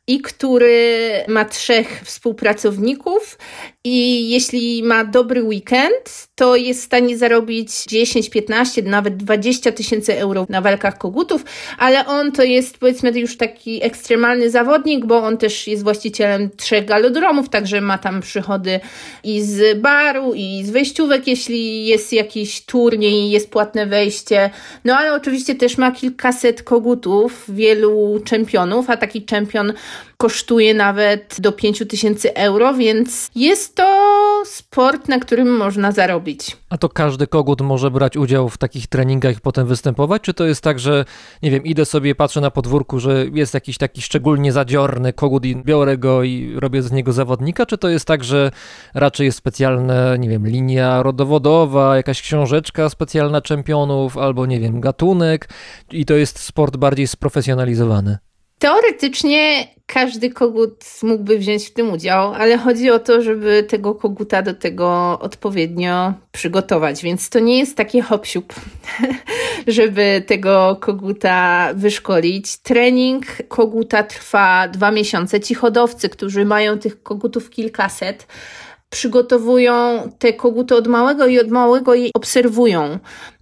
i 0.06 0.20
który 0.20 1.10
ma 1.28 1.44
trzech 1.44 2.00
współpracowników 2.04 3.38
i 3.84 4.28
jeśli 4.30 4.82
ma 4.82 5.04
dobry 5.04 5.42
weekend, 5.42 6.27
to 6.39 6.57
jest 6.57 6.80
w 6.80 6.84
stanie 6.84 7.18
zarobić 7.18 7.84
10, 7.84 8.30
15, 8.30 8.82
nawet 8.82 9.16
20 9.16 9.72
tysięcy 9.72 10.18
euro 10.18 10.47
na 10.49 10.61
walkach 10.61 10.99
kogutów, 10.99 11.45
ale 11.78 12.07
on 12.07 12.32
to 12.32 12.43
jest 12.43 12.78
powiedzmy 12.78 13.11
już 13.11 13.36
taki 13.36 13.84
ekstremalny 13.84 14.51
zawodnik, 14.51 15.07
bo 15.07 15.16
on 15.16 15.36
też 15.36 15.68
jest 15.68 15.82
właścicielem 15.82 16.51
trzech 16.57 16.84
galodromów, 16.84 17.49
także 17.49 17.80
ma 17.80 17.99
tam 17.99 18.20
przychody 18.20 18.80
i 19.24 19.43
z 19.43 19.80
baru, 19.80 20.34
i 20.34 20.62
z 20.64 20.70
wejściówek, 20.70 21.26
jeśli 21.26 21.86
jest 21.86 22.12
jakiś 22.12 22.61
turniej, 22.61 23.30
jest 23.30 23.51
płatne 23.51 23.86
wejście. 23.86 24.51
No 24.84 24.97
ale 24.97 25.14
oczywiście 25.14 25.55
też 25.55 25.78
ma 25.78 25.93
kilkaset 25.93 26.62
kogutów, 26.62 27.45
wielu 27.49 28.20
czempionów, 28.24 28.91
a 28.91 28.97
taki 28.97 29.22
czempion 29.22 29.72
kosztuje 30.20 30.74
nawet 30.74 31.36
do 31.38 31.52
5 31.52 31.82
tysięcy 31.88 32.34
euro, 32.34 32.74
więc 32.74 33.30
jest 33.34 33.74
to 33.74 34.42
sport, 34.44 35.08
na 35.08 35.18
którym 35.18 35.56
można 35.56 35.92
zarobić. 35.92 36.56
A 36.70 36.78
to 36.78 36.88
każdy 36.88 37.26
kogut 37.26 37.60
może 37.60 37.90
brać 37.90 38.16
udział 38.16 38.48
w 38.48 38.58
takich 38.58 38.86
treningach 38.86 39.36
i 39.36 39.40
potem 39.40 39.66
występować? 39.66 40.22
Czy 40.22 40.34
to 40.34 40.44
jest 40.44 40.62
tak, 40.62 40.78
że 40.78 41.04
nie 41.42 41.50
wiem, 41.50 41.64
idę 41.64 41.84
sobie, 41.84 42.14
patrzę 42.14 42.40
na 42.40 42.50
podwórku, 42.50 43.00
że 43.00 43.26
jest 43.32 43.54
jakiś 43.54 43.78
taki 43.78 44.02
szczególnie 44.02 44.52
zadziorny 44.52 45.12
kogut 45.12 45.44
i 45.44 45.56
biorę 45.56 45.98
go 45.98 46.22
i 46.22 46.54
robię 46.56 46.82
z 46.82 46.92
niego 46.92 47.12
zawodnika? 47.12 47.66
Czy 47.66 47.78
to 47.78 47.88
jest 47.88 48.04
tak, 48.04 48.24
że 48.24 48.50
raczej 48.94 49.24
jest 49.24 49.38
specjalna, 49.38 50.16
nie 50.16 50.28
wiem, 50.28 50.46
linia 50.46 51.02
rodowodowa, 51.02 51.96
jakaś 51.96 52.22
książeczka 52.22 52.88
specjalna 52.88 53.40
czempionów 53.40 54.18
albo 54.18 54.46
nie 54.46 54.60
wiem, 54.60 54.80
gatunek 54.80 55.48
i 55.92 56.04
to 56.04 56.14
jest 56.14 56.38
sport 56.38 56.76
bardziej 56.76 57.06
sprofesjonalizowany? 57.06 58.18
Teoretycznie 58.59 59.68
każdy 59.86 60.30
kogut 60.30 60.84
mógłby 61.02 61.38
wziąć 61.38 61.66
w 61.66 61.72
tym 61.72 61.92
udział, 61.92 62.34
ale 62.34 62.59
chodzi 62.59 62.90
o 62.90 62.98
to, 62.98 63.22
żeby 63.22 63.62
tego 63.62 63.94
koguta 63.94 64.42
do 64.42 64.54
tego 64.54 65.18
odpowiednio 65.20 66.14
przygotować, 66.32 67.02
więc 67.02 67.30
to 67.30 67.38
nie 67.38 67.59
jest 67.59 67.76
takie 67.76 68.02
hop 68.02 68.26
żeby 69.66 70.22
tego 70.26 70.76
koguta 70.80 71.68
wyszkolić. 71.74 72.56
Trening 72.56 73.24
koguta 73.48 74.02
trwa 74.02 74.68
dwa 74.68 74.90
miesiące. 74.90 75.40
Ci 75.40 75.54
hodowcy, 75.54 76.09
którzy 76.09 76.44
mają 76.44 76.78
tych 76.78 77.02
kogutów 77.02 77.50
kilkaset, 77.50 78.26
przygotowują 78.90 80.02
te 80.18 80.32
koguty 80.32 80.76
od 80.76 80.86
małego 80.86 81.26
i 81.26 81.38
od 81.38 81.50
małego 81.50 81.94
je 81.94 82.11
obserwują 82.14 82.98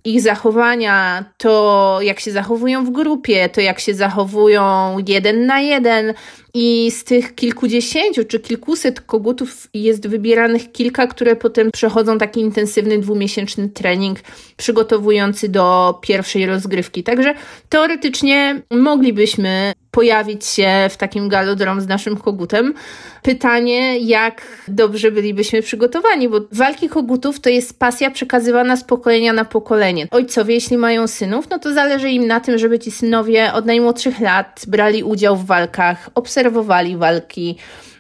ich 0.07 0.21
zachowania, 0.21 1.25
to 1.37 1.99
jak 2.03 2.21
się 2.21 2.33
zachowują 2.33 2.85
w 2.85 2.91
grupie, 2.91 3.49
to 3.49 3.61
jak 3.61 3.81
się 3.81 3.95
zachowują 3.95 4.97
jeden 5.09 5.47
na 5.47 5.61
jeden. 5.61 6.15
I 6.55 6.91
z 6.91 7.05
tych 7.05 7.35
kilkudziesięciu 7.35 8.25
czy 8.25 8.41
kilkuset 8.41 9.01
kogutów 9.01 9.69
jest 9.75 10.09
wybieranych 10.09 10.73
kilka, 10.73 11.07
które 11.07 11.37
potem 11.37 11.71
przechodzą 11.71 12.19
taki 12.19 12.41
intensywny 12.41 12.99
dwumiesięczny 12.99 13.69
trening 13.69 14.19
przygotowujący 14.57 15.49
do 15.49 15.99
pierwszej 16.03 16.47
rozgrywki. 16.47 17.03
Także 17.03 17.35
teoretycznie 17.69 18.63
moglibyśmy 18.71 19.73
pojawić 19.97 20.47
się 20.47 20.69
w 20.91 20.97
takim 20.97 21.29
galodrom 21.29 21.81
z 21.81 21.87
naszym 21.87 22.17
kogutem. 22.17 22.75
Pytanie, 23.23 23.99
jak 23.99 24.43
dobrze 24.69 25.11
bylibyśmy 25.11 25.63
przygotowani, 25.63 26.29
bo 26.29 26.41
walki 26.53 26.89
kogutów 26.89 27.41
to 27.41 27.51
jest 27.51 27.79
pasja 27.79 28.11
przekazywana 28.11 28.77
z 28.77 28.85
pokolenia 28.85 29.33
na 29.33 29.45
pokolenie. 29.45 30.07
Ojcowie, 30.11 30.55
jeśli 30.55 30.77
mają 30.77 31.07
synów, 31.07 31.51
no 31.51 31.59
to 31.59 31.73
zależy 31.73 32.11
im 32.11 32.27
na 32.27 32.41
tym, 32.41 32.59
żeby 32.59 32.79
ci 32.79 32.91
synowie 32.91 33.53
od 33.53 33.67
najmłodszych 33.67 34.21
lat 34.21 34.63
brali 34.69 35.03
udział 35.03 35.37
w 35.37 35.47
walkach, 35.47 36.11
obserwowali 36.15 36.97
walki, 36.97 37.57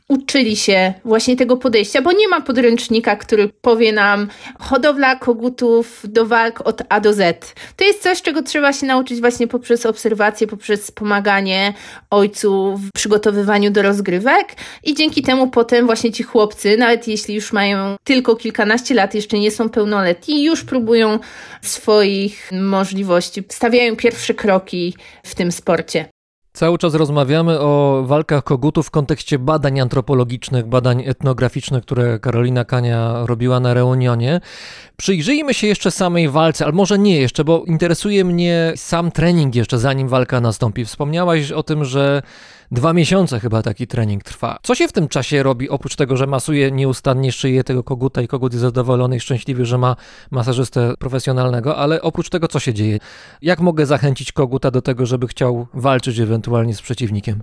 uczyli 0.09 0.57
się 0.57 0.95
właśnie 1.05 1.37
tego 1.37 1.57
podejścia, 1.57 2.03
bo 2.03 2.13
nie 2.13 2.29
ma 2.29 2.41
podręcznika, 2.41 3.17
który 3.17 3.49
powie 3.49 3.93
nam 3.93 4.29
hodowla 4.59 5.17
kogutów 5.17 6.03
do 6.05 6.27
walk 6.27 6.61
od 6.67 6.83
A 6.89 7.01
do 7.01 7.13
Z. 7.13 7.55
To 7.77 7.85
jest 7.85 8.03
coś, 8.03 8.23
czego 8.23 8.43
trzeba 8.43 8.73
się 8.73 8.87
nauczyć 8.87 9.21
właśnie 9.21 9.49
poprzez 9.49 9.87
obserwację, 9.87 10.47
poprzez 10.47 10.91
pomaganie 10.91 11.75
ojcu 12.11 12.77
w 12.77 12.91
przygotowywaniu 12.95 13.71
do 13.71 13.83
rozgrywek 13.83 14.55
i 14.85 14.95
dzięki 14.95 15.23
temu 15.23 15.51
potem 15.51 15.87
właśnie 15.87 16.13
ci 16.13 16.23
chłopcy, 16.23 16.77
nawet 16.77 17.09
jeśli 17.09 17.35
już 17.35 17.53
mają 17.53 17.97
tylko 18.05 18.37
kilkanaście 18.37 18.95
lat, 18.95 19.15
jeszcze 19.15 19.39
nie 19.39 19.51
są 19.51 19.69
pełnoletni, 19.69 20.45
już 20.45 20.65
próbują 20.65 21.19
swoich 21.63 22.51
możliwości, 22.53 23.45
stawiają 23.49 23.97
pierwsze 23.97 24.35
kroki 24.35 24.95
w 25.23 25.35
tym 25.35 25.53
sporcie. 25.53 26.16
Cały 26.57 26.79
czas 26.79 26.95
rozmawiamy 26.95 27.61
o 27.61 28.03
walkach 28.07 28.45
kogutów 28.45 28.87
w 28.87 28.91
kontekście 28.91 29.39
badań 29.39 29.81
antropologicznych, 29.81 30.67
badań 30.67 31.03
etnograficznych, 31.07 31.83
które 31.83 32.19
Karolina 32.19 32.65
Kania 32.65 33.27
robiła 33.27 33.61
na 33.61 33.75
Reunionie. 33.75 34.41
Przyjrzyjmy 34.97 35.55
się 35.55 35.67
jeszcze 35.67 35.91
samej 35.91 36.29
walce, 36.29 36.65
ale 36.65 36.75
może 36.75 36.99
nie 36.99 37.21
jeszcze, 37.21 37.45
bo 37.45 37.65
interesuje 37.67 38.25
mnie 38.25 38.73
sam 38.77 39.11
trening 39.11 39.55
jeszcze 39.55 39.79
zanim 39.79 40.09
walka 40.09 40.41
nastąpi. 40.41 40.85
Wspomniałaś 40.85 41.53
o 41.53 41.63
tym, 41.63 41.85
że 41.85 42.23
Dwa 42.71 42.93
miesiące 42.93 43.41
chyba 43.41 43.63
taki 43.63 43.87
trening 43.87 44.25
trwa. 44.25 44.59
Co 44.63 44.75
się 44.75 44.89
w 44.89 44.93
tym 44.93 45.09
czasie 45.09 45.43
robi, 45.43 45.69
oprócz 45.69 45.97
tego, 45.97 46.17
że 46.17 46.27
masuje 46.27 46.71
nieustannie 46.71 47.33
szyję 47.33 47.65
tego 47.65 47.85
koguta 47.85 48.23
i 48.23 48.29
kogut 48.29 48.53
jest 48.53 48.63
zadowolony 48.63 49.17
i 49.17 49.21
szczęśliwy, 49.21 49.65
że 49.67 49.79
ma 49.79 49.97
masażystę 50.31 50.95
profesjonalnego, 50.99 51.77
ale 51.77 52.03
oprócz 52.03 52.29
tego 52.29 52.49
co 52.49 52.61
się 52.61 52.75
dzieje? 52.75 52.99
Jak 53.43 53.61
mogę 53.61 53.87
zachęcić 53.87 54.33
koguta 54.33 54.71
do 54.71 54.83
tego, 54.83 55.07
żeby 55.07 55.29
chciał 55.29 55.67
walczyć 55.75 56.19
ewentualnie 56.19 56.75
z 56.75 56.83
przeciwnikiem? 56.83 57.43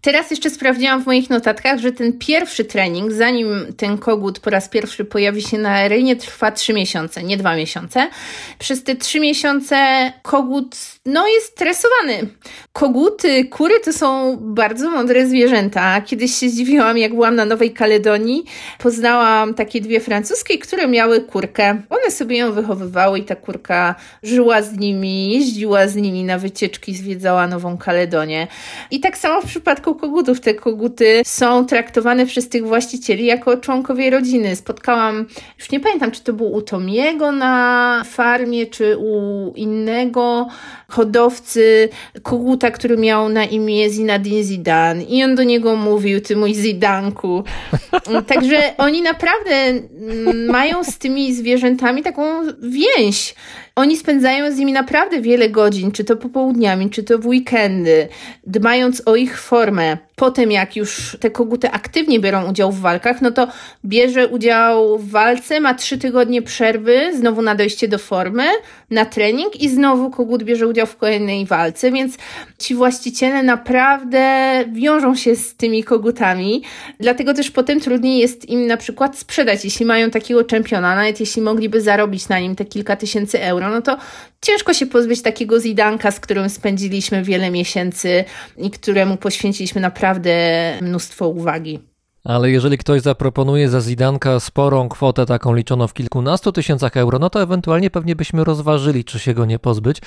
Teraz 0.00 0.30
jeszcze 0.30 0.50
sprawdziłam 0.50 1.02
w 1.02 1.06
moich 1.06 1.30
notatkach, 1.30 1.80
że 1.80 1.92
ten 1.92 2.18
pierwszy 2.18 2.64
trening, 2.64 3.12
zanim 3.12 3.48
ten 3.76 3.98
kogut 3.98 4.40
po 4.40 4.50
raz 4.50 4.68
pierwszy 4.68 5.04
pojawi 5.04 5.42
się 5.42 5.58
na 5.58 5.70
arenie, 5.70 6.16
trwa 6.16 6.52
trzy 6.52 6.72
miesiące, 6.72 7.22
nie 7.22 7.36
dwa 7.36 7.56
miesiące. 7.56 8.10
Przez 8.58 8.84
te 8.84 8.96
trzy 8.96 9.20
miesiące 9.20 9.76
kogut 10.22 10.76
no, 11.06 11.28
jest 11.28 11.46
stresowany. 11.46 12.28
Koguty, 12.72 13.44
kury 13.44 13.74
to 13.84 13.92
są 13.92 14.36
bardzo 14.40 14.90
mądre 14.90 15.26
zwierzęta. 15.26 16.00
Kiedyś 16.00 16.34
się 16.34 16.48
zdziwiłam, 16.48 16.98
jak 16.98 17.14
byłam 17.14 17.34
na 17.34 17.44
Nowej 17.44 17.72
Kaledonii. 17.72 18.44
Poznałam 18.78 19.54
takie 19.54 19.80
dwie 19.80 20.00
francuskie, 20.00 20.58
które 20.58 20.88
miały 20.88 21.20
kurkę. 21.20 21.82
One 21.90 22.10
sobie 22.10 22.38
ją 22.38 22.52
wychowywały 22.52 23.18
i 23.18 23.22
ta 23.22 23.36
kurka 23.36 23.94
żyła 24.22 24.62
z 24.62 24.78
nimi, 24.78 25.32
jeździła 25.32 25.88
z 25.88 25.96
nimi 25.96 26.24
na 26.24 26.38
wycieczki, 26.38 26.94
zwiedzała 26.94 27.46
Nową 27.46 27.78
Kaledonię. 27.78 28.46
I 28.90 29.00
tak 29.00 29.18
samo 29.18 29.40
w 29.40 29.46
przypadku 29.46 29.94
kogutów. 29.94 30.40
Te 30.40 30.54
koguty 30.54 31.22
są 31.26 31.66
traktowane 31.66 32.26
przez 32.26 32.48
tych 32.48 32.66
właścicieli 32.66 33.26
jako 33.26 33.56
członkowie 33.56 34.10
rodziny. 34.10 34.56
Spotkałam, 34.56 35.26
już 35.58 35.70
nie 35.70 35.80
pamiętam, 35.80 36.10
czy 36.10 36.24
to 36.24 36.32
był 36.32 36.52
u 36.52 36.62
Tomiego 36.62 37.32
na 37.32 38.02
farmie, 38.04 38.66
czy 38.66 38.96
u 38.98 39.52
innego 39.56 40.48
hodowcy 40.92 41.88
koguta, 42.22 42.70
który 42.70 42.96
miał 42.96 43.28
na 43.28 43.44
imię 43.44 43.90
Zinedine 43.90 44.42
Zidane 44.42 45.02
i 45.02 45.24
on 45.24 45.34
do 45.34 45.42
niego 45.42 45.76
mówił, 45.76 46.20
ty 46.20 46.36
mój 46.36 46.54
Zidanku. 46.54 47.44
Także 48.26 48.76
oni 48.78 49.02
naprawdę 49.02 49.54
mm, 49.54 50.46
mają 50.46 50.84
z 50.84 50.98
tymi 50.98 51.34
zwierzętami 51.34 52.02
taką 52.02 52.22
więź. 52.62 53.34
Oni 53.76 53.96
spędzają 53.96 54.52
z 54.52 54.56
nimi 54.56 54.72
naprawdę 54.72 55.20
wiele 55.20 55.48
godzin, 55.48 55.92
czy 55.92 56.04
to 56.04 56.16
popołudniami, 56.16 56.90
czy 56.90 57.02
to 57.02 57.18
w 57.18 57.26
weekendy, 57.26 58.08
dbając 58.46 59.02
o 59.06 59.16
ich 59.16 59.40
formę. 59.40 59.96
Potem, 60.16 60.52
jak 60.52 60.76
już 60.76 61.16
te 61.20 61.30
koguty 61.30 61.70
aktywnie 61.70 62.20
biorą 62.20 62.50
udział 62.50 62.72
w 62.72 62.80
walkach, 62.80 63.22
no 63.22 63.30
to 63.30 63.48
bierze 63.84 64.28
udział 64.28 64.98
w 64.98 65.10
walce, 65.10 65.60
ma 65.60 65.74
trzy 65.74 65.98
tygodnie 65.98 66.42
przerwy, 66.42 67.16
znowu 67.16 67.42
na 67.42 67.54
dojście 67.54 67.88
do 67.88 67.98
formy, 67.98 68.44
na 68.90 69.04
trening 69.04 69.60
i 69.60 69.68
znowu 69.68 70.10
kogut 70.10 70.42
bierze 70.42 70.66
udział 70.66 70.86
w 70.86 70.96
kolejnej 70.96 71.46
walce, 71.46 71.92
więc 71.92 72.16
ci 72.58 72.74
właściciele 72.74 73.42
naprawdę 73.42 74.54
wiążą 74.72 75.14
się 75.14 75.36
z 75.36 75.54
tymi 75.54 75.84
kogutami, 75.84 76.62
dlatego 77.00 77.34
też 77.34 77.50
potem 77.50 77.80
trudniej 77.80 78.18
jest 78.18 78.48
im 78.48 78.66
na 78.66 78.76
przykład 78.76 79.18
sprzedać, 79.18 79.64
jeśli 79.64 79.86
mają 79.86 80.10
takiego 80.10 80.44
czempiona, 80.44 80.96
nawet 80.96 81.20
jeśli 81.20 81.42
mogliby 81.42 81.80
zarobić 81.80 82.28
na 82.28 82.38
nim 82.38 82.56
te 82.56 82.64
kilka 82.64 82.96
tysięcy 82.96 83.42
euro, 83.42 83.61
no 83.70 83.82
to 83.82 83.98
ciężko 84.40 84.74
się 84.74 84.86
pozbyć 84.86 85.22
takiego 85.22 85.60
zidanka, 85.60 86.10
z 86.10 86.20
którym 86.20 86.50
spędziliśmy 86.50 87.22
wiele 87.22 87.50
miesięcy 87.50 88.24
i 88.56 88.70
któremu 88.70 89.16
poświęciliśmy 89.16 89.80
naprawdę 89.80 90.32
mnóstwo 90.80 91.28
uwagi. 91.28 91.92
Ale 92.24 92.50
jeżeli 92.50 92.78
ktoś 92.78 93.00
zaproponuje 93.00 93.68
za 93.68 93.80
Zidanka 93.80 94.40
sporą 94.40 94.88
kwotę, 94.88 95.26
taką 95.26 95.54
liczoną 95.54 95.86
w 95.86 95.94
kilkunastu 95.94 96.52
tysiącach 96.52 96.96
euro, 96.96 97.18
no 97.18 97.30
to 97.30 97.42
ewentualnie 97.42 97.90
pewnie 97.90 98.16
byśmy 98.16 98.44
rozważyli, 98.44 99.04
czy 99.04 99.18
się 99.18 99.34
go 99.34 99.44
nie 99.44 99.58
pozbyć. 99.58 99.98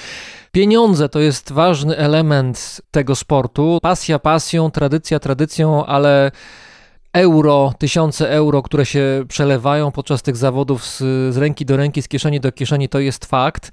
Pieniądze 0.52 1.10
to 1.10 1.20
jest 1.20 1.52
ważny 1.52 1.98
element 1.98 2.82
tego 2.92 3.16
sportu. 3.16 3.80
Pasja 3.82 4.20
pasją, 4.20 4.72
tradycja 4.72 5.20
tradycją, 5.20 5.86
ale 5.86 6.32
euro, 7.16 7.74
tysiące 7.78 8.30
euro, 8.30 8.62
które 8.64 8.86
się 8.86 9.24
przelewają 9.28 9.92
podczas 9.92 10.22
tych 10.22 10.38
zawodów 10.38 10.86
z, 10.86 10.98
z 11.34 11.38
ręki 11.38 11.66
do 11.66 11.78
ręki, 11.78 12.02
z 12.02 12.08
kieszeni 12.08 12.40
do 12.40 12.52
kieszeni, 12.52 12.90
to 12.90 13.00
jest 13.00 13.26
fakt. 13.26 13.72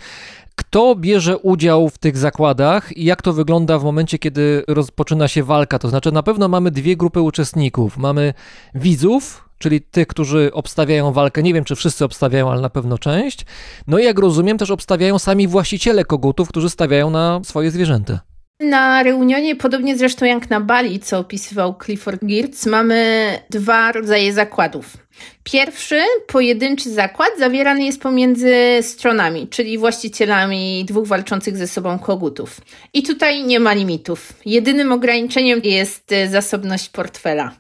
Kto 0.55 0.95
bierze 0.97 1.39
udział 1.39 1.89
w 1.89 1.99
tych 1.99 2.17
zakładach 2.17 2.97
i 2.97 3.05
jak 3.05 3.23
to 3.23 3.33
wygląda 3.33 3.79
w 3.79 3.85
momencie, 3.85 4.19
kiedy 4.19 4.65
rozpoczyna 4.69 5.29
się 5.29 5.43
walka? 5.43 5.79
To 5.79 5.89
znaczy, 5.89 6.13
na 6.13 6.23
pewno 6.23 6.49
mamy 6.49 6.71
dwie 6.71 6.97
grupy 6.97 7.21
uczestników. 7.21 7.99
Mamy 7.99 8.35
widzów, 8.75 9.49
czyli 9.59 9.81
tych, 9.81 10.07
którzy 10.07 10.51
obstawiają 10.53 11.13
walkę. 11.13 11.43
Nie 11.43 11.55
wiem, 11.55 11.65
czy 11.65 11.75
wszyscy 11.75 12.05
obstawiają, 12.05 12.51
ale 12.51 12.61
na 12.61 12.71
pewno 12.71 12.99
część. 12.99 13.47
No 13.87 13.99
i 13.99 14.05
jak 14.05 14.19
rozumiem, 14.19 14.59
też 14.59 14.71
obstawiają 14.71 15.19
sami 15.19 15.49
właściciele 15.49 16.05
kogutów, 16.05 16.49
którzy 16.49 16.71
stawiają 16.71 17.11
na 17.11 17.41
swoje 17.45 17.71
zwierzęta. 17.71 18.32
Na 18.63 19.03
reunionie, 19.03 19.57
podobnie 19.57 19.97
zresztą 19.97 20.27
jak 20.27 20.51
na 20.51 20.61
Bali, 20.61 21.01
co 21.01 21.19
opisywał 21.19 21.75
Clifford 21.85 22.25
Geertz, 22.25 22.67
mamy 22.67 23.39
dwa 23.51 23.93
rodzaje 23.93 24.33
zakładów. 24.33 24.97
Pierwszy, 25.45 26.01
pojedynczy 26.27 26.91
zakład 26.91 27.29
zawierany 27.39 27.85
jest 27.85 28.01
pomiędzy 28.01 28.55
stronami, 28.83 29.49
czyli 29.49 29.79
właścicielami 29.79 30.85
dwóch 30.85 31.07
walczących 31.07 31.57
ze 31.57 31.69
sobą 31.69 31.99
kogutów. 31.99 32.61
I 32.95 33.03
tutaj 33.03 33.45
nie 33.45 33.61
ma 33.61 33.73
limitów. 33.73 34.33
Jedynym 34.47 34.93
ograniczeniem 34.93 35.61
jest 35.65 36.15
zasobność 36.31 36.89
portfela. 36.89 37.53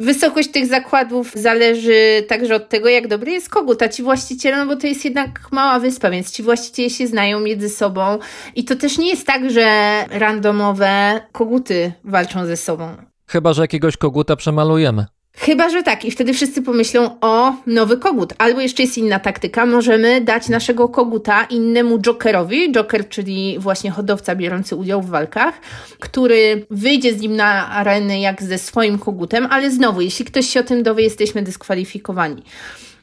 Wysokość 0.00 0.50
tych 0.50 0.66
zakładów 0.66 1.32
zależy 1.34 2.24
także 2.28 2.54
od 2.54 2.68
tego, 2.68 2.88
jak 2.88 3.08
dobry 3.08 3.32
jest 3.32 3.48
kogut, 3.48 3.82
a 3.82 3.88
ci 3.88 4.02
właściciele, 4.02 4.56
no 4.56 4.66
bo 4.66 4.80
to 4.80 4.86
jest 4.86 5.04
jednak 5.04 5.52
mała 5.52 5.80
wyspa, 5.80 6.10
więc 6.10 6.32
ci 6.32 6.42
właściciele 6.42 6.90
się 6.90 7.06
znają 7.06 7.40
między 7.40 7.68
sobą 7.68 8.18
i 8.54 8.64
to 8.64 8.76
też 8.76 8.98
nie 8.98 9.08
jest 9.08 9.26
tak, 9.26 9.50
że 9.50 9.66
randomowe 10.10 11.20
koguty 11.32 11.92
walczą 12.04 12.46
ze 12.46 12.56
sobą. 12.56 12.96
Chyba, 13.26 13.52
że 13.52 13.62
jakiegoś 13.62 13.96
koguta 13.96 14.36
przemalujemy. 14.36 15.06
Chyba, 15.38 15.70
że 15.70 15.82
tak. 15.82 16.04
I 16.04 16.10
wtedy 16.10 16.34
wszyscy 16.34 16.62
pomyślą 16.62 17.10
o 17.20 17.54
nowy 17.66 17.96
kogut. 17.96 18.32
Albo 18.38 18.60
jeszcze 18.60 18.82
jest 18.82 18.98
inna 18.98 19.18
taktyka. 19.18 19.66
Możemy 19.66 20.20
dać 20.20 20.48
naszego 20.48 20.88
koguta 20.88 21.44
innemu 21.44 21.98
jokerowi. 21.98 22.72
Joker, 22.72 23.08
czyli 23.08 23.56
właśnie 23.58 23.90
hodowca 23.90 24.36
biorący 24.36 24.76
udział 24.76 25.02
w 25.02 25.10
walkach, 25.10 25.60
który 26.00 26.66
wyjdzie 26.70 27.14
z 27.14 27.20
nim 27.20 27.36
na 27.36 27.70
arenę 27.70 28.20
jak 28.20 28.42
ze 28.42 28.58
swoim 28.58 28.98
kogutem, 28.98 29.46
ale 29.50 29.70
znowu, 29.70 30.00
jeśli 30.00 30.24
ktoś 30.24 30.46
się 30.46 30.60
o 30.60 30.62
tym 30.62 30.82
dowie, 30.82 31.04
jesteśmy 31.04 31.42
dyskwalifikowani. 31.42 32.42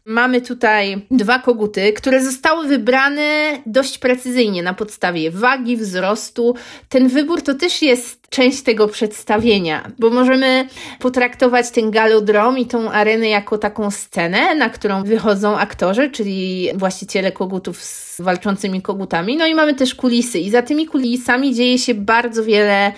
Mamy 0.06 0.42
tutaj 0.42 1.06
dwa 1.12 1.40
koguty, 1.40 1.94
które 1.94 2.24
zostały 2.24 2.68
wybrane 2.68 3.62
dość 3.66 3.98
precyzyjnie 3.98 4.64
na 4.64 4.74
podstawie 4.74 5.32
wagi, 5.32 5.78
wzrostu. 5.78 6.56
Ten 6.90 7.08
wybór 7.08 7.42
to 7.42 7.54
też 7.54 7.82
jest 7.82 8.23
część 8.34 8.62
tego 8.62 8.88
przedstawienia, 8.88 9.92
bo 10.00 10.10
możemy 10.10 10.68
potraktować 11.00 11.72
ten 11.72 11.92
galodrom 11.92 12.58
i 12.58 12.66
tą 12.66 12.92
arenę 12.92 13.30
jako 13.30 13.58
taką 13.58 13.92
scenę, 13.92 14.56
na 14.56 14.70
którą 14.70 15.04
wychodzą 15.04 15.58
aktorzy, 15.58 16.10
czyli 16.10 16.70
właściciele 16.76 17.32
kogutów 17.32 17.84
z 17.84 18.22
walczącymi 18.22 18.82
kogutami. 18.82 19.38
No 19.38 19.48
i 19.48 19.56
mamy 19.56 19.74
też 19.74 19.96
kulisy. 19.96 20.40
I 20.40 20.50
za 20.50 20.62
tymi 20.62 20.86
kulisami 20.86 21.56
dzieje 21.56 21.78
się 21.78 21.94
bardzo 21.94 22.44
wiele, 22.44 22.92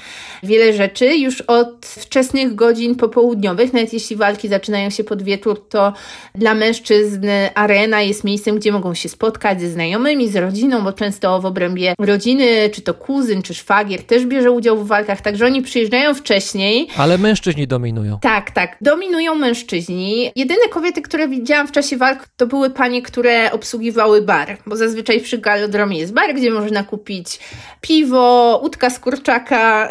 wiele 0.43 0.73
rzeczy. 0.73 1.15
Już 1.15 1.41
od 1.41 1.85
wczesnych 1.85 2.55
godzin 2.55 2.95
popołudniowych, 2.95 3.73
nawet 3.73 3.93
jeśli 3.93 4.15
walki 4.15 4.47
zaczynają 4.47 4.89
się 4.89 5.03
pod 5.03 5.23
wieczór, 5.23 5.67
to 5.69 5.93
dla 6.35 6.53
mężczyzn 6.53 7.27
arena 7.55 8.01
jest 8.01 8.23
miejscem, 8.23 8.55
gdzie 8.55 8.71
mogą 8.71 8.93
się 8.93 9.09
spotkać 9.09 9.61
ze 9.61 9.69
znajomymi, 9.69 10.29
z 10.29 10.35
rodziną, 10.35 10.83
bo 10.83 10.93
często 10.93 11.41
w 11.41 11.45
obrębie 11.45 11.93
rodziny, 11.99 12.69
czy 12.73 12.81
to 12.81 12.93
kuzyn, 12.93 13.41
czy 13.41 13.53
szwagier 13.53 14.03
też 14.03 14.25
bierze 14.25 14.51
udział 14.51 14.77
w 14.77 14.87
walkach, 14.87 15.21
także 15.25 15.45
oni 15.45 15.61
przyjeżdżają 15.61 16.13
wcześniej. 16.13 16.87
Ale 16.97 17.17
mężczyźni 17.17 17.67
dominują. 17.67 18.19
Tak, 18.21 18.51
tak. 18.51 18.77
Dominują 18.81 19.35
mężczyźni. 19.35 20.31
Jedyne 20.35 20.69
kobiety, 20.69 21.01
które 21.01 21.27
widziałam 21.27 21.67
w 21.67 21.71
czasie 21.71 21.97
walk, 21.97 22.27
to 22.37 22.47
były 22.47 22.69
panie, 22.69 23.01
które 23.01 23.51
obsługiwały 23.51 24.21
bar, 24.21 24.57
bo 24.65 24.75
zazwyczaj 24.75 25.21
przy 25.21 25.37
galodromie 25.37 25.97
jest 25.97 26.13
bar, 26.13 26.35
gdzie 26.35 26.51
można 26.51 26.83
kupić 26.83 27.39
piwo, 27.81 28.59
łódka 28.63 28.89
z 28.89 28.99
kurczaka, 28.99 29.89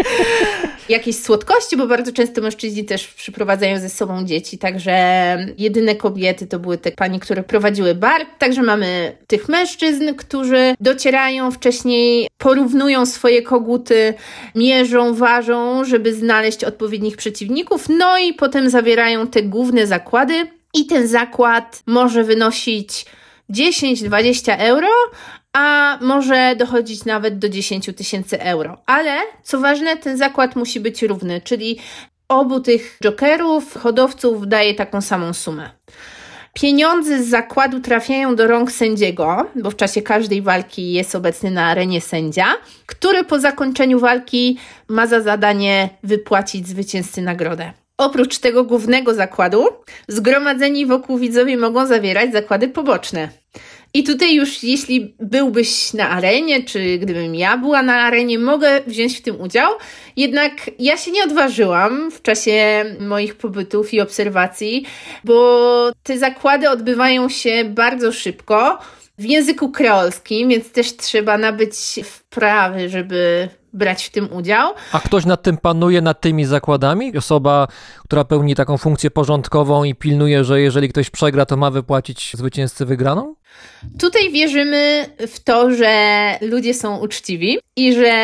jakieś 0.88 1.16
słodkości, 1.16 1.76
bo 1.76 1.86
bardzo 1.86 2.12
często 2.12 2.40
mężczyźni 2.40 2.84
też 2.84 3.06
przyprowadzają 3.06 3.78
ze 3.80 3.88
sobą 3.88 4.24
dzieci, 4.24 4.58
także 4.58 4.96
jedyne 5.58 5.94
kobiety 5.94 6.46
to 6.46 6.58
były 6.58 6.78
te 6.78 6.92
panie, 6.92 7.20
które 7.20 7.42
prowadziły 7.42 7.94
bar. 7.94 8.20
Także 8.38 8.62
mamy 8.62 9.16
tych 9.26 9.48
mężczyzn, 9.48 10.14
którzy 10.14 10.74
docierają 10.80 11.50
wcześniej, 11.50 12.28
porównują 12.38 13.06
swoje 13.06 13.42
koguty, 13.42 14.14
mierzą, 14.54 15.14
ważą, 15.14 15.84
żeby 15.84 16.14
znaleźć 16.14 16.64
odpowiednich 16.64 17.16
przeciwników, 17.16 17.88
no 17.88 18.18
i 18.18 18.34
potem 18.34 18.70
zawierają 18.70 19.26
te 19.26 19.42
główne 19.42 19.86
zakłady. 19.86 20.46
I 20.74 20.86
ten 20.86 21.08
zakład 21.08 21.82
może 21.86 22.24
wynosić 22.24 23.06
10-20 23.50 24.56
euro, 24.58 24.88
a 25.52 25.98
może 26.00 26.56
dochodzić 26.56 27.04
nawet 27.04 27.38
do 27.38 27.48
10 27.48 27.90
tysięcy 27.96 28.40
euro. 28.42 28.82
Ale 28.86 29.16
co 29.42 29.60
ważne, 29.60 29.96
ten 29.96 30.16
zakład 30.16 30.56
musi 30.56 30.80
być 30.80 31.02
równy, 31.02 31.40
czyli 31.40 31.78
obu 32.28 32.60
tych 32.60 32.98
jokerów, 33.02 33.78
hodowców 33.78 34.48
daje 34.48 34.74
taką 34.74 35.00
samą 35.00 35.32
sumę. 35.32 35.70
Pieniądze 36.60 37.22
z 37.22 37.28
zakładu 37.28 37.80
trafiają 37.80 38.36
do 38.36 38.46
rąk 38.46 38.72
sędziego, 38.72 39.46
bo 39.56 39.70
w 39.70 39.76
czasie 39.76 40.02
każdej 40.02 40.42
walki 40.42 40.92
jest 40.92 41.14
obecny 41.14 41.50
na 41.50 41.66
arenie 41.66 42.00
sędzia, 42.00 42.46
który 42.86 43.24
po 43.24 43.40
zakończeniu 43.40 43.98
walki 43.98 44.58
ma 44.88 45.06
za 45.06 45.20
zadanie 45.20 45.88
wypłacić 46.02 46.68
zwycięzcy 46.68 47.22
nagrodę. 47.22 47.72
Oprócz 47.98 48.38
tego 48.38 48.64
głównego 48.64 49.14
zakładu, 49.14 49.66
zgromadzeni 50.08 50.86
wokół 50.86 51.18
widzowie 51.18 51.56
mogą 51.56 51.86
zawierać 51.86 52.32
zakłady 52.32 52.68
poboczne. 52.68 53.28
I 53.96 54.04
tutaj 54.04 54.34
już, 54.34 54.62
jeśli 54.62 55.14
byłbyś 55.20 55.92
na 55.94 56.08
arenie, 56.08 56.64
czy 56.64 56.98
gdybym 56.98 57.34
ja 57.34 57.58
była 57.58 57.82
na 57.82 57.94
arenie, 57.94 58.38
mogę 58.38 58.80
wziąć 58.86 59.18
w 59.18 59.22
tym 59.22 59.40
udział. 59.40 59.70
Jednak 60.16 60.52
ja 60.78 60.96
się 60.96 61.10
nie 61.10 61.24
odważyłam 61.24 62.10
w 62.10 62.22
czasie 62.22 62.84
moich 63.00 63.34
pobytów 63.34 63.94
i 63.94 64.00
obserwacji, 64.00 64.84
bo 65.24 65.90
te 66.02 66.18
zakłady 66.18 66.70
odbywają 66.70 67.28
się 67.28 67.64
bardzo 67.64 68.12
szybko. 68.12 68.78
w 69.18 69.24
języku 69.24 69.70
kreolskim, 69.70 70.48
więc 70.48 70.72
też 70.72 70.96
trzeba 70.96 71.38
nabyć 71.38 71.74
wprawy, 72.04 72.88
żeby 72.88 73.48
brać 73.72 74.04
w 74.04 74.10
tym 74.10 74.32
udział. 74.32 74.74
A 74.92 75.00
ktoś 75.00 75.24
nad 75.24 75.42
tym 75.42 75.56
panuje, 75.56 76.00
nad 76.00 76.20
tymi 76.20 76.44
zakładami? 76.44 77.16
Osoba, 77.16 77.68
która 78.04 78.24
pełni 78.24 78.54
taką 78.54 78.78
funkcję 78.78 79.10
porządkową 79.10 79.84
i 79.84 79.94
pilnuje, 79.94 80.44
że 80.44 80.60
jeżeli 80.60 80.88
ktoś 80.88 81.10
przegra, 81.10 81.46
to 81.46 81.56
ma 81.56 81.70
wypłacić 81.70 82.32
zwycięzcy 82.34 82.86
wygraną? 82.86 83.34
Tutaj 83.98 84.30
wierzymy 84.30 85.06
w 85.18 85.40
to, 85.40 85.70
że 85.70 85.92
ludzie 86.40 86.74
są 86.74 86.98
uczciwi 86.98 87.58
i 87.76 87.94
że 87.94 88.14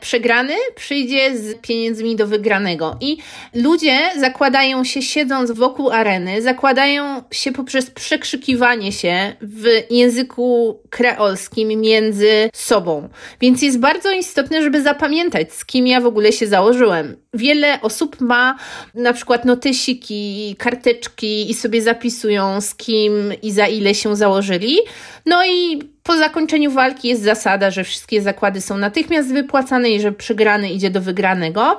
przegrany 0.00 0.54
przyjdzie 0.74 1.38
z 1.38 1.54
pieniędzmi 1.60 2.16
do 2.16 2.26
wygranego. 2.26 2.96
I 3.00 3.16
ludzie 3.54 3.98
zakładają 4.20 4.84
się, 4.84 5.02
siedząc 5.02 5.50
wokół 5.50 5.90
areny, 5.90 6.42
zakładają 6.42 7.22
się 7.30 7.52
poprzez 7.52 7.90
przekrzykiwanie 7.90 8.92
się 8.92 9.32
w 9.40 9.66
języku 9.90 10.80
kreolskim 10.90 11.68
między 11.68 12.50
sobą. 12.54 13.08
Więc 13.40 13.62
jest 13.62 13.78
bardzo 13.78 14.10
istotne, 14.12 14.62
żeby 14.62 14.82
zapamiętać, 14.82 15.52
z 15.52 15.64
kim 15.64 15.86
ja 15.86 16.00
w 16.00 16.06
ogóle 16.06 16.32
się 16.32 16.46
założyłem. 16.46 17.16
Wiele 17.34 17.80
osób 17.82 18.20
ma 18.20 18.58
na 18.94 19.12
przykład 19.12 19.44
notesiki, 19.44 20.56
karteczki 20.58 21.50
i 21.50 21.54
sobie 21.54 21.82
zapisują, 21.82 22.60
z 22.60 22.74
kim 22.74 23.32
i 23.42 23.52
za 23.52 23.66
ile 23.66 23.94
się 23.94 24.16
założyli. 24.16 24.75
No 25.26 25.46
i 25.46 25.82
po 26.02 26.16
zakończeniu 26.16 26.70
walki 26.70 27.08
jest 27.08 27.22
zasada, 27.22 27.70
że 27.70 27.84
wszystkie 27.84 28.22
zakłady 28.22 28.60
są 28.60 28.76
natychmiast 28.76 29.32
wypłacane 29.32 29.90
i 29.90 30.00
że 30.00 30.12
przegrany 30.12 30.70
idzie 30.70 30.90
do 30.90 31.00
wygranego. 31.00 31.78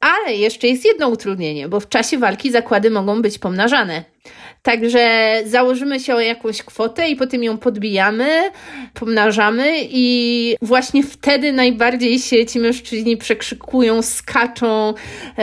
Ale 0.00 0.34
jeszcze 0.34 0.68
jest 0.68 0.84
jedno 0.84 1.08
utrudnienie, 1.08 1.68
bo 1.68 1.80
w 1.80 1.88
czasie 1.88 2.18
walki 2.18 2.50
zakłady 2.50 2.90
mogą 2.90 3.22
być 3.22 3.38
pomnażane. 3.38 4.04
Także 4.62 5.36
założymy 5.46 6.00
się 6.00 6.14
o 6.14 6.20
jakąś 6.20 6.62
kwotę 6.62 7.10
i 7.10 7.16
potem 7.16 7.42
ją 7.42 7.58
podbijamy, 7.58 8.50
pomnażamy 8.94 9.72
i 9.82 10.56
właśnie 10.62 11.02
wtedy 11.02 11.52
najbardziej 11.52 12.18
się 12.18 12.46
ci 12.46 12.58
mężczyźni 12.58 13.16
przekrzykują, 13.16 14.02
skaczą, 14.02 14.94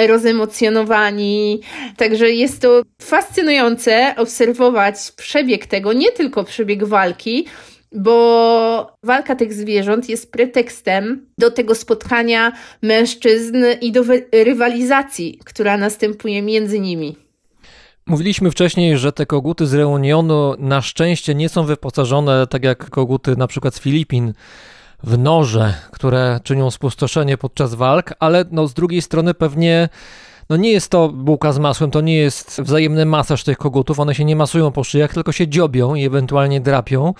rozemocjonowani. 0.08 1.62
Także 1.98 2.32
jest 2.32 2.62
to 2.62 2.82
fascynujące 3.02 4.14
obserwować 4.18 4.96
przebieg 5.16 5.66
tego, 5.66 5.94
nie 5.94 6.12
tylko 6.12 6.44
przebieg 6.44 6.84
walki, 6.84 7.46
bo 7.92 8.98
walka 9.04 9.36
tych 9.36 9.54
zwierząt 9.54 10.10
jest 10.10 10.32
pretekstem 10.32 11.26
do 11.38 11.52
tego 11.52 11.76
spotkania 11.76 12.52
mężczyzn 12.82 13.66
i 13.82 13.92
do 13.92 14.04
rywalizacji, 14.32 15.40
która 15.46 15.78
następuje 15.78 16.42
między 16.42 16.80
nimi. 16.80 17.29
Mówiliśmy 18.10 18.52
wcześniej, 18.52 18.98
że 18.98 19.12
te 19.12 19.26
koguty 19.26 19.68
z 19.68 19.74
Reunionu 19.74 20.56
na 20.60 20.82
szczęście 20.82 21.36
nie 21.36 21.50
są 21.50 21.64
wyposażone 21.64 22.48
tak 22.48 22.64
jak 22.64 22.90
koguty 22.90 23.36
na 23.36 23.48
przykład 23.48 23.76
z 23.76 23.80
Filipin 23.80 24.34
w 25.04 25.18
noże, 25.18 25.74
które 25.92 26.40
czynią 26.44 26.72
spustoszenie 26.72 27.38
podczas 27.38 27.74
walk, 27.74 28.14
ale 28.20 28.46
no 28.52 28.68
z 28.68 28.74
drugiej 28.74 29.02
strony 29.02 29.34
pewnie 29.34 29.90
no 30.50 30.58
nie 30.58 30.72
jest 30.72 30.92
to 30.92 31.10
bułka 31.10 31.54
z 31.54 31.60
masłem, 31.60 31.92
to 31.92 32.02
nie 32.02 32.16
jest 32.18 32.62
wzajemny 32.62 33.06
masaż 33.06 33.44
tych 33.44 33.58
kogutów, 33.58 34.00
one 34.00 34.16
się 34.16 34.26
nie 34.26 34.36
masują 34.36 34.72
po 34.72 34.84
szyjach, 34.84 35.14
tylko 35.14 35.32
się 35.32 35.48
dziobią 35.48 35.96
i 35.96 36.06
ewentualnie 36.06 36.62
drapią. 36.62 37.14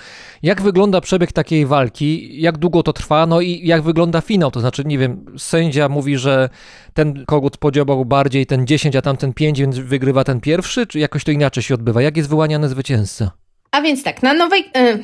Jak 0.44 0.62
wygląda 0.62 1.02
przebieg 1.02 1.32
takiej 1.32 1.66
walki? 1.66 2.42
Jak 2.42 2.58
długo 2.58 2.84
to 2.84 2.94
trwa? 2.94 3.26
No 3.26 3.42
i 3.42 3.68
jak 3.68 3.82
wygląda 3.82 4.22
finał? 4.22 4.52
To 4.52 4.60
znaczy, 4.60 4.84
nie 4.86 4.98
wiem, 4.98 5.26
sędzia 5.38 5.90
mówi, 5.90 6.18
że 6.18 6.50
ten 6.94 7.26
kogut 7.26 7.58
podziobał 7.58 8.06
bardziej 8.06 8.46
ten 8.46 8.68
10, 8.68 8.96
a 8.96 9.02
tamten 9.02 9.34
5, 9.34 9.60
więc 9.60 9.78
wygrywa 9.78 10.24
ten 10.24 10.42
pierwszy, 10.42 10.88
czy 10.88 11.00
jakoś 11.00 11.24
to 11.24 11.32
inaczej 11.32 11.64
się 11.64 11.74
odbywa? 11.74 12.02
Jak 12.02 12.18
jest 12.18 12.30
wyłaniany 12.30 12.70
zwycięzca? 12.70 13.32
A 13.72 13.82
więc 13.82 14.04
tak, 14.04 14.24
na 14.24 14.34
nowej... 14.34 14.72
Y 14.78 15.00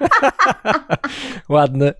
Ładne 1.48 1.94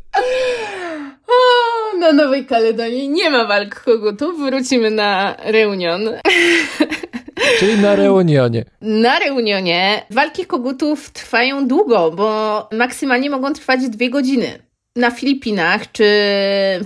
na 2.00 2.12
Nowej 2.12 2.46
Kaledonii 2.46 3.08
nie 3.08 3.30
ma 3.30 3.44
walk 3.44 3.84
kogutów. 3.84 4.38
Wrócimy 4.38 4.90
na 4.90 5.36
Reunion. 5.44 6.00
Czyli 7.58 7.78
na 7.78 7.96
Reunionie. 7.96 8.64
Na 8.80 9.18
Reunionie 9.18 10.06
walki 10.10 10.46
kogutów 10.46 11.10
trwają 11.10 11.68
długo, 11.68 12.10
bo 12.10 12.68
maksymalnie 12.72 13.30
mogą 13.30 13.52
trwać 13.52 13.88
dwie 13.88 14.10
godziny. 14.10 14.58
Na 14.96 15.10
Filipinach 15.10 15.92
czy 15.92 16.04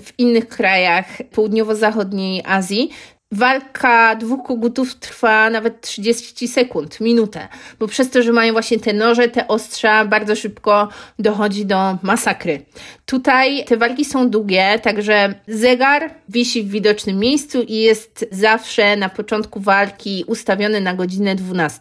w 0.04 0.12
innych 0.18 0.48
krajach 0.48 1.06
południowo-zachodniej 1.32 2.42
Azji 2.46 2.90
walka 3.34 4.14
dwóch 4.14 4.46
kogutów 4.46 4.94
trwa 4.94 5.50
nawet 5.50 5.80
30 5.80 6.48
sekund, 6.48 7.00
minutę, 7.00 7.48
bo 7.78 7.88
przez 7.88 8.10
to, 8.10 8.22
że 8.22 8.32
mają 8.32 8.52
właśnie 8.52 8.78
te 8.78 8.92
noże, 8.92 9.28
te 9.28 9.48
ostrza, 9.48 10.04
bardzo 10.04 10.36
szybko 10.36 10.88
dochodzi 11.18 11.66
do 11.66 11.98
masakry. 12.02 12.64
Tutaj 13.06 13.64
te 13.64 13.76
walki 13.76 14.04
są 14.04 14.30
długie, 14.30 14.78
także 14.82 15.34
zegar 15.48 16.14
wisi 16.28 16.62
w 16.62 16.70
widocznym 16.70 17.18
miejscu 17.18 17.62
i 17.62 17.74
jest 17.74 18.26
zawsze 18.30 18.96
na 18.96 19.08
początku 19.08 19.60
walki 19.60 20.24
ustawiony 20.26 20.80
na 20.80 20.94
godzinę 20.94 21.34
12 21.34 21.80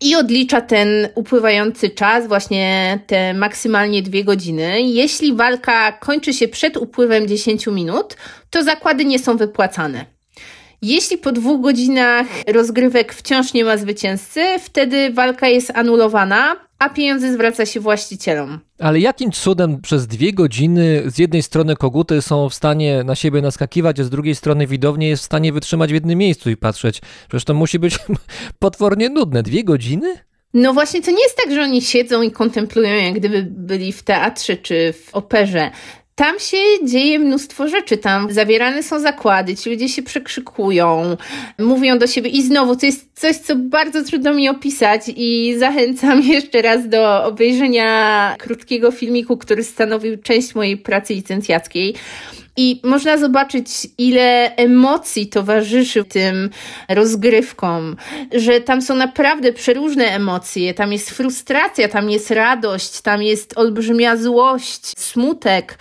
i 0.00 0.16
odlicza 0.16 0.60
ten 0.60 0.88
upływający 1.14 1.90
czas, 1.90 2.28
właśnie 2.28 2.98
te 3.06 3.34
maksymalnie 3.34 4.02
dwie 4.02 4.24
godziny. 4.24 4.82
Jeśli 4.82 5.34
walka 5.34 5.92
kończy 5.92 6.32
się 6.32 6.48
przed 6.48 6.76
upływem 6.76 7.28
10 7.28 7.66
minut, 7.66 8.16
to 8.50 8.62
zakłady 8.62 9.04
nie 9.04 9.18
są 9.18 9.36
wypłacane. 9.36 10.15
Jeśli 10.82 11.18
po 11.18 11.32
dwóch 11.32 11.60
godzinach 11.60 12.26
rozgrywek 12.46 13.14
wciąż 13.14 13.54
nie 13.54 13.64
ma 13.64 13.76
zwycięzcy, 13.76 14.40
wtedy 14.64 15.12
walka 15.12 15.48
jest 15.48 15.72
anulowana, 15.74 16.56
a 16.78 16.88
pieniądze 16.88 17.32
zwraca 17.32 17.66
się 17.66 17.80
właścicielom. 17.80 18.58
Ale 18.78 19.00
jakim 19.00 19.32
cudem 19.32 19.80
przez 19.80 20.06
dwie 20.06 20.32
godziny 20.32 21.02
z 21.06 21.18
jednej 21.18 21.42
strony 21.42 21.76
koguty 21.76 22.22
są 22.22 22.48
w 22.48 22.54
stanie 22.54 23.04
na 23.04 23.14
siebie 23.14 23.42
naskakiwać, 23.42 24.00
a 24.00 24.04
z 24.04 24.10
drugiej 24.10 24.34
strony 24.34 24.66
widownie 24.66 25.08
jest 25.08 25.22
w 25.22 25.26
stanie 25.26 25.52
wytrzymać 25.52 25.90
w 25.90 25.94
jednym 25.94 26.18
miejscu 26.18 26.50
i 26.50 26.56
patrzeć? 26.56 27.00
Przecież 27.28 27.44
to 27.44 27.54
musi 27.54 27.78
być 27.78 27.98
potwornie 28.58 29.08
nudne. 29.08 29.42
Dwie 29.42 29.64
godziny? 29.64 30.14
No 30.54 30.74
właśnie, 30.74 31.02
to 31.02 31.10
nie 31.10 31.22
jest 31.22 31.36
tak, 31.36 31.54
że 31.54 31.62
oni 31.62 31.82
siedzą 31.82 32.22
i 32.22 32.30
kontemplują, 32.30 32.94
jak 32.94 33.14
gdyby 33.14 33.46
byli 33.50 33.92
w 33.92 34.02
teatrze 34.02 34.56
czy 34.56 34.92
w 34.92 35.14
operze. 35.14 35.70
Tam 36.18 36.38
się 36.38 36.56
dzieje 36.84 37.18
mnóstwo 37.18 37.68
rzeczy, 37.68 37.96
tam 37.96 38.32
zawierane 38.32 38.82
są 38.82 39.00
zakłady, 39.00 39.56
ci 39.56 39.70
ludzie 39.70 39.88
się 39.88 40.02
przekrzykują, 40.02 41.16
mówią 41.58 41.98
do 41.98 42.06
siebie 42.06 42.30
i 42.30 42.42
znowu 42.42 42.76
to 42.76 42.86
jest 42.86 43.08
coś, 43.14 43.36
co 43.36 43.56
bardzo 43.56 44.04
trudno 44.04 44.34
mi 44.34 44.48
opisać 44.48 45.02
i 45.16 45.54
zachęcam 45.58 46.22
jeszcze 46.32 46.62
raz 46.62 46.88
do 46.88 47.24
obejrzenia 47.24 48.34
krótkiego 48.38 48.90
filmiku, 48.90 49.36
który 49.36 49.64
stanowił 49.64 50.16
część 50.22 50.54
mojej 50.54 50.76
pracy 50.76 51.14
licencjackiej. 51.14 51.94
I 52.56 52.80
można 52.84 53.18
zobaczyć, 53.18 53.68
ile 53.98 54.56
emocji 54.56 55.26
towarzyszy 55.26 56.04
tym 56.04 56.50
rozgrywkom, 56.88 57.96
że 58.34 58.60
tam 58.60 58.82
są 58.82 58.96
naprawdę 58.96 59.52
przeróżne 59.52 60.04
emocje. 60.04 60.74
Tam 60.74 60.92
jest 60.92 61.10
frustracja, 61.10 61.88
tam 61.88 62.10
jest 62.10 62.30
radość, 62.30 63.00
tam 63.00 63.22
jest 63.22 63.58
olbrzymia 63.58 64.16
złość, 64.16 64.92
smutek, 64.98 65.78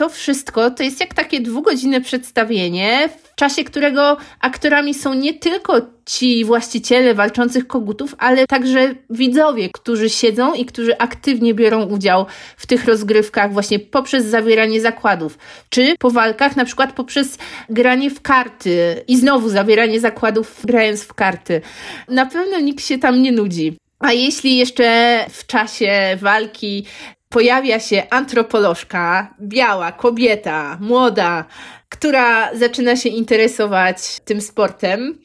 to 0.00 0.08
wszystko 0.08 0.70
to 0.70 0.82
jest 0.82 1.00
jak 1.00 1.14
takie 1.14 1.40
dwugodzinne 1.40 2.00
przedstawienie, 2.00 3.08
w 3.08 3.34
czasie 3.34 3.64
którego 3.64 4.16
aktorami 4.40 4.94
są 4.94 5.14
nie 5.14 5.34
tylko 5.34 5.80
ci 6.06 6.44
właściciele 6.44 7.14
walczących 7.14 7.66
kogutów, 7.66 8.14
ale 8.18 8.46
także 8.46 8.94
widzowie, 9.10 9.68
którzy 9.74 10.10
siedzą 10.10 10.54
i 10.54 10.64
którzy 10.64 10.98
aktywnie 10.98 11.54
biorą 11.54 11.84
udział 11.86 12.26
w 12.56 12.66
tych 12.66 12.84
rozgrywkach 12.84 13.52
właśnie 13.52 13.78
poprzez 13.78 14.26
zawieranie 14.26 14.80
zakładów, 14.80 15.38
czy 15.68 15.94
po 15.98 16.10
walkach 16.10 16.56
na 16.56 16.64
przykład 16.64 16.92
poprzez 16.92 17.38
granie 17.70 18.10
w 18.10 18.22
karty 18.22 19.04
i 19.08 19.16
znowu 19.16 19.48
zawieranie 19.48 20.00
zakładów 20.00 20.60
grając 20.64 21.02
w 21.02 21.14
karty. 21.14 21.60
Na 22.08 22.26
pewno 22.26 22.60
nikt 22.60 22.84
się 22.84 22.98
tam 22.98 23.22
nie 23.22 23.32
nudzi. 23.32 23.76
A 23.98 24.12
jeśli 24.12 24.56
jeszcze 24.56 25.18
w 25.30 25.46
czasie 25.46 26.18
walki 26.20 26.84
pojawia 27.30 27.80
się 27.80 28.02
antropolożka, 28.10 29.34
biała 29.40 29.92
kobieta, 29.92 30.78
młoda, 30.80 31.44
która 31.88 32.54
zaczyna 32.54 32.96
się 32.96 33.08
interesować 33.08 34.20
tym 34.24 34.40
sportem, 34.40 35.18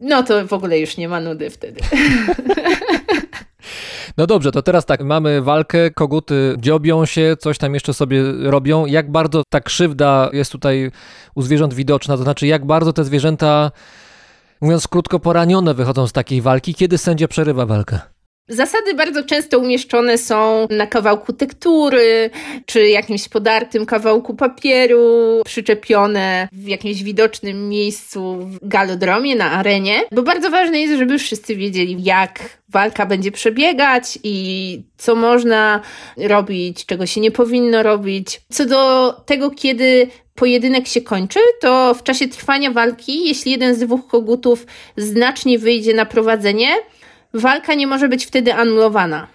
no 0.00 0.22
to 0.22 0.46
w 0.46 0.52
ogóle 0.52 0.78
już 0.78 0.96
nie 0.96 1.08
ma 1.08 1.20
nudy 1.20 1.50
wtedy. 1.50 1.80
No 4.16 4.26
dobrze, 4.26 4.52
to 4.52 4.62
teraz 4.62 4.86
tak, 4.86 5.04
mamy 5.04 5.42
walkę, 5.42 5.90
koguty 5.90 6.54
dziobią 6.58 7.06
się, 7.06 7.36
coś 7.38 7.58
tam 7.58 7.74
jeszcze 7.74 7.94
sobie 7.94 8.22
robią. 8.42 8.86
Jak 8.86 9.10
bardzo 9.10 9.42
ta 9.50 9.60
krzywda 9.60 10.30
jest 10.32 10.52
tutaj 10.52 10.90
u 11.34 11.42
zwierząt 11.42 11.74
widoczna, 11.74 12.16
to 12.16 12.22
znaczy 12.22 12.46
jak 12.46 12.66
bardzo 12.66 12.92
te 12.92 13.04
zwierzęta, 13.04 13.70
mówiąc 14.60 14.88
krótko, 14.88 15.20
poranione 15.20 15.74
wychodzą 15.74 16.06
z 16.06 16.12
takiej 16.12 16.40
walki, 16.40 16.74
kiedy 16.74 16.98
sędzia 16.98 17.28
przerywa 17.28 17.66
walkę? 17.66 18.17
Zasady 18.48 18.94
bardzo 18.94 19.22
często 19.24 19.58
umieszczone 19.58 20.18
są 20.18 20.66
na 20.70 20.86
kawałku 20.86 21.32
tektury, 21.32 22.30
czy 22.66 22.88
jakimś 22.88 23.28
podartym 23.28 23.86
kawałku 23.86 24.34
papieru, 24.34 25.42
przyczepione 25.44 26.48
w 26.52 26.68
jakimś 26.68 27.02
widocznym 27.02 27.68
miejscu 27.68 28.36
w 28.36 28.68
galodromie, 28.68 29.36
na 29.36 29.50
arenie, 29.50 30.02
bo 30.12 30.22
bardzo 30.22 30.50
ważne 30.50 30.80
jest, 30.80 30.98
żeby 30.98 31.18
wszyscy 31.18 31.56
wiedzieli, 31.56 32.04
jak 32.04 32.58
walka 32.68 33.06
będzie 33.06 33.32
przebiegać 33.32 34.18
i 34.22 34.82
co 34.96 35.14
można 35.14 35.80
robić, 36.16 36.86
czego 36.86 37.06
się 37.06 37.20
nie 37.20 37.30
powinno 37.30 37.82
robić. 37.82 38.40
Co 38.52 38.66
do 38.66 39.12
tego, 39.26 39.50
kiedy 39.50 40.08
pojedynek 40.34 40.88
się 40.88 41.00
kończy, 41.00 41.40
to 41.60 41.94
w 41.94 42.02
czasie 42.02 42.28
trwania 42.28 42.70
walki, 42.70 43.28
jeśli 43.28 43.52
jeden 43.52 43.74
z 43.74 43.78
dwóch 43.78 44.06
kogutów 44.06 44.66
znacznie 44.96 45.58
wyjdzie 45.58 45.94
na 45.94 46.06
prowadzenie, 46.06 46.68
walka 47.34 47.74
nie 47.74 47.86
może 47.86 48.08
być 48.08 48.26
wtedy 48.26 48.54
anulowana. 48.54 49.26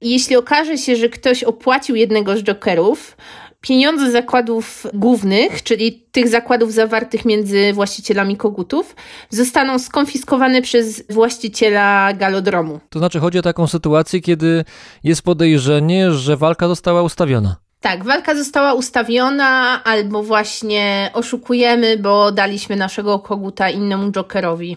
Jeśli 0.00 0.36
okaże 0.36 0.78
się, 0.78 0.96
że 0.96 1.08
ktoś 1.08 1.44
opłacił 1.44 1.96
jednego 1.96 2.36
z 2.36 2.42
jokerów, 2.42 3.16
pieniądze 3.60 4.10
zakładów 4.10 4.86
głównych, 4.94 5.62
czyli 5.62 5.92
tych 6.12 6.28
zakładów 6.28 6.72
zawartych 6.72 7.24
między 7.24 7.72
właścicielami 7.72 8.36
kogutów, 8.36 8.96
zostaną 9.30 9.78
skonfiskowane 9.78 10.62
przez 10.62 11.02
właściciela 11.10 12.12
galodromu. 12.12 12.80
To 12.90 12.98
znaczy 12.98 13.20
chodzi 13.20 13.38
o 13.38 13.42
taką 13.42 13.66
sytuację, 13.66 14.20
kiedy 14.20 14.64
jest 15.04 15.22
podejrzenie, 15.22 16.12
że 16.12 16.36
walka 16.36 16.68
została 16.68 17.02
ustawiona. 17.02 17.56
Tak, 17.80 18.04
walka 18.04 18.34
została 18.34 18.74
ustawiona, 18.74 19.84
albo 19.84 20.22
właśnie 20.22 21.10
oszukujemy, 21.14 21.98
bo 21.98 22.32
daliśmy 22.32 22.76
naszego 22.76 23.18
koguta 23.18 23.70
innemu 23.70 24.10
jokerowi. 24.10 24.76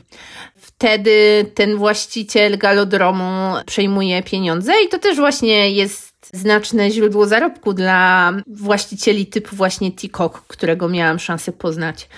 Wtedy 0.55 1.45
ten 1.55 1.77
właściciel 1.77 2.57
galodromu 2.57 3.53
przejmuje 3.65 4.23
pieniądze 4.23 4.73
i 4.85 4.89
to 4.89 4.99
też 4.99 5.17
właśnie 5.17 5.69
jest 5.69 6.13
znaczne 6.33 6.91
źródło 6.91 7.27
zarobku 7.27 7.73
dla 7.73 8.31
właścicieli 8.47 9.25
typu 9.25 9.55
właśnie 9.55 9.91
Tikok, 9.91 10.43
którego 10.47 10.89
miałam 10.89 11.19
szansę 11.19 11.51
poznać. 11.51 12.09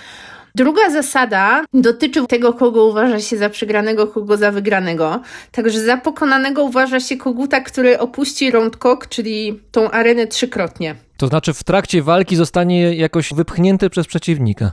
Druga 0.56 0.90
zasada 0.90 1.64
dotyczy 1.74 2.26
tego, 2.26 2.52
kogo 2.52 2.84
uważa 2.84 3.20
się 3.20 3.36
za 3.36 3.50
przegranego, 3.50 4.06
kogo 4.06 4.36
za 4.36 4.52
wygranego. 4.52 5.20
Także 5.52 5.80
za 5.80 5.96
pokonanego 5.96 6.62
uważa 6.64 7.00
się 7.00 7.16
koguta, 7.16 7.60
który 7.60 7.98
opuści 7.98 8.50
Roundcock, 8.50 9.08
czyli 9.08 9.60
tą 9.70 9.90
arenę 9.90 10.26
trzykrotnie. 10.26 10.94
To 11.16 11.26
znaczy 11.26 11.54
w 11.54 11.64
trakcie 11.64 12.02
walki 12.02 12.36
zostanie 12.36 12.94
jakoś 12.94 13.34
wypchnięty 13.34 13.90
przez 13.90 14.06
przeciwnika. 14.06 14.72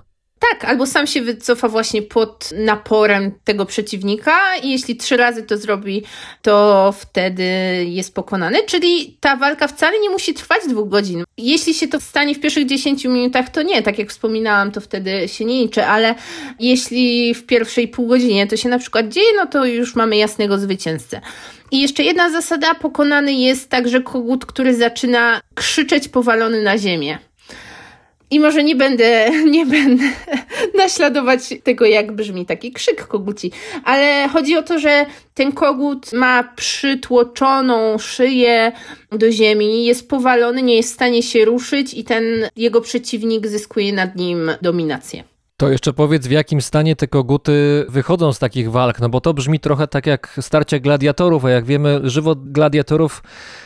Tak, 0.53 0.65
albo 0.65 0.85
sam 0.85 1.07
się 1.07 1.21
wycofa 1.21 1.67
właśnie 1.67 2.01
pod 2.01 2.49
naporem 2.51 3.31
tego 3.43 3.65
przeciwnika 3.65 4.57
i 4.63 4.71
jeśli 4.71 4.95
trzy 4.95 5.17
razy 5.17 5.43
to 5.43 5.57
zrobi, 5.57 6.03
to 6.41 6.93
wtedy 6.99 7.43
jest 7.87 8.15
pokonany. 8.15 8.57
Czyli 8.65 9.17
ta 9.19 9.35
walka 9.35 9.67
wcale 9.67 9.99
nie 9.99 10.09
musi 10.09 10.33
trwać 10.33 10.59
dwóch 10.69 10.89
godzin. 10.89 11.23
Jeśli 11.37 11.73
się 11.73 11.87
to 11.87 12.01
stanie 12.01 12.35
w 12.35 12.39
pierwszych 12.39 12.65
10 12.65 13.05
minutach, 13.05 13.49
to 13.49 13.61
nie, 13.61 13.81
tak 13.81 13.99
jak 13.99 14.09
wspominałam, 14.09 14.71
to 14.71 14.81
wtedy 14.81 15.27
się 15.27 15.45
nie 15.45 15.61
liczy, 15.61 15.85
ale 15.85 16.15
jeśli 16.59 17.33
w 17.33 17.45
pierwszej 17.45 17.87
pół 17.87 18.07
godzinie 18.07 18.47
to 18.47 18.57
się 18.57 18.69
na 18.69 18.79
przykład 18.79 19.09
dzieje, 19.09 19.29
no 19.37 19.45
to 19.45 19.65
już 19.65 19.95
mamy 19.95 20.17
jasnego 20.17 20.57
zwycięzcę. 20.57 21.21
I 21.71 21.81
jeszcze 21.81 22.03
jedna 22.03 22.29
zasada, 22.29 22.75
pokonany 22.75 23.33
jest 23.33 23.69
także 23.69 24.01
kogut, 24.01 24.45
który 24.45 24.75
zaczyna 24.75 25.41
krzyczeć 25.55 26.07
powalony 26.07 26.61
na 26.61 26.77
ziemię. 26.77 27.17
I 28.33 28.39
może 28.39 28.63
nie 28.63 28.75
będę, 28.75 29.29
nie 29.55 29.65
będę 29.65 30.03
naśladować 30.77 31.53
tego, 31.63 31.85
jak 31.85 32.11
brzmi 32.11 32.45
taki 32.45 32.71
krzyk 32.71 33.07
koguci, 33.07 33.51
ale 33.83 34.29
chodzi 34.29 34.57
o 34.57 34.63
to, 34.63 34.79
że 34.79 35.05
ten 35.33 35.51
kogut 35.51 36.13
ma 36.13 36.43
przytłoczoną 36.55 37.97
szyję 37.97 38.71
do 39.11 39.31
ziemi, 39.31 39.85
jest 39.85 40.09
powalony, 40.09 40.61
nie 40.61 40.75
jest 40.75 40.91
w 40.91 40.93
stanie 40.93 41.23
się 41.23 41.45
ruszyć 41.45 41.93
i 41.93 42.03
ten 42.03 42.23
jego 42.55 42.81
przeciwnik 42.81 43.47
zyskuje 43.47 43.93
nad 43.93 44.15
nim 44.15 44.51
dominację. 44.61 45.23
To 45.57 45.69
jeszcze 45.69 45.93
powiedz, 45.93 46.27
w 46.27 46.31
jakim 46.31 46.61
stanie 46.61 46.95
te 46.95 47.07
koguty 47.07 47.85
wychodzą 47.89 48.33
z 48.33 48.39
takich 48.39 48.71
walk, 48.71 48.99
no 48.99 49.09
bo 49.09 49.21
to 49.21 49.33
brzmi 49.33 49.59
trochę 49.59 49.87
tak 49.87 50.07
jak 50.07 50.39
starcie 50.41 50.79
gladiatorów, 50.79 51.45
a 51.45 51.49
jak 51.49 51.65
wiemy, 51.65 51.99
żywot 52.03 52.51
gladiatorów 52.51 53.23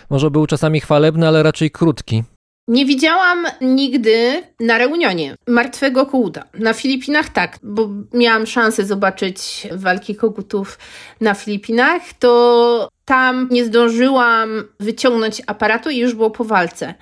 może 0.09 0.31
był 0.31 0.47
czasami 0.47 0.79
chwalebny, 0.79 1.27
ale 1.27 1.43
raczej 1.43 1.71
krótki. 1.71 2.23
Nie 2.67 2.85
widziałam 2.85 3.45
nigdy 3.61 4.43
na 4.59 4.77
reunionie 4.77 5.35
martwego 5.47 6.05
koguta. 6.05 6.43
Na 6.53 6.73
Filipinach 6.73 7.29
tak, 7.29 7.59
bo 7.63 7.89
miałam 8.13 8.47
szansę 8.47 8.85
zobaczyć 8.85 9.67
walki 9.71 10.15
kogutów 10.15 10.79
na 11.21 11.33
Filipinach, 11.33 12.01
to 12.19 12.89
tam 13.05 13.47
nie 13.51 13.65
zdążyłam 13.65 14.63
wyciągnąć 14.79 15.41
aparatu 15.47 15.89
i 15.89 15.97
już 15.97 16.13
było 16.13 16.31
po 16.31 16.43
walce. 16.43 16.93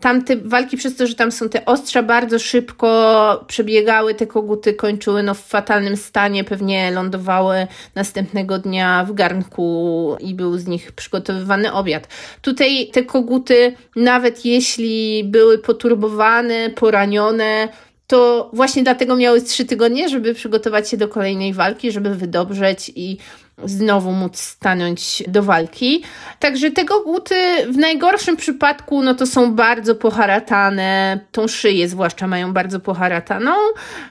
Tam 0.00 0.24
te 0.24 0.36
walki, 0.36 0.76
przez 0.76 0.96
to, 0.96 1.06
że 1.06 1.14
tam 1.14 1.32
są 1.32 1.48
te 1.48 1.64
ostrza, 1.64 2.02
bardzo 2.02 2.38
szybko 2.38 3.44
przebiegały, 3.46 4.14
te 4.14 4.26
koguty 4.26 4.74
kończyły 4.74 5.22
no, 5.22 5.34
w 5.34 5.40
fatalnym 5.40 5.96
stanie, 5.96 6.44
pewnie 6.44 6.90
lądowały 6.90 7.66
następnego 7.94 8.58
dnia 8.58 9.04
w 9.08 9.12
garnku 9.12 10.16
i 10.20 10.34
był 10.34 10.58
z 10.58 10.66
nich 10.66 10.92
przygotowywany 10.92 11.72
obiad. 11.72 12.08
Tutaj 12.42 12.90
te 12.92 13.02
koguty, 13.02 13.74
nawet 13.96 14.44
jeśli 14.44 15.24
były 15.24 15.58
poturbowane, 15.58 16.70
poranione, 16.70 17.68
to 18.10 18.50
właśnie 18.52 18.82
dlatego 18.82 19.16
miały 19.16 19.42
trzy 19.42 19.64
tygodnie, 19.64 20.08
żeby 20.08 20.34
przygotować 20.34 20.88
się 20.88 20.96
do 20.96 21.08
kolejnej 21.08 21.52
walki, 21.52 21.92
żeby 21.92 22.14
wydobrzeć 22.14 22.92
i 22.96 23.18
znowu 23.64 24.12
móc 24.12 24.38
stanąć 24.38 25.22
do 25.28 25.42
walki. 25.42 26.04
Także 26.38 26.70
te 26.70 26.84
koguty 26.84 27.34
w 27.70 27.76
najgorszym 27.76 28.36
przypadku 28.36 29.02
no 29.02 29.14
to 29.14 29.26
są 29.26 29.54
bardzo 29.54 29.94
poharatane, 29.94 31.20
tą 31.32 31.48
szyję 31.48 31.88
zwłaszcza 31.88 32.26
mają 32.26 32.52
bardzo 32.52 32.80
poharataną, 32.80 33.52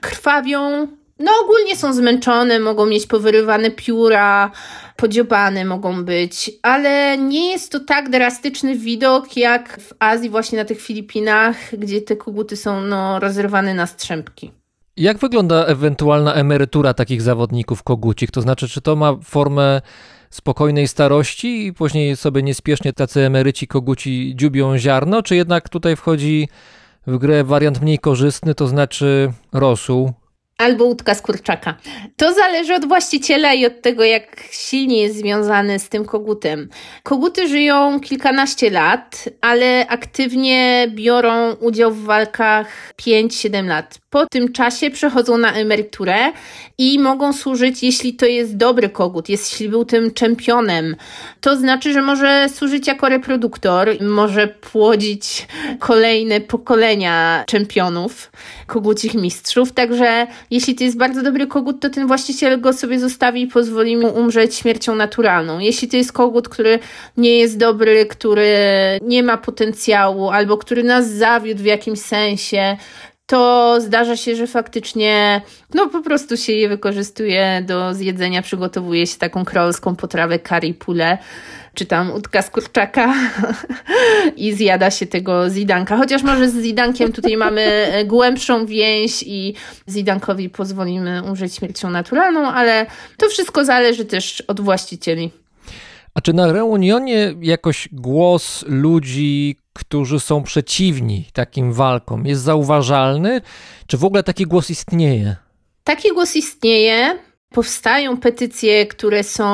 krwawią, 0.02 0.88
no 1.20 1.32
ogólnie 1.44 1.76
są 1.76 1.94
zmęczone, 1.94 2.60
mogą 2.60 2.86
mieć 2.86 3.08
powyrywane 3.08 3.72
pióra, 3.72 4.52
podziobane 4.96 5.66
mogą 5.66 6.06
być, 6.06 6.52
ale 6.62 7.18
nie 7.18 7.52
jest 7.52 7.72
to 7.72 7.80
tak 7.80 8.10
drastyczny 8.10 8.76
widok 8.76 9.38
jak 9.38 9.80
w 9.80 9.94
Azji, 10.00 10.30
właśnie 10.30 10.58
na 10.58 10.66
tych 10.66 10.82
Filipinach, 10.82 11.58
gdzie 11.78 12.02
te 12.02 12.16
koguty 12.16 12.58
są 12.58 12.82
no, 12.82 13.20
rozrywane 13.20 13.74
na 13.74 13.88
strzępki. 13.88 14.59
Jak 15.00 15.18
wygląda 15.18 15.66
ewentualna 15.66 16.34
emerytura 16.34 16.94
takich 16.94 17.22
zawodników 17.22 17.84
kogucich? 17.84 18.32
To 18.32 18.42
znaczy, 18.42 18.68
czy 18.68 18.82
to 18.82 18.96
ma 18.96 19.16
formę 19.24 19.82
spokojnej 20.30 20.88
starości 20.88 21.66
i 21.66 21.74
później 21.74 22.18
sobie 22.18 22.44
niespiesznie 22.44 22.94
tacy 22.94 23.22
emeryci 23.22 23.68
koguci 23.68 24.34
dziubią 24.36 24.78
ziarno, 24.78 25.24
czy 25.24 25.36
jednak 25.36 25.70
tutaj 25.70 25.96
wchodzi 25.96 26.48
w 27.08 27.18
grę 27.18 27.44
wariant 27.44 27.82
mniej 27.82 28.00
korzystny, 28.00 28.56
to 28.56 28.68
znaczy 28.68 29.32
rosół, 29.54 30.14
albo 30.60 30.86
łódka 30.86 31.16
z 31.16 31.22
kurczaka. 31.22 31.76
To 32.18 32.34
zależy 32.34 32.76
od 32.76 32.88
właściciela 32.88 33.54
i 33.54 33.66
od 33.66 33.82
tego, 33.82 34.04
jak 34.04 34.44
silnie 34.52 35.02
jest 35.02 35.18
związany 35.18 35.80
z 35.80 35.90
tym 35.90 36.06
kogutem. 36.06 36.70
Koguty 37.04 37.48
żyją 37.48 38.00
kilkanaście 38.00 38.70
lat, 38.70 39.30
ale 39.42 39.88
aktywnie 39.88 40.88
biorą 40.96 41.54
udział 41.54 41.92
w 41.92 42.04
walkach 42.04 42.94
5-7 43.02 43.68
lat. 43.68 44.00
Po 44.10 44.26
tym 44.26 44.52
czasie 44.54 44.92
przechodzą 44.92 45.38
na 45.38 45.54
emeryturę 45.54 46.18
i 46.78 47.00
mogą 47.00 47.34
służyć, 47.34 47.84
jeśli 47.84 48.14
to 48.14 48.26
jest 48.26 48.58
dobry 48.58 48.90
kogut, 48.90 49.30
jeśli 49.30 49.70
był 49.70 49.86
tym 49.86 50.14
czempionem. 50.14 50.96
To 51.42 51.56
znaczy, 51.56 51.94
że 51.94 52.02
może 52.02 52.50
służyć 52.50 52.88
jako 52.88 53.10
reproduktor, 53.10 54.02
może 54.02 54.48
płodzić 54.48 55.48
kolejne 55.80 56.42
pokolenia 56.42 57.44
czempionów, 57.48 58.32
kogucich 58.68 59.14
mistrzów. 59.14 59.72
Także 59.72 60.28
jeśli 60.52 60.76
to 60.76 60.84
jest 60.84 60.98
bardzo 60.98 61.24
dobry 61.24 61.48
kogut, 61.48 61.80
to 61.80 61.90
ten 61.90 62.08
właściciel 62.08 62.62
go 62.62 62.74
sobie 62.74 63.00
zostawi 63.00 63.42
i 63.42 63.48
pozwoli 63.48 63.98
mu 63.98 64.08
umrzeć 64.08 64.56
śmiercią 64.56 64.96
naturalną. 64.96 65.60
Jeśli 65.60 65.88
to 65.88 65.98
jest 65.98 66.14
kogut, 66.14 66.50
który 66.50 66.80
nie 67.18 67.38
jest 67.38 67.58
dobry, 67.58 68.06
który 68.06 68.48
nie 69.02 69.24
ma 69.24 69.38
potencjału 69.38 70.30
albo 70.30 70.58
który 70.58 70.84
nas 70.84 71.10
zawiódł 71.10 71.62
w 71.62 71.66
jakimś 71.66 72.00
sensie, 72.00 72.78
to 73.30 73.76
zdarza 73.82 74.16
się, 74.18 74.36
że 74.36 74.48
faktycznie 74.48 75.42
no 75.74 75.90
po 75.90 76.02
prostu 76.02 76.38
się 76.38 76.54
je 76.54 76.70
wykorzystuje 76.70 77.64
do 77.68 77.94
zjedzenia, 77.94 78.42
przygotowuje 78.42 79.08
się 79.08 79.18
taką 79.18 79.46
kreolską 79.46 79.96
potrawę 79.96 80.40
curry 80.40 80.74
pule, 80.74 81.18
czy 81.74 81.86
tam 81.86 82.12
udka 82.12 82.42
z 82.42 82.50
kurczaka 82.50 83.14
i 84.38 84.54
zjada 84.54 84.92
się 84.92 85.06
tego 85.06 85.50
zidanka. 85.50 85.98
Chociaż 85.98 86.24
może 86.24 86.50
z 86.50 86.62
zidankiem 86.62 87.12
tutaj 87.12 87.38
mamy 87.38 87.88
głębszą 88.06 88.66
więź 88.66 89.24
i 89.24 89.54
zidankowi 89.88 90.50
pozwolimy 90.50 91.24
umrzeć 91.24 91.56
śmiercią 91.56 91.90
naturalną, 91.90 92.48
ale 92.48 92.86
to 93.18 93.30
wszystko 93.30 93.66
zależy 93.66 94.06
też 94.06 94.42
od 94.42 94.62
właścicieli. 94.62 95.32
A 96.14 96.22
czy 96.22 96.34
na 96.34 96.52
reunionie 96.52 97.34
jakoś 97.42 97.90
głos 97.92 98.66
ludzi, 98.68 99.56
którzy 99.80 100.20
są 100.20 100.44
przeciwni 100.44 101.26
takim 101.34 101.74
walkom, 101.74 102.26
jest 102.26 102.42
zauważalny? 102.42 103.42
Czy 103.88 103.98
w 103.98 104.06
ogóle 104.06 104.24
taki 104.24 104.46
głos 104.46 104.70
istnieje? 104.70 105.36
Taki 105.84 106.10
głos 106.10 106.36
istnieje. 106.36 107.20
Powstają 107.50 108.18
petycje, 108.18 108.88
które 108.88 109.24
są 109.24 109.46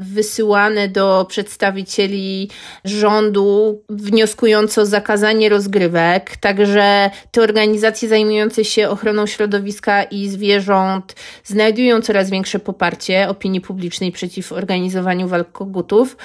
wysyłane 0.00 0.88
do 0.88 1.26
przedstawicieli 1.28 2.50
rządu, 2.84 3.82
wnioskujące 3.88 4.80
o 4.80 4.86
zakazanie 4.86 5.48
rozgrywek. 5.48 6.36
Także 6.36 7.10
te 7.30 7.42
organizacje 7.42 8.08
zajmujące 8.08 8.64
się 8.64 8.88
ochroną 8.88 9.26
środowiska 9.26 10.02
i 10.02 10.28
zwierząt 10.28 11.14
znajdują 11.44 12.00
coraz 12.00 12.30
większe 12.30 12.58
poparcie 12.58 13.28
opinii 13.28 13.60
publicznej 13.60 14.12
przeciw 14.12 14.52
organizowaniu 14.52 15.28
walk 15.28 15.52
kogutów. 15.52 16.16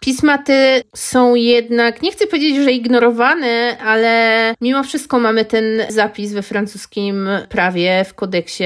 Pisma 0.00 0.38
te 0.38 0.82
są 0.94 1.34
jednak, 1.34 2.02
nie 2.02 2.12
chcę 2.12 2.26
powiedzieć, 2.26 2.64
że 2.64 2.72
ignorowane, 2.72 3.78
ale 3.84 4.54
mimo 4.60 4.84
wszystko 4.84 5.18
mamy 5.18 5.44
ten 5.44 5.64
zapis 5.88 6.32
we 6.32 6.42
francuskim 6.42 7.28
prawie, 7.48 8.04
w 8.08 8.14
kodeksie, 8.14 8.64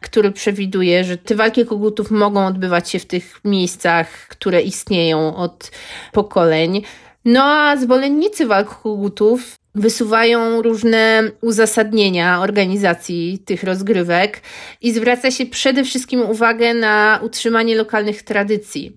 który 0.00 0.32
przewiduje, 0.32 1.04
że 1.04 1.16
te 1.16 1.34
walki 1.34 1.66
kogutów 1.66 2.10
mogą 2.10 2.46
odbywać 2.46 2.90
się 2.90 2.98
w 2.98 3.06
tych 3.06 3.40
miejscach, 3.44 4.08
które 4.28 4.62
istnieją 4.62 5.36
od 5.36 5.70
pokoleń. 6.12 6.82
No 7.24 7.44
a 7.44 7.76
zwolennicy 7.76 8.46
walk 8.46 8.82
kogutów 8.82 9.54
wysuwają 9.74 10.62
różne 10.62 11.22
uzasadnienia 11.40 12.40
organizacji 12.40 13.42
tych 13.44 13.64
rozgrywek 13.64 14.40
i 14.80 14.92
zwraca 14.92 15.30
się 15.30 15.46
przede 15.46 15.84
wszystkim 15.84 16.20
uwagę 16.20 16.74
na 16.74 17.20
utrzymanie 17.22 17.76
lokalnych 17.76 18.22
tradycji. 18.22 18.96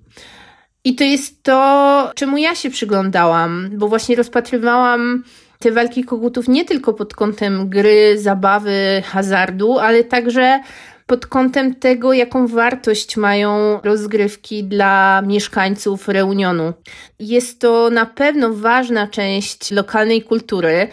I 0.86 0.96
to 0.96 1.04
jest 1.04 1.44
to, 1.44 2.12
czemu 2.16 2.38
ja 2.38 2.56
się 2.56 2.70
przyglądałam, 2.70 3.70
bo 3.74 3.88
właśnie 3.88 4.16
rozpatrywałam 4.16 5.24
te 5.60 5.72
walki 5.72 6.04
kogutów 6.04 6.48
nie 6.48 6.66
tylko 6.66 6.94
pod 6.94 7.16
kątem 7.16 7.70
gry, 7.70 8.20
zabawy, 8.20 9.04
hazardu, 9.06 9.80
ale 9.80 10.04
także 10.04 10.60
pod 11.08 11.26
kątem 11.26 11.76
tego, 11.76 12.14
jaką 12.14 12.48
wartość 12.48 13.18
mają 13.18 13.82
rozgrywki 13.84 14.64
dla 14.64 15.22
mieszkańców 15.22 16.08
Reunionu. 16.08 16.74
Jest 17.20 17.60
to 17.60 17.90
na 17.90 18.06
pewno 18.06 18.54
ważna 18.54 19.08
część 19.08 19.72
lokalnej 19.72 20.22
kultury 20.22 20.88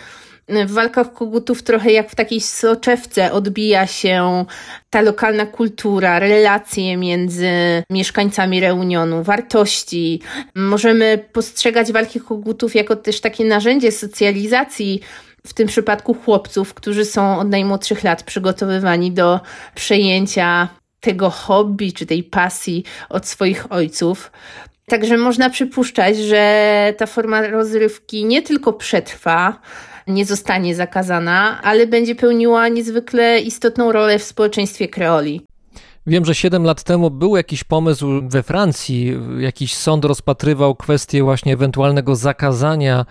w 0.66 0.70
walkach 0.72 1.12
kogutów 1.12 1.62
trochę 1.62 1.92
jak 1.92 2.10
w 2.10 2.14
takiej 2.14 2.40
soczewce 2.40 3.32
odbija 3.32 3.86
się 3.86 4.44
ta 4.90 5.00
lokalna 5.00 5.46
kultura, 5.46 6.18
relacje 6.18 6.96
między 6.96 7.48
mieszkańcami 7.90 8.60
Reunionu, 8.60 9.22
wartości. 9.22 10.20
Możemy 10.54 11.24
postrzegać 11.32 11.92
walki 11.92 12.20
kogutów 12.20 12.74
jako 12.74 12.96
też 12.96 13.20
takie 13.20 13.44
narzędzie 13.44 13.92
socjalizacji 13.92 15.00
w 15.46 15.54
tym 15.54 15.68
przypadku 15.68 16.14
chłopców, 16.14 16.74
którzy 16.74 17.04
są 17.04 17.38
od 17.38 17.48
najmłodszych 17.48 18.04
lat 18.04 18.22
przygotowywani 18.22 19.12
do 19.12 19.40
przejęcia 19.74 20.68
tego 21.00 21.30
hobby 21.30 21.92
czy 21.92 22.06
tej 22.06 22.22
pasji 22.22 22.84
od 23.08 23.26
swoich 23.26 23.72
ojców. 23.72 24.32
Także 24.86 25.16
można 25.16 25.50
przypuszczać, 25.50 26.16
że 26.16 26.94
ta 26.96 27.06
forma 27.06 27.42
rozrywki 27.46 28.24
nie 28.24 28.42
tylko 28.42 28.72
przetrwa, 28.72 29.60
nie 30.06 30.24
zostanie 30.24 30.74
zakazana, 30.74 31.62
ale 31.62 31.86
będzie 31.86 32.14
pełniła 32.14 32.68
niezwykle 32.68 33.40
istotną 33.40 33.92
rolę 33.92 34.18
w 34.18 34.22
społeczeństwie 34.22 34.88
kreoli. 34.88 35.40
Wiem, 36.06 36.24
że 36.24 36.34
7 36.34 36.64
lat 36.64 36.82
temu 36.82 37.10
był 37.10 37.36
jakiś 37.36 37.64
pomysł 37.64 38.06
we 38.28 38.42
Francji, 38.42 39.16
jakiś 39.38 39.74
sąd 39.74 40.04
rozpatrywał 40.04 40.74
kwestię 40.74 41.22
właśnie 41.22 41.52
ewentualnego 41.52 42.16
zakazania 42.16 43.06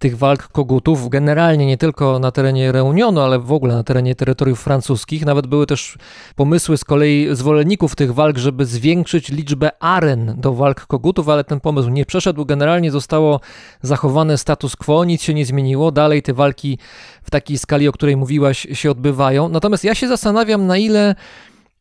tych 0.00 0.18
walk 0.18 0.48
kogutów, 0.48 1.08
generalnie 1.08 1.66
nie 1.66 1.76
tylko 1.76 2.18
na 2.18 2.30
terenie 2.30 2.72
Reunionu, 2.72 3.20
ale 3.20 3.38
w 3.38 3.52
ogóle 3.52 3.74
na 3.74 3.82
terenie 3.84 4.14
terytoriów 4.14 4.60
francuskich. 4.60 5.26
Nawet 5.26 5.46
były 5.46 5.66
też 5.66 5.98
pomysły 6.36 6.76
z 6.76 6.84
kolei 6.84 7.28
zwolenników 7.32 7.96
tych 7.96 8.14
walk, 8.14 8.38
żeby 8.38 8.66
zwiększyć 8.66 9.28
liczbę 9.28 9.82
aren 9.82 10.34
do 10.38 10.52
walk 10.52 10.86
kogutów, 10.86 11.28
ale 11.28 11.44
ten 11.44 11.60
pomysł 11.60 11.88
nie 11.88 12.06
przeszedł. 12.06 12.44
Generalnie 12.44 12.90
zostało 12.90 13.40
zachowane 13.82 14.38
status 14.38 14.76
quo, 14.76 15.04
nic 15.04 15.22
się 15.22 15.34
nie 15.34 15.46
zmieniło. 15.46 15.92
Dalej 15.92 16.22
te 16.22 16.34
walki 16.34 16.78
w 17.22 17.30
takiej 17.30 17.58
skali, 17.58 17.88
o 17.88 17.92
której 17.92 18.16
mówiłaś, 18.16 18.66
się 18.72 18.90
odbywają. 18.90 19.48
Natomiast 19.48 19.84
ja 19.84 19.94
się 19.94 20.08
zastanawiam, 20.08 20.66
na 20.66 20.78
ile 20.78 21.14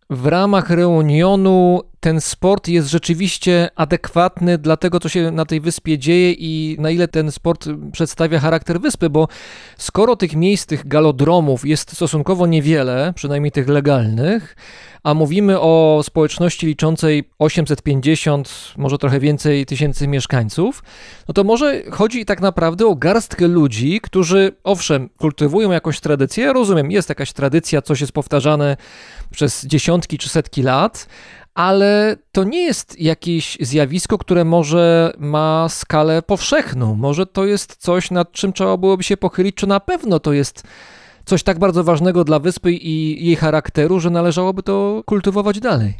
w 0.09 0.25
ramach 0.25 0.69
reunionu 0.69 1.81
ten 1.99 2.21
sport 2.21 2.67
jest 2.67 2.89
rzeczywiście 2.89 3.69
adekwatny 3.75 4.57
dla 4.57 4.77
tego, 4.77 4.99
co 4.99 5.09
się 5.09 5.31
na 5.31 5.45
tej 5.45 5.61
wyspie 5.61 5.97
dzieje 5.97 6.31
i 6.31 6.75
na 6.79 6.89
ile 6.89 7.07
ten 7.07 7.31
sport 7.31 7.69
przedstawia 7.91 8.39
charakter 8.39 8.81
wyspy, 8.81 9.09
bo 9.09 9.27
skoro 9.77 10.15
tych 10.15 10.35
miejsc, 10.35 10.65
tych 10.65 10.87
galodromów 10.87 11.65
jest 11.65 11.91
stosunkowo 11.91 12.47
niewiele, 12.47 13.13
przynajmniej 13.15 13.51
tych 13.51 13.67
legalnych, 13.67 14.55
a 15.03 15.13
mówimy 15.13 15.59
o 15.59 16.01
społeczności 16.03 16.67
liczącej 16.67 17.29
850, 17.39 18.73
może 18.77 18.97
trochę 18.97 19.19
więcej 19.19 19.65
tysięcy 19.65 20.07
mieszkańców, 20.07 20.83
no 21.27 21.33
to 21.33 21.43
może 21.43 21.81
chodzi 21.91 22.25
tak 22.25 22.41
naprawdę 22.41 22.87
o 22.87 22.95
garstkę 22.95 23.47
ludzi, 23.47 23.99
którzy 24.03 24.51
owszem, 24.63 25.09
kultywują 25.17 25.71
jakąś 25.71 25.99
tradycję, 25.99 26.45
ja 26.45 26.53
rozumiem, 26.53 26.91
jest 26.91 27.09
jakaś 27.09 27.33
tradycja, 27.33 27.81
coś 27.81 28.01
jest 28.01 28.13
powtarzane 28.13 28.77
przez 29.31 29.65
dziesiątki 29.65 30.17
czy 30.17 30.29
setki 30.29 30.63
lat, 30.63 31.07
ale 31.59 32.15
to 32.31 32.43
nie 32.43 32.61
jest 32.61 33.01
jakieś 33.01 33.57
zjawisko, 33.61 34.17
które 34.17 34.45
może 34.45 35.13
ma 35.17 35.69
skalę 35.69 36.21
powszechną. 36.21 36.95
Może 36.95 37.25
to 37.25 37.45
jest 37.45 37.75
coś, 37.75 38.11
nad 38.11 38.31
czym 38.31 38.53
trzeba 38.53 38.77
byłoby 38.77 39.03
się 39.03 39.17
pochylić, 39.17 39.55
czy 39.55 39.67
na 39.67 39.79
pewno 39.79 40.19
to 40.19 40.33
jest 40.33 40.63
coś 41.25 41.43
tak 41.43 41.59
bardzo 41.59 41.83
ważnego 41.83 42.23
dla 42.23 42.39
wyspy 42.39 42.71
i 42.71 43.25
jej 43.25 43.35
charakteru, 43.35 43.99
że 43.99 44.09
należałoby 44.09 44.63
to 44.63 45.03
kultywować 45.05 45.59
dalej. 45.59 45.93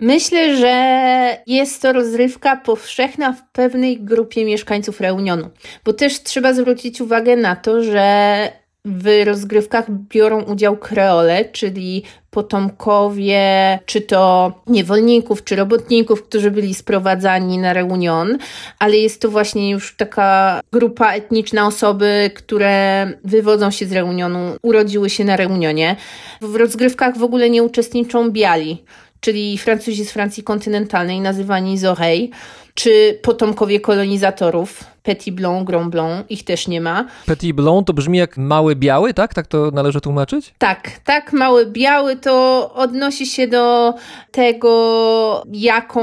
Myślę, 0.00 0.56
że 0.56 1.42
jest 1.46 1.82
to 1.82 1.92
rozrywka 1.92 2.56
powszechna 2.56 3.32
w 3.32 3.50
pewnej 3.52 4.00
grupie 4.00 4.44
mieszkańców 4.44 5.00
Reunionu, 5.00 5.50
bo 5.84 5.92
też 5.92 6.22
trzeba 6.22 6.52
zwrócić 6.52 7.00
uwagę 7.00 7.36
na 7.36 7.56
to, 7.56 7.82
że 7.82 8.48
w 8.86 9.24
rozgrywkach 9.24 9.90
biorą 9.90 10.42
udział 10.42 10.76
kreole, 10.76 11.44
czyli 11.44 12.02
potomkowie, 12.30 13.78
czy 13.86 14.00
to 14.00 14.52
niewolników, 14.66 15.44
czy 15.44 15.56
robotników, 15.56 16.22
którzy 16.22 16.50
byli 16.50 16.74
sprowadzani 16.74 17.58
na 17.58 17.72
Reunion, 17.72 18.38
ale 18.78 18.96
jest 18.96 19.20
to 19.20 19.30
właśnie 19.30 19.70
już 19.70 19.96
taka 19.96 20.60
grupa 20.72 21.12
etniczna 21.12 21.66
osoby, 21.66 22.30
które 22.34 23.06
wywodzą 23.24 23.70
się 23.70 23.86
z 23.86 23.92
Reunionu, 23.92 24.56
urodziły 24.62 25.10
się 25.10 25.24
na 25.24 25.36
Reunionie. 25.36 25.96
W 26.40 26.54
rozgrywkach 26.56 27.18
w 27.18 27.22
ogóle 27.22 27.50
nie 27.50 27.62
uczestniczą 27.62 28.30
biali, 28.30 28.84
czyli 29.20 29.58
Francuzi 29.58 30.04
z 30.04 30.12
Francji 30.12 30.42
kontynentalnej, 30.42 31.20
nazywani 31.20 31.78
Zohej, 31.78 32.30
czy 32.76 33.18
potomkowie 33.22 33.80
kolonizatorów, 33.80 34.84
Petit 35.02 35.34
Blanc, 35.34 35.66
Grand 35.66 35.90
Blanc, 35.90 36.26
ich 36.28 36.44
też 36.44 36.68
nie 36.68 36.80
ma. 36.80 37.04
Petit 37.26 37.52
Blanc 37.52 37.86
to 37.86 37.92
brzmi 37.92 38.18
jak 38.18 38.36
mały 38.36 38.76
biały, 38.76 39.14
tak? 39.14 39.34
Tak 39.34 39.46
to 39.46 39.70
należy 39.70 40.00
tłumaczyć? 40.00 40.54
Tak, 40.58 40.90
tak, 41.04 41.32
mały 41.32 41.66
biały 41.66 42.16
to 42.16 42.70
odnosi 42.74 43.26
się 43.26 43.48
do 43.48 43.94
tego, 44.30 45.42
jaką 45.52 46.02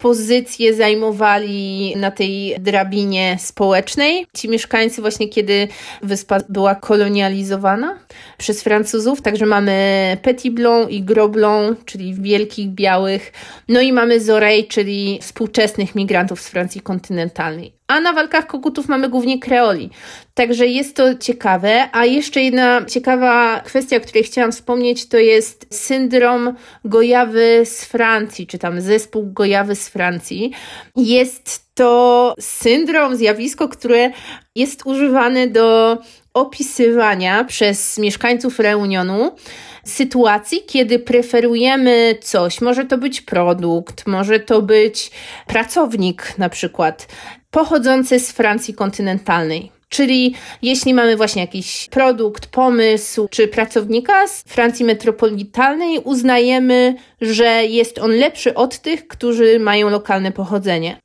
pozycje 0.00 0.74
zajmowali 0.74 1.94
na 1.96 2.10
tej 2.10 2.56
drabinie 2.60 3.36
społecznej. 3.40 4.26
Ci 4.34 4.48
mieszkańcy 4.48 5.00
właśnie 5.00 5.28
kiedy 5.28 5.68
wyspa 6.02 6.38
była 6.48 6.74
kolonializowana 6.74 7.98
przez 8.38 8.62
Francuzów, 8.62 9.22
także 9.22 9.46
mamy 9.46 10.16
Petit 10.22 10.54
Blanc 10.54 10.90
i 10.90 11.02
Gros 11.02 11.30
Blanc, 11.30 11.78
czyli 11.84 12.14
wielkich 12.14 12.68
białych, 12.68 13.32
no 13.68 13.80
i 13.80 13.92
mamy 13.92 14.20
Zorej, 14.20 14.66
czyli 14.68 15.18
współczesnych 15.22 15.94
migrantów 15.94 16.40
z 16.40 16.48
Francji 16.48 16.80
kontynentalnej. 16.80 17.79
A 17.90 18.00
na 18.00 18.12
walkach 18.12 18.46
kogutów 18.46 18.88
mamy 18.88 19.08
głównie 19.08 19.38
kreoli. 19.38 19.90
Także 20.34 20.66
jest 20.66 20.96
to 20.96 21.14
ciekawe. 21.14 21.88
A 21.92 22.04
jeszcze 22.04 22.40
jedna 22.40 22.84
ciekawa 22.84 23.60
kwestia, 23.60 23.96
o 23.96 24.00
której 24.00 24.24
chciałam 24.24 24.52
wspomnieć, 24.52 25.08
to 25.08 25.18
jest 25.18 25.66
syndrom 25.70 26.54
gojawy 26.84 27.62
z 27.64 27.84
Francji, 27.84 28.46
czy 28.46 28.58
tam 28.58 28.80
zespół 28.80 29.32
gojawy 29.32 29.74
z 29.76 29.88
Francji. 29.88 30.52
Jest 30.96 31.74
to 31.74 32.34
syndrom, 32.40 33.16
zjawisko, 33.16 33.68
które 33.68 34.10
jest 34.54 34.86
używane 34.86 35.48
do 35.48 35.98
opisywania 36.34 37.44
przez 37.44 37.98
mieszkańców 37.98 38.58
Reunionu 38.58 39.34
sytuacji, 39.84 40.62
kiedy 40.66 40.98
preferujemy 40.98 42.14
coś. 42.22 42.60
Może 42.60 42.84
to 42.84 42.98
być 42.98 43.20
produkt, 43.20 44.06
może 44.06 44.40
to 44.40 44.62
być 44.62 45.10
pracownik 45.46 46.38
na 46.38 46.48
przykład, 46.48 47.08
pochodzący 47.50 48.20
z 48.20 48.32
Francji 48.32 48.74
kontynentalnej. 48.74 49.72
Czyli 49.88 50.34
jeśli 50.62 50.94
mamy 50.94 51.16
właśnie 51.16 51.42
jakiś 51.42 51.88
produkt, 51.90 52.46
pomysł 52.46 53.28
czy 53.30 53.48
pracownika 53.48 54.28
z 54.28 54.42
Francji 54.42 54.84
metropolitalnej, 54.84 55.98
uznajemy, 55.98 56.94
że 57.20 57.64
jest 57.64 57.98
on 57.98 58.10
lepszy 58.10 58.54
od 58.54 58.78
tych, 58.78 59.08
którzy 59.08 59.58
mają 59.58 59.90
lokalne 59.90 60.32
pochodzenie. 60.32 61.00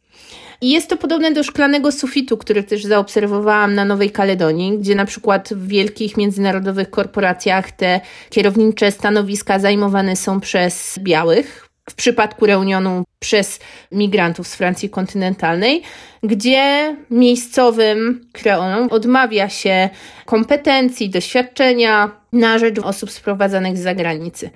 I 0.62 0.72
jest 0.72 0.90
to 0.90 0.98
podobne 0.98 1.32
do 1.32 1.44
szklanego 1.44 1.92
sufitu, 1.92 2.38
który 2.38 2.64
też 2.64 2.84
zaobserwowałam 2.84 3.76
na 3.76 3.86
Nowej 3.86 4.12
Kaledonii, 4.12 4.78
gdzie 4.78 4.96
na 4.96 5.06
przykład 5.06 5.50
w 5.54 5.68
wielkich 5.68 6.18
międzynarodowych 6.18 6.90
korporacjach 6.90 7.72
te 7.72 8.02
kierownicze 8.30 8.92
stanowiska 8.92 9.60
zajmowane 9.60 10.16
są 10.16 10.40
przez 10.40 11.00
białych, 11.00 11.70
w 11.90 11.96
przypadku 11.96 12.46
reunionu 12.46 13.04
przez 13.20 13.60
migrantów 13.92 14.48
z 14.48 14.56
Francji 14.56 14.90
kontynentalnej, 14.90 15.82
gdzie 16.24 16.96
miejscowym 17.12 18.28
kreolom 18.32 18.88
odmawia 18.92 19.50
się 19.50 19.90
kompetencji, 20.26 21.10
doświadczenia 21.10 22.12
na 22.34 22.60
rzecz 22.60 22.80
osób 22.80 23.12
sprowadzanych 23.12 23.78
z 23.78 23.82
zagranicy. 23.82 24.50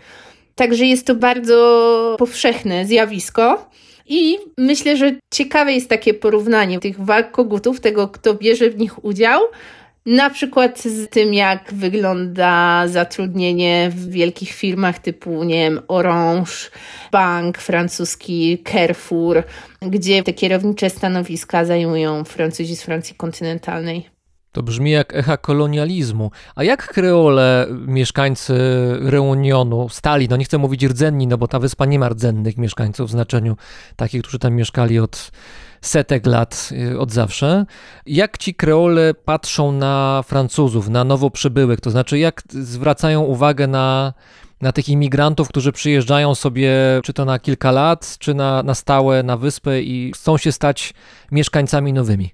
Także 0.55 0.85
jest 0.85 1.07
to 1.07 1.15
bardzo 1.15 2.15
powszechne 2.19 2.85
zjawisko. 2.85 3.69
I 4.07 4.37
myślę, 4.57 4.97
że 4.97 5.15
ciekawe 5.33 5.73
jest 5.73 5.89
takie 5.89 6.13
porównanie 6.13 6.79
tych 6.79 7.05
walk 7.05 7.31
kogutów, 7.31 7.79
tego, 7.79 8.07
kto 8.07 8.33
bierze 8.33 8.69
w 8.69 8.77
nich 8.77 9.05
udział, 9.05 9.41
na 10.05 10.29
przykład 10.29 10.79
z 10.79 11.09
tym, 11.09 11.33
jak 11.33 11.73
wygląda 11.73 12.87
zatrudnienie 12.87 13.89
w 13.95 14.09
wielkich 14.09 14.51
firmach 14.51 14.99
typu, 14.99 15.43
nie 15.43 15.55
wiem, 15.55 15.79
Orange, 15.87 16.51
bank 17.11 17.57
francuski, 17.57 18.63
Carrefour, 18.71 19.43
gdzie 19.81 20.23
te 20.23 20.33
kierownicze 20.33 20.89
stanowiska 20.89 21.65
zajmują 21.65 22.23
Francuzi 22.23 22.75
z 22.75 22.83
Francji 22.83 23.15
kontynentalnej. 23.15 24.09
To 24.51 24.63
brzmi 24.63 24.91
jak 24.91 25.15
echa 25.15 25.37
kolonializmu. 25.37 26.31
A 26.55 26.63
jak 26.63 26.87
kreole, 26.87 27.67
mieszkańcy 27.87 28.53
Reunionu, 29.01 29.89
stali, 29.89 30.27
no 30.27 30.37
nie 30.37 30.45
chcę 30.45 30.57
mówić 30.57 30.85
rdzenni, 30.85 31.27
no 31.27 31.37
bo 31.37 31.47
ta 31.47 31.59
wyspa 31.59 31.85
nie 31.85 31.99
ma 31.99 32.09
rdzennych 32.09 32.57
mieszkańców 32.57 33.07
w 33.07 33.11
znaczeniu 33.11 33.55
takich, 33.95 34.21
którzy 34.21 34.39
tam 34.39 34.53
mieszkali 34.53 34.99
od 34.99 35.31
setek 35.81 36.25
lat, 36.25 36.69
y, 36.91 36.99
od 36.99 37.11
zawsze. 37.11 37.65
Jak 38.05 38.37
ci 38.37 38.55
kreole 38.55 39.13
patrzą 39.13 39.71
na 39.71 40.23
Francuzów, 40.27 40.89
na 40.89 41.03
nowo 41.03 41.29
przybyłych? 41.29 41.81
To 41.81 41.91
znaczy, 41.91 42.19
jak 42.19 42.41
zwracają 42.49 43.21
uwagę 43.21 43.67
na 43.67 44.13
na 44.61 44.71
tych 44.71 44.89
imigrantów, 44.89 45.49
którzy 45.49 45.71
przyjeżdżają 45.71 46.35
sobie 46.35 46.71
czy 47.03 47.13
to 47.13 47.25
na 47.25 47.39
kilka 47.39 47.71
lat, 47.71 48.15
czy 48.19 48.33
na, 48.33 48.63
na 48.63 48.75
stałe 48.75 49.23
na 49.23 49.37
wyspę 49.37 49.81
i 49.81 50.11
chcą 50.15 50.37
się 50.37 50.51
stać 50.51 50.93
mieszkańcami 51.31 51.93
nowymi? 51.93 52.31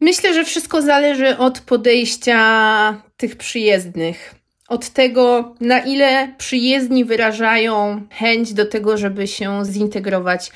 Myślę, 0.00 0.34
że 0.34 0.44
wszystko 0.44 0.82
zależy 0.82 1.38
od 1.38 1.60
podejścia 1.60 3.02
tych 3.16 3.36
przyjezdnych. 3.36 4.34
Od 4.68 4.88
tego, 4.88 5.54
na 5.60 5.80
ile 5.80 6.34
przyjezdni 6.38 7.04
wyrażają 7.04 8.02
chęć 8.10 8.52
do 8.52 8.66
tego, 8.66 8.96
żeby 8.96 9.26
się 9.26 9.64
zintegrować 9.64 10.52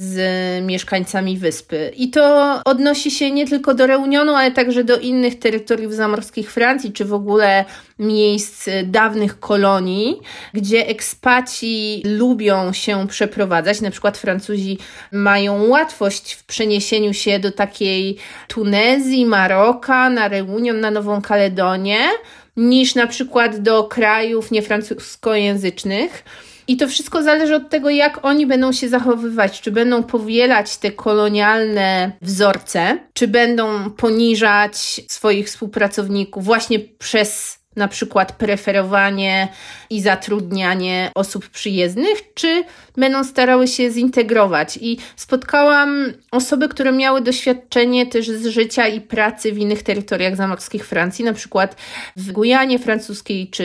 z 0.00 0.64
mieszkańcami 0.64 1.38
wyspy. 1.38 1.92
I 1.96 2.10
to 2.10 2.60
odnosi 2.64 3.10
się 3.10 3.30
nie 3.30 3.46
tylko 3.46 3.74
do 3.74 3.86
Reunionu, 3.86 4.34
ale 4.34 4.50
także 4.50 4.84
do 4.84 4.98
innych 4.98 5.38
terytoriów 5.38 5.94
zamorskich 5.94 6.52
Francji, 6.52 6.92
czy 6.92 7.04
w 7.04 7.14
ogóle 7.14 7.64
miejsc 7.98 8.68
dawnych 8.84 9.40
kolonii, 9.40 10.20
gdzie 10.54 10.86
ekspaci 10.86 12.02
lubią 12.04 12.72
się 12.72 13.06
przeprowadzać. 13.08 13.80
Na 13.80 13.90
przykład 13.90 14.18
Francuzi 14.18 14.78
mają 15.12 15.68
łatwość 15.68 16.32
w 16.32 16.44
przeniesieniu 16.44 17.14
się 17.14 17.38
do 17.38 17.52
takiej 17.52 18.16
Tunezji, 18.48 19.26
Maroka, 19.26 20.10
na 20.10 20.28
Reunion, 20.28 20.80
na 20.80 20.90
Nową 20.90 21.22
Kaledonię, 21.22 21.98
niż 22.56 22.94
na 22.94 23.06
przykład 23.06 23.58
do 23.58 23.84
krajów 23.84 24.50
niefrancuskojęzycznych. 24.50 26.24
I 26.68 26.76
to 26.76 26.88
wszystko 26.88 27.22
zależy 27.22 27.56
od 27.56 27.70
tego, 27.70 27.90
jak 27.90 28.24
oni 28.24 28.46
będą 28.46 28.72
się 28.72 28.88
zachowywać. 28.88 29.60
Czy 29.60 29.72
będą 29.72 30.02
powielać 30.02 30.76
te 30.76 30.90
kolonialne 30.90 32.12
wzorce, 32.22 32.98
czy 33.12 33.28
będą 33.28 33.90
poniżać 33.90 34.76
swoich 35.08 35.46
współpracowników 35.46 36.44
właśnie 36.44 36.78
przez 36.80 37.58
na 37.78 37.88
przykład 37.88 38.32
preferowanie 38.32 39.48
i 39.90 40.00
zatrudnianie 40.00 41.10
osób 41.14 41.48
przyjezdnych, 41.48 42.34
czy 42.34 42.64
będą 42.96 43.24
starały 43.24 43.68
się 43.68 43.90
zintegrować. 43.90 44.78
I 44.80 44.98
spotkałam 45.16 46.12
osoby, 46.30 46.68
które 46.68 46.92
miały 46.92 47.20
doświadczenie 47.20 48.06
też 48.06 48.30
z 48.30 48.46
życia 48.46 48.88
i 48.88 49.00
pracy 49.00 49.52
w 49.52 49.58
innych 49.58 49.82
terytoriach 49.82 50.36
zamorskich 50.36 50.86
Francji, 50.86 51.24
na 51.24 51.32
przykład 51.32 51.76
w 52.16 52.32
Gujanie 52.32 52.78
francuskiej 52.78 53.50
czy 53.50 53.64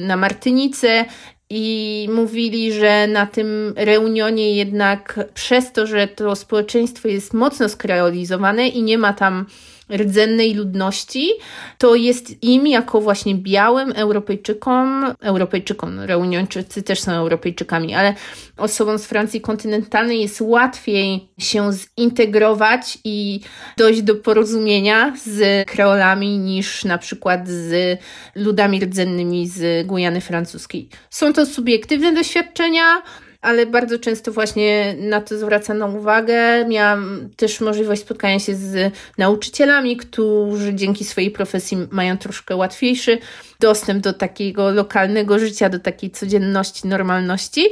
na 0.00 0.16
Martynice, 0.16 1.04
i 1.50 2.08
mówili, 2.12 2.72
że 2.72 3.06
na 3.06 3.26
tym 3.26 3.74
reunionie 3.76 4.56
jednak 4.56 5.20
przez 5.34 5.72
to, 5.72 5.86
że 5.86 6.08
to 6.08 6.36
społeczeństwo 6.36 7.08
jest 7.08 7.34
mocno 7.34 7.68
skreolizowane 7.68 8.68
i 8.68 8.82
nie 8.82 8.98
ma 8.98 9.12
tam 9.12 9.46
rdzennej 9.90 10.54
ludności, 10.54 11.30
to 11.78 11.94
jest 11.94 12.44
im 12.44 12.66
jako 12.66 13.00
właśnie 13.00 13.34
białym 13.34 13.92
Europejczykom, 13.92 15.04
Europejczykom, 15.20 16.00
Reunionczycy 16.00 16.82
też 16.82 17.00
są 17.00 17.12
Europejczykami, 17.12 17.94
ale 17.94 18.14
osobom 18.56 18.98
z 18.98 19.06
Francji 19.06 19.40
kontynentalnej 19.40 20.20
jest 20.20 20.40
łatwiej 20.40 21.28
się 21.38 21.70
zintegrować 21.72 22.98
i 23.04 23.40
dojść 23.76 24.02
do 24.02 24.14
porozumienia 24.14 25.12
z 25.24 25.68
kreolami 25.68 26.38
niż 26.38 26.84
na 26.84 26.98
przykład 26.98 27.48
z 27.48 27.98
ludami 28.34 28.80
rdzennymi 28.80 29.48
z 29.48 29.86
Gujany 29.86 30.20
Francuskiej. 30.20 30.88
Są 31.10 31.32
to 31.32 31.46
subiektywne 31.46 32.12
doświadczenia, 32.12 33.02
ale 33.46 33.66
bardzo 33.66 33.98
często 33.98 34.32
właśnie 34.32 34.96
na 34.98 35.20
to 35.20 35.38
zwracano 35.38 35.86
uwagę. 35.86 36.64
Miałam 36.68 37.28
też 37.36 37.60
możliwość 37.60 38.02
spotkania 38.02 38.38
się 38.38 38.54
z 38.54 38.92
nauczycielami, 39.18 39.96
którzy 39.96 40.74
dzięki 40.74 41.04
swojej 41.04 41.30
profesji 41.30 41.78
mają 41.90 42.18
troszkę 42.18 42.56
łatwiejszy 42.56 43.18
dostęp 43.60 44.02
do 44.02 44.12
takiego 44.12 44.70
lokalnego 44.70 45.38
życia, 45.38 45.68
do 45.68 45.78
takiej 45.78 46.10
codzienności, 46.10 46.88
normalności. 46.88 47.66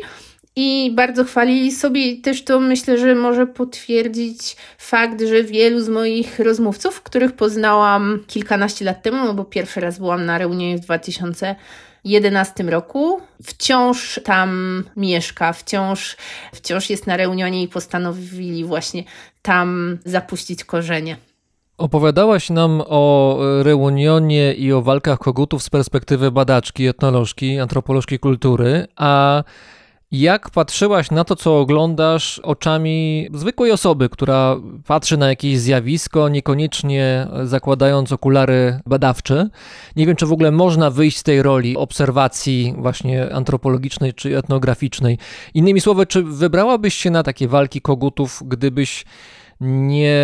I 0.57 0.93
bardzo 0.95 1.25
chwalili 1.25 1.73
sobie, 1.73 2.17
też 2.23 2.45
to 2.45 2.61
myślę, 2.61 2.99
że 2.99 3.15
może 3.15 3.47
potwierdzić 3.47 4.57
fakt, 4.79 5.23
że 5.23 5.45
wielu 5.45 5.81
z 5.81 5.89
moich 5.89 6.39
rozmówców, 6.39 7.03
których 7.03 7.33
poznałam 7.33 8.25
kilkanaście 8.27 8.85
lat 8.85 9.03
temu, 9.03 9.25
no 9.25 9.35
bo 9.35 9.45
pierwszy 9.45 9.81
raz 9.81 9.99
byłam 9.99 10.27
na 10.27 10.39
reunii 10.39 10.77
w 10.77 10.81
2000 10.81 11.55
2011 12.05 12.63
roku. 12.63 13.21
Wciąż 13.43 14.21
tam 14.25 14.85
mieszka, 14.97 15.53
wciąż, 15.53 16.17
wciąż 16.55 16.91
jest 16.91 17.07
na 17.07 17.17
reunionie 17.17 17.63
i 17.63 17.69
postanowili 17.69 18.65
właśnie 18.65 19.05
tam 19.43 19.99
zapuścić 20.05 20.65
korzenie. 20.65 21.17
Opowiadałaś 21.79 22.51
nam 22.51 22.83
o 22.87 23.39
reunionie 23.63 24.55
i 24.55 24.73
o 24.73 24.83
walkach 24.83 25.19
kogutów 25.19 25.63
z 25.63 25.71
perspektywy 25.71 26.31
badaczki, 26.31 26.87
etnolożki, 26.87 27.59
antropolożki 27.59 28.19
kultury, 28.19 28.87
a 28.97 29.45
jak 30.21 30.51
patrzyłaś 30.51 31.11
na 31.11 31.25
to, 31.25 31.37
co 31.37 31.61
oglądasz 31.61 32.39
oczami 32.39 33.29
zwykłej 33.35 33.73
osoby, 33.73 34.09
która 34.09 34.57
patrzy 34.87 35.17
na 35.17 35.29
jakieś 35.29 35.59
zjawisko, 35.59 36.29
niekoniecznie 36.29 37.27
zakładając 37.45 38.13
okulary 38.13 38.81
badawcze? 38.87 39.49
Nie 39.97 40.07
wiem, 40.07 40.17
czy 40.17 40.27
w 40.27 40.33
ogóle 40.33 40.51
można 40.51 40.91
wyjść 40.91 41.19
z 41.19 41.23
tej 41.23 41.43
roli 41.43 41.77
obserwacji 41.77 42.75
właśnie 42.79 43.35
antropologicznej 43.35 44.15
czy 44.15 44.39
etnograficznej. 44.39 45.19
Innymi 45.55 45.81
słowy, 45.81 46.07
czy 46.07 46.23
wybrałabyś 46.23 46.95
się 46.95 47.11
na 47.11 47.23
takie 47.23 47.49
walki 47.49 47.81
kogutów, 47.81 48.43
gdybyś 48.47 49.05
nie 49.61 50.19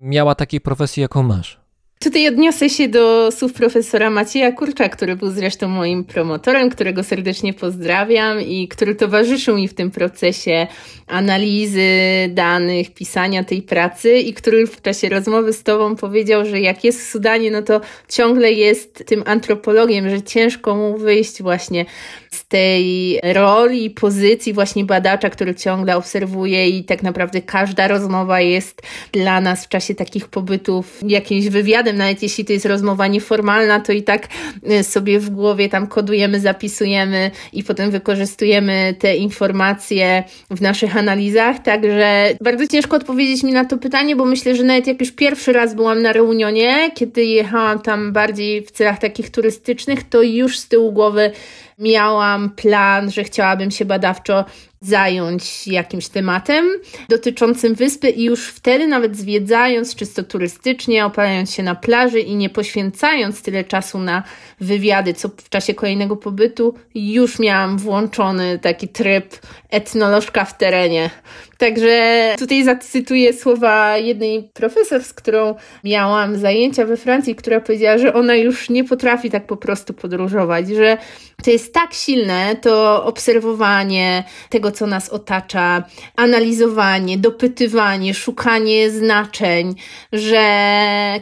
miała 0.00 0.34
takiej 0.34 0.60
profesji, 0.60 1.00
jaką 1.00 1.22
masz? 1.22 1.57
Tutaj 2.00 2.28
odniosę 2.28 2.70
się 2.70 2.88
do 2.88 3.30
słów 3.32 3.52
profesora 3.52 4.10
Macieja 4.10 4.52
Kurcza, 4.52 4.88
który 4.88 5.16
był 5.16 5.30
zresztą 5.30 5.68
moim 5.68 6.04
promotorem, 6.04 6.70
którego 6.70 7.04
serdecznie 7.04 7.54
pozdrawiam 7.54 8.40
i 8.40 8.68
który 8.68 8.94
towarzyszył 8.94 9.56
mi 9.56 9.68
w 9.68 9.74
tym 9.74 9.90
procesie 9.90 10.66
analizy 11.06 11.88
danych, 12.28 12.94
pisania 12.94 13.44
tej 13.44 13.62
pracy 13.62 14.18
i 14.18 14.34
który 14.34 14.66
w 14.66 14.82
czasie 14.82 15.08
rozmowy 15.08 15.52
z 15.52 15.62
Tobą 15.62 15.96
powiedział, 15.96 16.44
że 16.44 16.60
jak 16.60 16.84
jest 16.84 17.00
w 17.00 17.10
Sudanie, 17.10 17.50
no 17.50 17.62
to 17.62 17.80
ciągle 18.08 18.52
jest 18.52 19.04
tym 19.06 19.22
antropologiem, 19.26 20.10
że 20.10 20.22
ciężko 20.22 20.74
mu 20.76 20.98
wyjść 20.98 21.42
właśnie 21.42 21.84
z 22.30 22.46
tej 22.46 23.20
roli 23.22 23.90
pozycji 23.90 24.52
właśnie 24.52 24.84
badacza, 24.84 25.30
który 25.30 25.54
ciągle 25.54 25.96
obserwuje 25.96 26.68
i 26.68 26.84
tak 26.84 27.02
naprawdę 27.02 27.42
każda 27.42 27.88
rozmowa 27.88 28.40
jest 28.40 28.82
dla 29.12 29.40
nas 29.40 29.64
w 29.64 29.68
czasie 29.68 29.94
takich 29.94 30.28
pobytów 30.28 31.00
jakimś 31.06 31.48
wywiadem, 31.48 31.87
nawet 31.92 32.22
jeśli 32.22 32.44
to 32.44 32.52
jest 32.52 32.66
rozmowa 32.66 33.06
nieformalna, 33.06 33.80
to 33.80 33.92
i 33.92 34.02
tak 34.02 34.28
y, 34.70 34.84
sobie 34.84 35.20
w 35.20 35.30
głowie 35.30 35.68
tam 35.68 35.86
kodujemy, 35.86 36.40
zapisujemy 36.40 37.30
i 37.52 37.64
potem 37.64 37.90
wykorzystujemy 37.90 38.94
te 38.98 39.16
informacje 39.16 40.24
w 40.50 40.60
naszych 40.60 40.96
analizach, 40.96 41.62
także 41.62 42.28
bardzo 42.40 42.66
ciężko 42.66 42.96
odpowiedzieć 42.96 43.42
mi 43.42 43.52
na 43.52 43.64
to 43.64 43.78
pytanie, 43.78 44.16
bo 44.16 44.24
myślę, 44.24 44.54
że 44.54 44.62
nawet 44.62 44.86
jak 44.86 45.00
już 45.00 45.12
pierwszy 45.12 45.52
raz 45.52 45.74
byłam 45.74 46.02
na 46.02 46.12
Reunionie, 46.12 46.90
kiedy 46.94 47.24
jechałam 47.24 47.78
tam 47.80 48.12
bardziej 48.12 48.62
w 48.62 48.70
celach 48.70 48.98
takich 48.98 49.30
turystycznych, 49.30 50.08
to 50.08 50.22
już 50.22 50.58
z 50.58 50.68
tyłu 50.68 50.92
głowy 50.92 51.30
miałam 51.78 52.50
plan, 52.50 53.10
że 53.10 53.24
chciałabym 53.24 53.70
się 53.70 53.84
badawczo 53.84 54.44
zająć 54.80 55.66
jakimś 55.66 56.08
tematem 56.08 56.68
dotyczącym 57.08 57.74
wyspy 57.74 58.10
i 58.10 58.24
już 58.24 58.48
wtedy 58.48 58.86
nawet 58.86 59.16
zwiedzając 59.16 59.94
czysto 59.94 60.22
turystycznie, 60.22 61.06
opalając 61.06 61.54
się 61.54 61.62
na 61.62 61.74
plaży 61.74 62.20
i 62.20 62.36
nie 62.36 62.50
poświęcając 62.50 63.42
tyle 63.42 63.64
czasu 63.64 63.98
na 63.98 64.22
wywiady, 64.60 65.14
co 65.14 65.28
w 65.28 65.48
czasie 65.48 65.74
kolejnego 65.74 66.16
pobytu, 66.16 66.74
już 66.94 67.38
miałam 67.38 67.78
włączony 67.78 68.58
taki 68.58 68.88
tryb 68.88 69.34
etnolożka 69.70 70.44
w 70.44 70.58
terenie. 70.58 71.10
Także 71.58 72.34
tutaj 72.38 72.64
zacytuję 72.64 73.32
słowa 73.32 73.96
jednej 73.96 74.50
profesor, 74.54 75.04
z 75.04 75.14
którą 75.14 75.54
miałam 75.84 76.38
zajęcia 76.38 76.86
we 76.86 76.96
Francji, 76.96 77.34
która 77.34 77.60
powiedziała, 77.60 77.98
że 77.98 78.14
ona 78.14 78.34
już 78.34 78.70
nie 78.70 78.84
potrafi 78.84 79.30
tak 79.30 79.46
po 79.46 79.56
prostu 79.56 79.94
podróżować, 79.94 80.68
że 80.68 80.98
to 81.44 81.50
jest 81.50 81.74
tak 81.74 81.94
silne, 81.94 82.56
to 82.56 83.04
obserwowanie 83.04 84.24
tego, 84.48 84.72
co 84.72 84.86
nas 84.86 85.08
otacza, 85.08 85.82
analizowanie, 86.16 87.18
dopytywanie, 87.18 88.14
szukanie 88.14 88.90
znaczeń, 88.90 89.74
że 90.12 90.44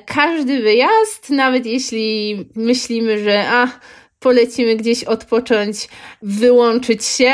każdy 0.07 0.63
wyjazd, 0.63 1.31
nawet 1.31 1.67
jeśli 1.67 2.37
myślimy, 2.57 3.25
że 3.25 3.49
a, 3.49 3.69
polecimy 4.21 4.77
gdzieś 4.77 5.05
odpocząć, 5.05 5.89
wyłączyć 6.23 7.05
się, 7.05 7.33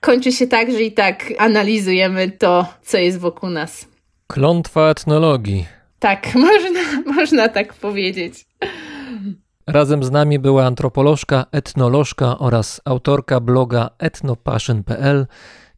kończy 0.00 0.32
się 0.32 0.46
tak, 0.46 0.72
że 0.72 0.82
i 0.82 0.92
tak 0.92 1.24
analizujemy 1.38 2.30
to, 2.30 2.66
co 2.82 2.98
jest 2.98 3.18
wokół 3.18 3.50
nas. 3.50 3.88
Klątwa 4.26 4.90
etnologii. 4.90 5.66
Tak, 5.98 6.34
można, 6.34 7.12
można 7.14 7.48
tak 7.48 7.74
powiedzieć. 7.74 8.46
Razem 9.66 10.04
z 10.04 10.10
nami 10.10 10.38
była 10.38 10.64
antropolożka, 10.64 11.46
etnolożka 11.52 12.38
oraz 12.38 12.80
autorka 12.84 13.40
bloga 13.40 13.90
etnopassion.pl, 13.98 15.26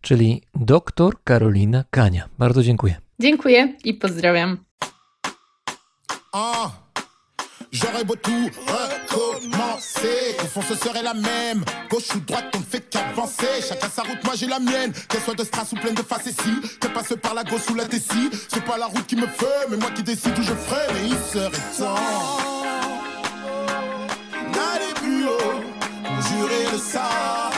czyli 0.01 0.43
dr 0.55 1.15
Karolina 1.25 1.85
Kania. 1.91 2.29
Bardzo 2.39 2.63
dziękuję. 2.63 2.95
Dziękuję 3.19 3.75
i 3.85 3.95
pozdrawiam. 3.95 4.59
Ah, 6.33 6.71
Recommencer, 9.13 10.37
au 10.43 10.47
fond 10.47 10.63
ce 10.69 10.75
serait 10.75 11.03
la 11.03 11.15
même. 11.15 11.65
Gauche 11.91 12.15
ou 12.15 12.21
droite, 12.21 12.47
on 12.55 12.61
ne 12.61 12.65
fait 12.65 12.81
qu'avancer. 12.89 13.63
Chacun 13.69 13.89
sa 13.89 14.03
route, 14.03 14.25
moi 14.25 14.35
j'ai 14.37 14.47
la 14.47 14.59
mienne. 14.59 14.93
Qu'elle 15.09 15.21
soit 15.21 15.35
de 15.35 15.45
strass 15.45 15.73
ou 15.73 15.77
pleine 15.77 15.95
de 15.95 16.03
facéties, 16.03 16.61
qu'elle 16.81 16.93
passe 16.93 17.15
par 17.21 17.35
la 17.35 17.45
gauche 17.45 17.69
ou 17.71 17.75
la 17.75 17.85
tessie. 17.85 18.31
C'est 18.49 18.65
pas 18.65 18.79
la 18.79 18.87
route 18.87 19.07
qui 19.07 19.17
me 19.17 19.27
fait, 19.27 19.69
mais 19.71 19.77
moi 19.77 19.91
qui 19.91 20.03
décide 20.03 20.39
où 20.39 20.43
je 20.43 20.55
ferai. 20.55 20.93
Mais 20.95 21.09
il 21.09 21.19
serait 21.33 21.51
temps 21.79 21.95
d'aller 24.53 24.95
plus 24.95 25.27
haut, 25.27 25.63
conjurer 26.05 26.65
le 26.73 26.79
sort. 26.79 27.52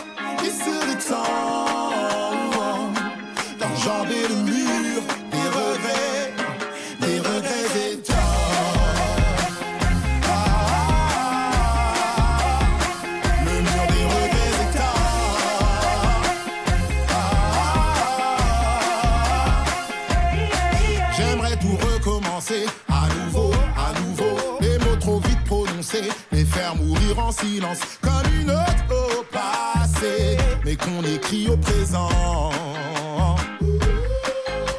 À 22.89 23.09
nouveau, 23.15 23.53
à 23.77 23.99
nouveau. 24.01 24.59
Les 24.61 24.79
mots 24.79 24.97
trop 25.01 25.19
vite 25.21 25.43
prononcés, 25.45 26.11
les 26.31 26.45
faire 26.45 26.77
mourir 26.77 27.19
en 27.19 27.33
silence 27.33 27.79
comme 28.03 28.33
une 28.39 28.49
note 28.49 28.85
au 28.91 29.23
passé, 29.33 30.37
mais 30.65 30.77
qu'on 30.77 31.03
écrit 31.05 31.49
au 31.49 31.57
présent. 31.57 32.51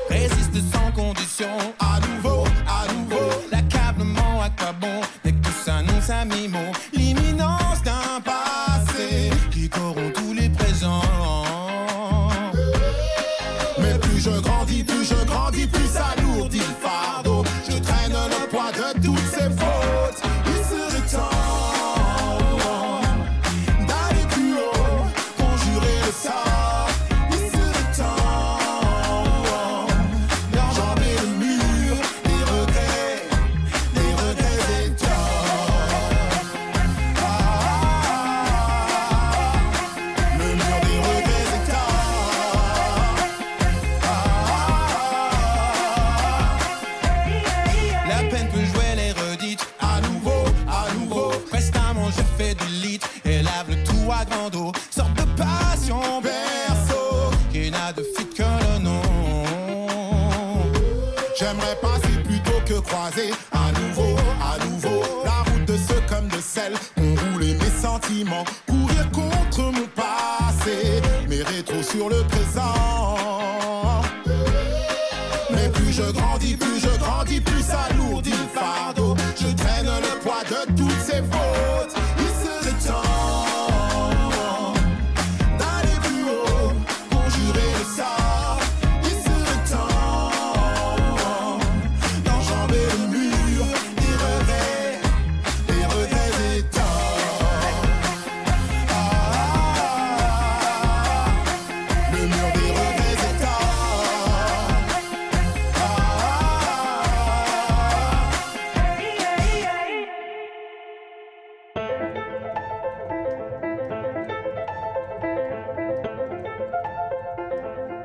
Résiste 0.09 0.57
sans 0.71 0.91
condition. 0.91 1.57
À 1.79 1.99
nouveau, 2.07 2.43
à 2.67 2.91
nouveau. 2.93 3.31
L'accablement 3.51 4.41
à 4.43 4.49
quoi 4.49 4.73
bon? 4.73 5.01
Dès 5.23 5.31
que 5.31 5.47
tout 5.47 5.63
s'annonce 5.65 6.09
à 6.09 6.23
mi-mot. 6.23 6.71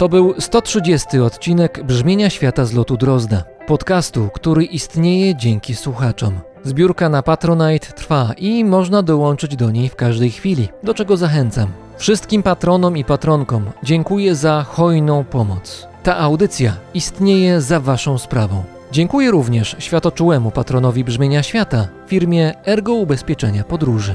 To 0.01 0.09
był 0.09 0.35
130 0.41 1.19
odcinek 1.19 1.85
Brzmienia 1.85 2.31
Świata 2.31 2.65
z 2.65 2.73
lotu 2.73 2.97
Drozda, 2.97 3.45
podcastu, 3.67 4.29
który 4.35 4.65
istnieje 4.65 5.37
dzięki 5.37 5.75
słuchaczom. 5.75 6.41
Zbiórka 6.65 7.09
na 7.09 7.23
Patronite 7.23 7.87
trwa 7.87 8.33
i 8.39 8.65
można 8.65 9.03
dołączyć 9.03 9.57
do 9.57 9.71
niej 9.71 9.89
w 9.89 9.97
każdej 9.97 10.31
chwili, 10.31 10.69
do 10.83 10.95
czego 10.95 11.17
zachęcam. 11.17 11.69
Wszystkim 11.97 12.43
patronom 12.43 12.97
i 12.97 13.05
patronkom 13.05 13.71
dziękuję 13.83 14.35
za 14.35 14.63
hojną 14.63 15.25
pomoc. 15.25 15.89
Ta 16.03 16.17
audycja 16.17 16.77
istnieje 16.95 17.61
za 17.61 17.81
Waszą 17.81 18.19
sprawą. 18.19 18.63
Dziękuję 18.93 19.31
również 19.31 19.77
światoczułemu 19.79 20.51
patronowi 20.51 21.05
Brzmienia 21.05 21.43
Świata, 21.43 21.89
firmie 22.07 22.55
Ergo 22.67 22.93
Ubezpieczenia 22.93 23.65
Podróży. 23.65 24.15